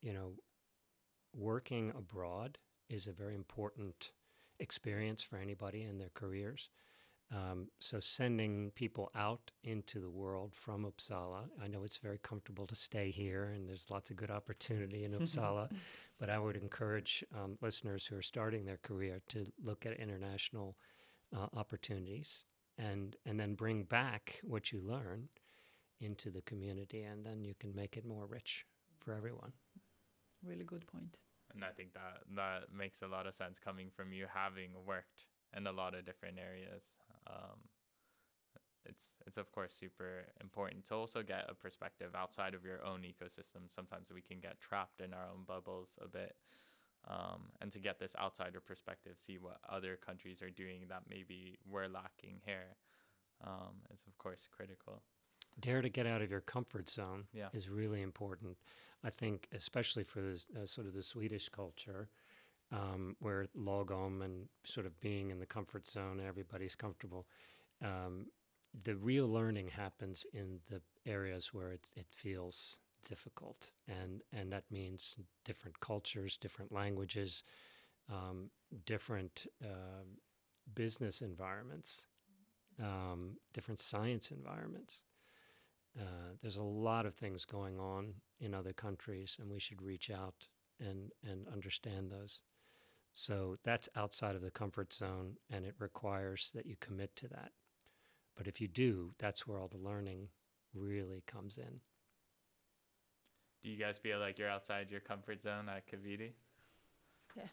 you 0.02 0.12
know 0.12 0.32
working 1.34 1.92
abroad 1.96 2.58
is 2.88 3.06
a 3.06 3.12
very 3.12 3.34
important 3.34 4.12
experience 4.58 5.22
for 5.22 5.36
anybody 5.36 5.82
in 5.82 5.98
their 5.98 6.10
careers. 6.14 6.70
Um, 7.32 7.68
so 7.80 7.98
sending 7.98 8.70
people 8.76 9.10
out 9.16 9.50
into 9.64 9.98
the 9.98 10.08
world 10.08 10.54
from 10.54 10.84
Uppsala, 10.84 11.48
I 11.60 11.66
know 11.66 11.82
it's 11.82 11.96
very 11.96 12.18
comfortable 12.18 12.66
to 12.68 12.76
stay 12.76 13.10
here, 13.10 13.52
and 13.54 13.68
there's 13.68 13.90
lots 13.90 14.10
of 14.10 14.16
good 14.16 14.30
opportunity 14.30 15.02
in 15.04 15.12
Uppsala. 15.12 15.68
but 16.18 16.30
I 16.30 16.38
would 16.38 16.56
encourage 16.56 17.24
um, 17.34 17.58
listeners 17.60 18.06
who 18.06 18.16
are 18.16 18.22
starting 18.22 18.64
their 18.64 18.78
career 18.78 19.20
to 19.28 19.44
look 19.62 19.86
at 19.86 19.98
international 19.98 20.76
uh, 21.36 21.46
opportunities 21.54 22.44
and 22.78 23.16
and 23.24 23.40
then 23.40 23.54
bring 23.54 23.84
back 23.84 24.38
what 24.44 24.70
you 24.70 24.80
learn 24.80 25.28
into 26.00 26.30
the 26.30 26.42
community, 26.42 27.02
and 27.02 27.24
then 27.24 27.42
you 27.42 27.54
can 27.58 27.74
make 27.74 27.96
it 27.96 28.04
more 28.04 28.26
rich 28.26 28.66
for 29.00 29.14
everyone. 29.14 29.52
really 30.44 30.64
good 30.64 30.86
point. 30.86 31.18
And 31.54 31.64
I 31.64 31.70
think 31.70 31.94
that 31.94 32.20
that 32.36 32.72
makes 32.72 33.02
a 33.02 33.06
lot 33.06 33.26
of 33.26 33.34
sense 33.34 33.58
coming 33.58 33.90
from 33.90 34.12
you 34.12 34.26
having 34.32 34.70
worked 34.86 35.26
in 35.56 35.66
a 35.66 35.72
lot 35.72 35.94
of 35.94 36.04
different 36.04 36.38
areas. 36.38 36.92
Um, 37.26 37.60
it's 38.88 39.16
it's 39.26 39.36
of 39.36 39.50
course 39.50 39.72
super 39.72 40.26
important 40.40 40.84
to 40.86 40.94
also 40.94 41.22
get 41.22 41.46
a 41.48 41.54
perspective 41.54 42.14
outside 42.14 42.54
of 42.54 42.64
your 42.64 42.84
own 42.84 43.02
ecosystem. 43.02 43.68
Sometimes 43.68 44.10
we 44.12 44.22
can 44.22 44.38
get 44.40 44.60
trapped 44.60 45.00
in 45.00 45.12
our 45.12 45.26
own 45.26 45.44
bubbles 45.46 45.98
a 46.00 46.08
bit, 46.08 46.36
um, 47.08 47.50
and 47.60 47.72
to 47.72 47.78
get 47.80 47.98
this 47.98 48.14
outsider 48.20 48.60
perspective, 48.60 49.18
see 49.18 49.38
what 49.38 49.58
other 49.68 49.96
countries 49.96 50.40
are 50.42 50.50
doing 50.50 50.86
that 50.88 51.02
maybe 51.08 51.58
we're 51.68 51.88
lacking 51.88 52.40
here, 52.44 52.76
um, 53.44 53.74
is 53.92 54.00
of 54.06 54.16
course 54.18 54.46
critical. 54.50 55.02
Dare 55.58 55.82
to 55.82 55.88
get 55.88 56.06
out 56.06 56.22
of 56.22 56.30
your 56.30 56.42
comfort 56.42 56.88
zone 56.88 57.26
Yeah. 57.32 57.48
is 57.52 57.68
really 57.68 58.02
important. 58.02 58.56
I 59.02 59.10
think, 59.10 59.48
especially 59.52 60.04
for 60.04 60.20
this, 60.20 60.46
uh, 60.56 60.66
sort 60.66 60.86
of 60.86 60.92
the 60.94 61.02
Swedish 61.02 61.48
culture, 61.48 62.08
um, 62.72 63.16
where 63.20 63.46
lagom 63.56 64.22
and 64.24 64.48
sort 64.64 64.86
of 64.86 64.98
being 65.00 65.30
in 65.30 65.38
the 65.38 65.46
comfort 65.46 65.86
zone 65.86 66.18
and 66.18 66.28
everybody's 66.28 66.74
comfortable. 66.74 67.26
Um, 67.82 68.26
the 68.84 68.96
real 68.96 69.28
learning 69.28 69.68
happens 69.68 70.26
in 70.32 70.60
the 70.68 70.82
areas 71.06 71.54
where 71.54 71.70
it, 71.72 71.90
it 71.96 72.06
feels 72.10 72.80
difficult, 73.08 73.72
and 73.88 74.22
and 74.32 74.52
that 74.52 74.64
means 74.70 75.18
different 75.44 75.78
cultures, 75.80 76.36
different 76.36 76.72
languages, 76.72 77.44
um, 78.10 78.50
different 78.84 79.46
um 79.62 80.18
business 80.74 81.22
environments, 81.22 82.06
um, 82.82 83.36
different 83.54 83.80
science 83.80 84.30
environments. 84.30 85.04
Uh, 85.98 86.34
there's 86.42 86.58
a 86.58 86.62
lot 86.62 87.06
of 87.06 87.14
things 87.14 87.44
going 87.44 87.78
on 87.78 88.14
in 88.40 88.54
other 88.54 88.72
countries, 88.72 89.38
and 89.40 89.50
we 89.50 89.58
should 89.60 89.82
reach 89.82 90.10
out 90.10 90.46
and 90.80 91.12
and 91.22 91.46
understand 91.48 92.10
those. 92.10 92.42
So 93.16 93.56
that's 93.64 93.88
outside 93.96 94.36
of 94.36 94.42
the 94.42 94.50
comfort 94.50 94.92
zone, 94.92 95.38
and 95.48 95.64
it 95.64 95.74
requires 95.78 96.50
that 96.54 96.66
you 96.66 96.76
commit 96.80 97.16
to 97.16 97.28
that. 97.28 97.52
But 98.36 98.46
if 98.46 98.60
you 98.60 98.68
do, 98.68 99.14
that's 99.18 99.46
where 99.46 99.58
all 99.58 99.68
the 99.68 99.78
learning 99.78 100.28
really 100.74 101.22
comes 101.26 101.56
in. 101.56 101.80
Do 103.62 103.70
you 103.70 103.78
guys 103.78 103.98
feel 103.98 104.18
like 104.18 104.38
you're 104.38 104.50
outside 104.50 104.90
your 104.90 105.00
comfort 105.00 105.40
zone 105.42 105.68
at 105.70 105.86
Cavidi? 105.86 106.32
Yeah. 107.36 107.48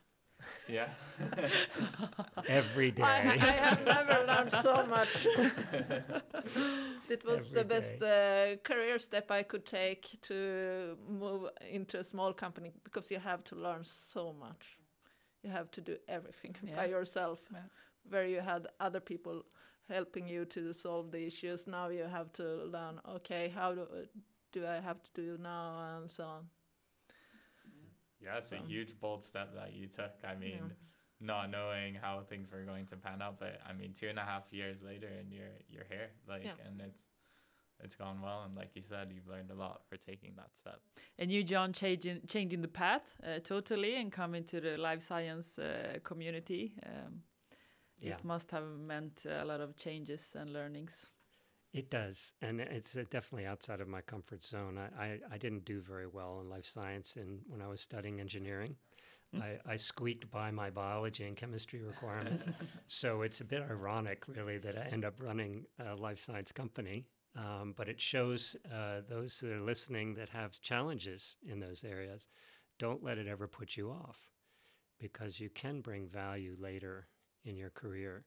Yeah. 0.68 0.89
Every 2.47 2.91
day. 2.91 3.03
I, 3.03 3.38
I 3.39 3.51
have 3.51 3.86
never 3.86 4.26
learned 4.28 4.51
so 4.51 4.61
so 4.61 4.84
much. 4.84 5.26
it 7.09 7.24
was 7.26 7.47
Every 7.47 7.53
the 7.53 7.64
best 7.64 8.01
uh, 8.01 8.57
career 8.64 8.99
step 8.99 9.32
I 9.32 9.43
could 9.43 9.66
take 9.66 10.22
to 10.24 10.97
move 11.07 11.49
into 11.70 11.99
a 11.99 12.03
small 12.03 12.34
company 12.34 12.72
because 12.84 13.09
you 13.11 13.20
have 13.20 13.43
to 13.45 13.55
learn 13.55 13.84
so 13.84 14.34
much. 14.34 14.78
You 15.44 15.52
have 15.52 15.72
to 15.72 15.82
do 15.82 15.98
everything 16.08 16.56
by 16.76 16.86
yourself. 16.86 17.39
Yeah. 17.52 17.60
Where 18.10 18.26
you 18.26 18.41
had 18.41 18.68
other 18.80 19.00
people 19.00 19.46
helping 19.89 20.28
you 20.28 20.46
to 20.46 20.74
solve 20.74 21.12
the 21.12 21.26
issues, 21.28 21.68
now 21.68 21.89
you 21.89 22.04
have 22.06 22.32
to 22.34 22.44
learn. 22.66 23.00
Okay, 23.18 23.50
how 23.50 23.74
do 23.74 23.88
do 24.52 24.66
I 24.68 24.80
have 24.80 25.04
to 25.04 25.12
do 25.16 25.38
now, 25.38 25.98
and 25.98 26.12
so 26.12 26.26
on. 26.26 26.50
Yeah, 28.20 28.38
it's 28.38 28.52
a 28.52 28.58
huge 28.58 29.00
bold 29.00 29.24
step 29.24 29.54
that 29.56 29.74
you 29.74 29.88
took. 29.88 30.14
I 30.24 30.36
mean, 30.36 30.70
Yeah. 30.70 30.76
not 31.20 31.50
knowing 31.50 31.96
how 31.96 32.22
things 32.22 32.52
were 32.52 32.64
going 32.66 32.86
to 32.88 32.98
pan 32.98 33.22
out, 33.22 33.39
but 33.39 33.60
I 33.66 33.74
mean, 33.74 33.94
two 33.94 34.08
and 34.08 34.20
a 34.20 34.24
half 34.24 34.52
years 34.54 34.82
later, 34.82 35.08
and 35.08 35.32
you're 35.32 35.58
you're 35.70 35.86
here, 35.86 36.12
like, 36.28 36.44
Yeah. 36.46 36.56
and 36.66 36.82
it's 36.82 37.06
it's 37.80 37.95
gone 37.95 38.21
well. 38.21 38.43
And 38.45 38.55
like 38.55 38.71
you 38.76 38.82
said, 38.88 39.11
you've 39.13 39.28
learned 39.28 39.51
a 39.51 39.55
lot 39.55 39.82
for 39.88 39.97
taking 39.97 40.34
that 40.36 40.55
step. 40.55 40.80
And 41.17 41.32
you, 41.32 41.43
John, 41.43 41.74
changing 41.74 42.21
changing 42.28 42.61
the 42.61 42.67
path 42.67 43.03
uh, 43.24 43.39
totally 43.39 43.95
and 43.95 44.11
coming 44.11 44.43
to 44.45 44.59
the 44.61 44.78
life 44.78 45.01
science 45.01 45.59
uh, 45.59 45.99
community. 46.03 46.74
Um, 46.86 47.24
Yeah. 47.99 48.15
It 48.17 48.24
must 48.24 48.51
have 48.51 48.65
meant 48.80 49.26
a 49.26 49.45
lot 49.45 49.61
of 49.61 49.76
changes 49.76 50.36
and 50.36 50.51
learnings. 50.51 51.11
It 51.74 51.89
does, 51.89 52.34
and 52.41 52.59
it's 52.61 52.95
uh, 52.95 53.03
definitely 53.09 53.47
outside 53.47 53.82
of 53.82 53.88
my 53.88 54.01
comfort 54.01 54.43
zone. 54.43 54.78
I, 54.78 55.03
I, 55.05 55.19
I 55.34 55.38
didn't 55.38 55.65
do 55.65 55.82
very 55.82 56.05
well 56.07 56.39
in 56.41 56.49
life 56.49 56.65
science, 56.65 57.15
and 57.17 57.41
when 57.47 57.61
I 57.61 57.67
was 57.67 57.82
studying 57.82 58.19
engineering, 58.19 58.76
I, 59.41 59.57
I 59.65 59.76
squeaked 59.78 60.30
by 60.30 60.51
my 60.51 60.69
biology 60.69 61.26
and 61.26 61.36
chemistry 61.36 61.82
requirements. 61.82 62.43
so 62.88 63.24
it's 63.24 63.41
a 63.41 63.45
bit 63.45 63.63
ironic, 63.63 64.28
really, 64.28 64.57
that 64.59 64.78
I 64.78 64.89
end 64.91 65.05
up 65.05 65.15
running 65.21 65.65
a 65.80 65.95
life 65.95 66.19
science 66.19 66.51
company. 66.51 67.05
Um, 67.36 67.73
but 67.75 67.89
it 67.89 67.99
shows 67.99 68.55
uh, 68.71 69.01
those 69.09 69.39
that 69.39 69.51
are 69.51 69.61
listening 69.61 70.13
that 70.15 70.29
have 70.29 70.61
challenges 70.61 71.38
in 71.47 71.59
those 71.59 71.84
areas, 71.84 72.27
don't 72.77 73.03
let 73.03 73.17
it 73.17 73.27
ever 73.27 73.47
put 73.47 73.75
you 73.75 73.89
off, 73.89 74.19
because 74.99 75.39
you 75.39 75.49
can 75.49 75.81
bring 75.81 76.07
value 76.07 76.55
later 76.59 77.07
in 77.43 77.57
your 77.57 77.71
career, 77.71 78.25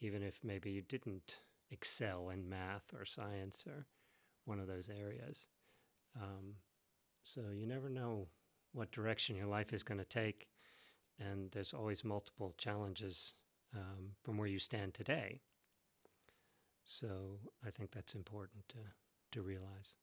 even 0.00 0.22
if 0.22 0.40
maybe 0.42 0.70
you 0.70 0.82
didn't 0.82 1.42
excel 1.70 2.30
in 2.30 2.48
math 2.48 2.94
or 2.94 3.04
science 3.04 3.66
or 3.66 3.86
one 4.46 4.58
of 4.58 4.66
those 4.66 4.88
areas. 4.88 5.46
Um, 6.16 6.54
so 7.22 7.42
you 7.54 7.66
never 7.66 7.90
know 7.90 8.26
what 8.72 8.90
direction 8.90 9.36
your 9.36 9.46
life 9.46 9.74
is 9.74 9.82
going 9.82 9.98
to 9.98 10.04
take, 10.04 10.48
and 11.18 11.50
there's 11.50 11.74
always 11.74 12.04
multiple 12.04 12.54
challenges 12.56 13.34
um, 13.76 14.12
from 14.22 14.38
where 14.38 14.48
you 14.48 14.58
stand 14.58 14.94
today. 14.94 15.42
So 16.90 17.38
I 17.64 17.70
think 17.70 17.92
that's 17.92 18.14
important 18.14 18.68
to 18.70 18.78
to 19.32 19.42
realize. 19.42 19.94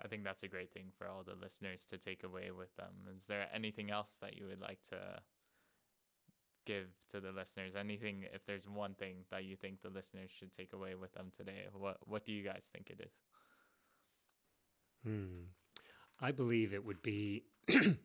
I 0.00 0.08
think 0.08 0.24
that's 0.24 0.42
a 0.42 0.48
great 0.48 0.72
thing 0.72 0.92
for 0.96 1.08
all 1.08 1.22
the 1.24 1.34
listeners 1.34 1.84
to 1.86 1.98
take 1.98 2.22
away 2.24 2.50
with 2.50 2.74
them. 2.76 2.92
Is 3.14 3.24
there 3.26 3.48
anything 3.52 3.90
else 3.90 4.16
that 4.20 4.36
you 4.36 4.46
would 4.46 4.60
like 4.60 4.82
to 4.90 5.20
give 6.66 6.88
to 7.10 7.20
the 7.20 7.32
listeners? 7.32 7.74
Anything, 7.76 8.24
if 8.32 8.44
there's 8.44 8.68
one 8.68 8.94
thing 8.94 9.24
that 9.30 9.44
you 9.44 9.56
think 9.56 9.80
the 9.82 9.90
listeners 9.90 10.30
should 10.30 10.52
take 10.52 10.72
away 10.72 10.94
with 10.94 11.12
them 11.12 11.30
today, 11.36 11.66
what 11.72 11.98
what 12.06 12.24
do 12.24 12.32
you 12.32 12.42
guys 12.44 12.68
think 12.72 12.90
it 12.90 13.00
is? 13.00 13.12
Hmm. 15.04 15.44
I 16.20 16.32
believe 16.32 16.72
it 16.74 16.84
would 16.84 17.02
be 17.02 17.44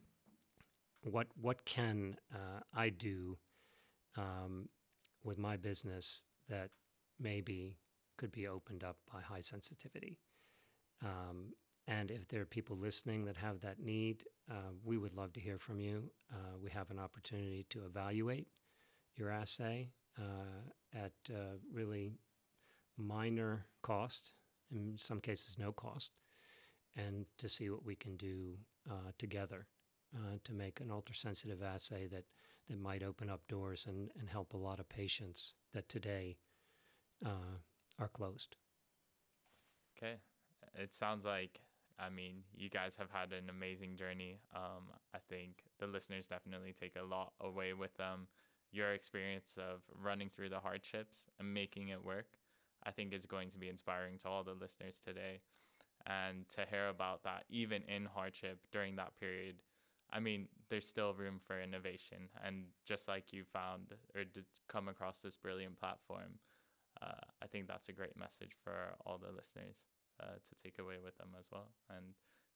what 1.03 1.27
what 1.39 1.65
can 1.65 2.15
uh, 2.33 2.59
I 2.73 2.89
do 2.89 3.37
um, 4.17 4.69
with 5.23 5.37
my 5.37 5.57
business 5.57 6.23
that 6.49 6.71
maybe 7.19 7.77
could 8.21 8.31
be 8.31 8.47
opened 8.47 8.83
up 8.83 8.97
by 9.11 9.19
high 9.19 9.41
sensitivity. 9.41 10.19
Um, 11.03 11.53
and 11.87 12.11
if 12.11 12.27
there 12.27 12.41
are 12.41 12.45
people 12.57 12.77
listening 12.77 13.25
that 13.25 13.37
have 13.37 13.59
that 13.61 13.79
need, 13.79 14.23
uh, 14.49 14.71
we 14.83 14.99
would 14.99 15.15
love 15.15 15.33
to 15.33 15.39
hear 15.39 15.57
from 15.57 15.79
you. 15.79 16.11
Uh, 16.31 16.57
we 16.63 16.69
have 16.69 16.91
an 16.91 16.99
opportunity 16.99 17.65
to 17.71 17.79
evaluate 17.85 18.47
your 19.17 19.31
assay 19.31 19.89
uh, 20.19 20.61
at 20.93 21.13
uh, 21.31 21.57
really 21.73 22.11
minor 22.97 23.65
cost, 23.81 24.33
in 24.71 24.95
some 24.97 25.19
cases, 25.19 25.55
no 25.57 25.71
cost 25.71 26.11
and 26.95 27.25
to 27.37 27.47
see 27.47 27.69
what 27.69 27.85
we 27.85 27.95
can 27.95 28.15
do 28.17 28.57
uh, 28.89 29.11
together 29.17 29.67
uh, 30.15 30.37
to 30.43 30.53
make 30.53 30.79
an 30.81 30.91
ultra-sensitive 30.91 31.63
assay 31.63 32.07
that, 32.07 32.25
that 32.69 32.79
might 32.79 33.03
open 33.03 33.29
up 33.29 33.47
doors 33.47 33.85
and, 33.87 34.11
and 34.19 34.29
help 34.29 34.53
a 34.53 34.57
lot 34.57 34.79
of 34.79 34.89
patients 34.89 35.55
that 35.73 35.87
today 35.89 36.37
are 38.01 38.09
closed. 38.09 38.57
Okay. 39.97 40.15
It 40.75 40.93
sounds 40.93 41.25
like, 41.25 41.61
I 41.99 42.09
mean, 42.09 42.43
you 42.55 42.69
guys 42.69 42.95
have 42.97 43.11
had 43.11 43.33
an 43.33 43.49
amazing 43.49 43.95
journey. 43.97 44.39
Um, 44.55 44.89
I 45.13 45.19
think 45.29 45.63
the 45.79 45.87
listeners 45.87 46.27
definitely 46.27 46.73
take 46.73 46.95
a 46.95 47.03
lot 47.03 47.33
away 47.41 47.73
with 47.73 47.95
them. 47.97 48.27
Your 48.71 48.93
experience 48.93 49.57
of 49.57 49.81
running 50.01 50.29
through 50.29 50.49
the 50.49 50.59
hardships 50.59 51.27
and 51.39 51.53
making 51.53 51.89
it 51.89 52.03
work, 52.03 52.27
I 52.83 52.91
think 52.91 53.13
is 53.13 53.25
going 53.25 53.51
to 53.51 53.59
be 53.59 53.69
inspiring 53.69 54.17
to 54.19 54.29
all 54.29 54.43
the 54.43 54.53
listeners 54.53 54.99
today. 55.05 55.41
And 56.07 56.47
to 56.55 56.65
hear 56.69 56.89
about 56.89 57.23
that, 57.23 57.45
even 57.49 57.83
in 57.83 58.05
hardship 58.05 58.59
during 58.71 58.95
that 58.97 59.15
period, 59.19 59.61
I 60.11 60.19
mean, 60.19 60.47
there's 60.69 60.87
still 60.87 61.13
room 61.13 61.39
for 61.45 61.61
innovation. 61.61 62.29
And 62.45 62.65
just 62.85 63.07
like 63.07 63.33
you 63.33 63.43
found 63.43 63.93
or 64.15 64.23
come 64.67 64.87
across 64.89 65.19
this 65.19 65.37
brilliant 65.37 65.79
platform, 65.79 66.39
uh, 67.01 67.25
I 67.41 67.47
think 67.47 67.67
that's 67.67 67.89
a 67.89 67.93
great 67.93 68.17
message 68.17 68.51
for 68.63 68.95
all 69.05 69.17
the 69.17 69.31
listeners 69.35 69.75
uh, 70.21 70.25
to 70.33 70.55
take 70.63 70.79
away 70.79 70.95
with 71.03 71.17
them 71.17 71.29
as 71.39 71.45
well. 71.51 71.69
And 71.89 72.05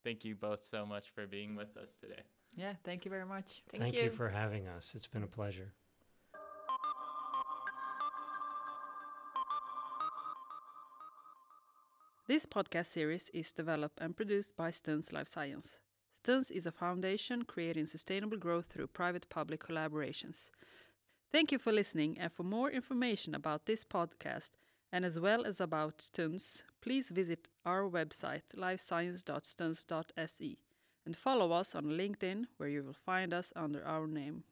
thank 0.04 0.24
you 0.24 0.36
both 0.36 0.64
so 0.64 0.86
much 0.86 1.10
for 1.10 1.26
being 1.26 1.56
with 1.56 1.76
us 1.78 1.96
today. 2.00 2.22
Yeah, 2.56 2.74
thank 2.84 3.06
you 3.06 3.12
very 3.12 3.26
much. 3.26 3.64
Thank, 3.70 3.94
you 3.94 4.12
for 4.12 4.30
having 4.30 4.68
us. 4.68 4.94
It's 4.96 5.08
been 5.08 5.24
a 5.24 5.28
pleasure. 5.28 5.74
This 12.28 12.48
podcast 12.48 12.88
series 12.88 13.30
is 13.36 13.52
developed 13.52 14.00
and 14.02 14.16
produced 14.16 14.56
by 14.56 14.72
Stuns 14.72 15.14
Life 15.14 15.28
Science. 15.28 15.78
Stuns 16.16 16.50
is 16.50 16.66
a 16.66 16.72
foundation 16.72 17.44
creating 17.44 17.86
sustainable 17.86 18.38
growth 18.38 18.66
through 18.66 18.88
private 18.88 19.30
public 19.30 19.64
collaborations. 19.64 20.50
Thank 21.36 21.52
you 21.52 21.60
for 21.60 21.74
listening, 21.74 22.18
and 22.18 22.32
for 22.32 22.44
more 22.44 22.72
information 22.72 23.36
about 23.36 23.66
this 23.66 23.84
podcast 23.84 24.52
and 24.90 25.04
as 25.04 25.20
well 25.20 25.46
as 25.46 25.60
about 25.60 26.02
Stuns, 26.02 26.64
please 26.80 27.10
visit 27.10 27.50
our 27.66 27.90
website 27.90 28.56
lifescience.stuns.se 28.56 30.58
and 31.06 31.18
follow 31.18 31.52
us 31.52 31.76
on 31.76 31.88
LinkedIn 31.88 32.46
where 32.56 32.70
you 32.70 32.84
will 32.84 32.94
find 32.94 33.34
us 33.34 33.52
under 33.54 33.86
our 33.86 34.08
name. 34.08 34.46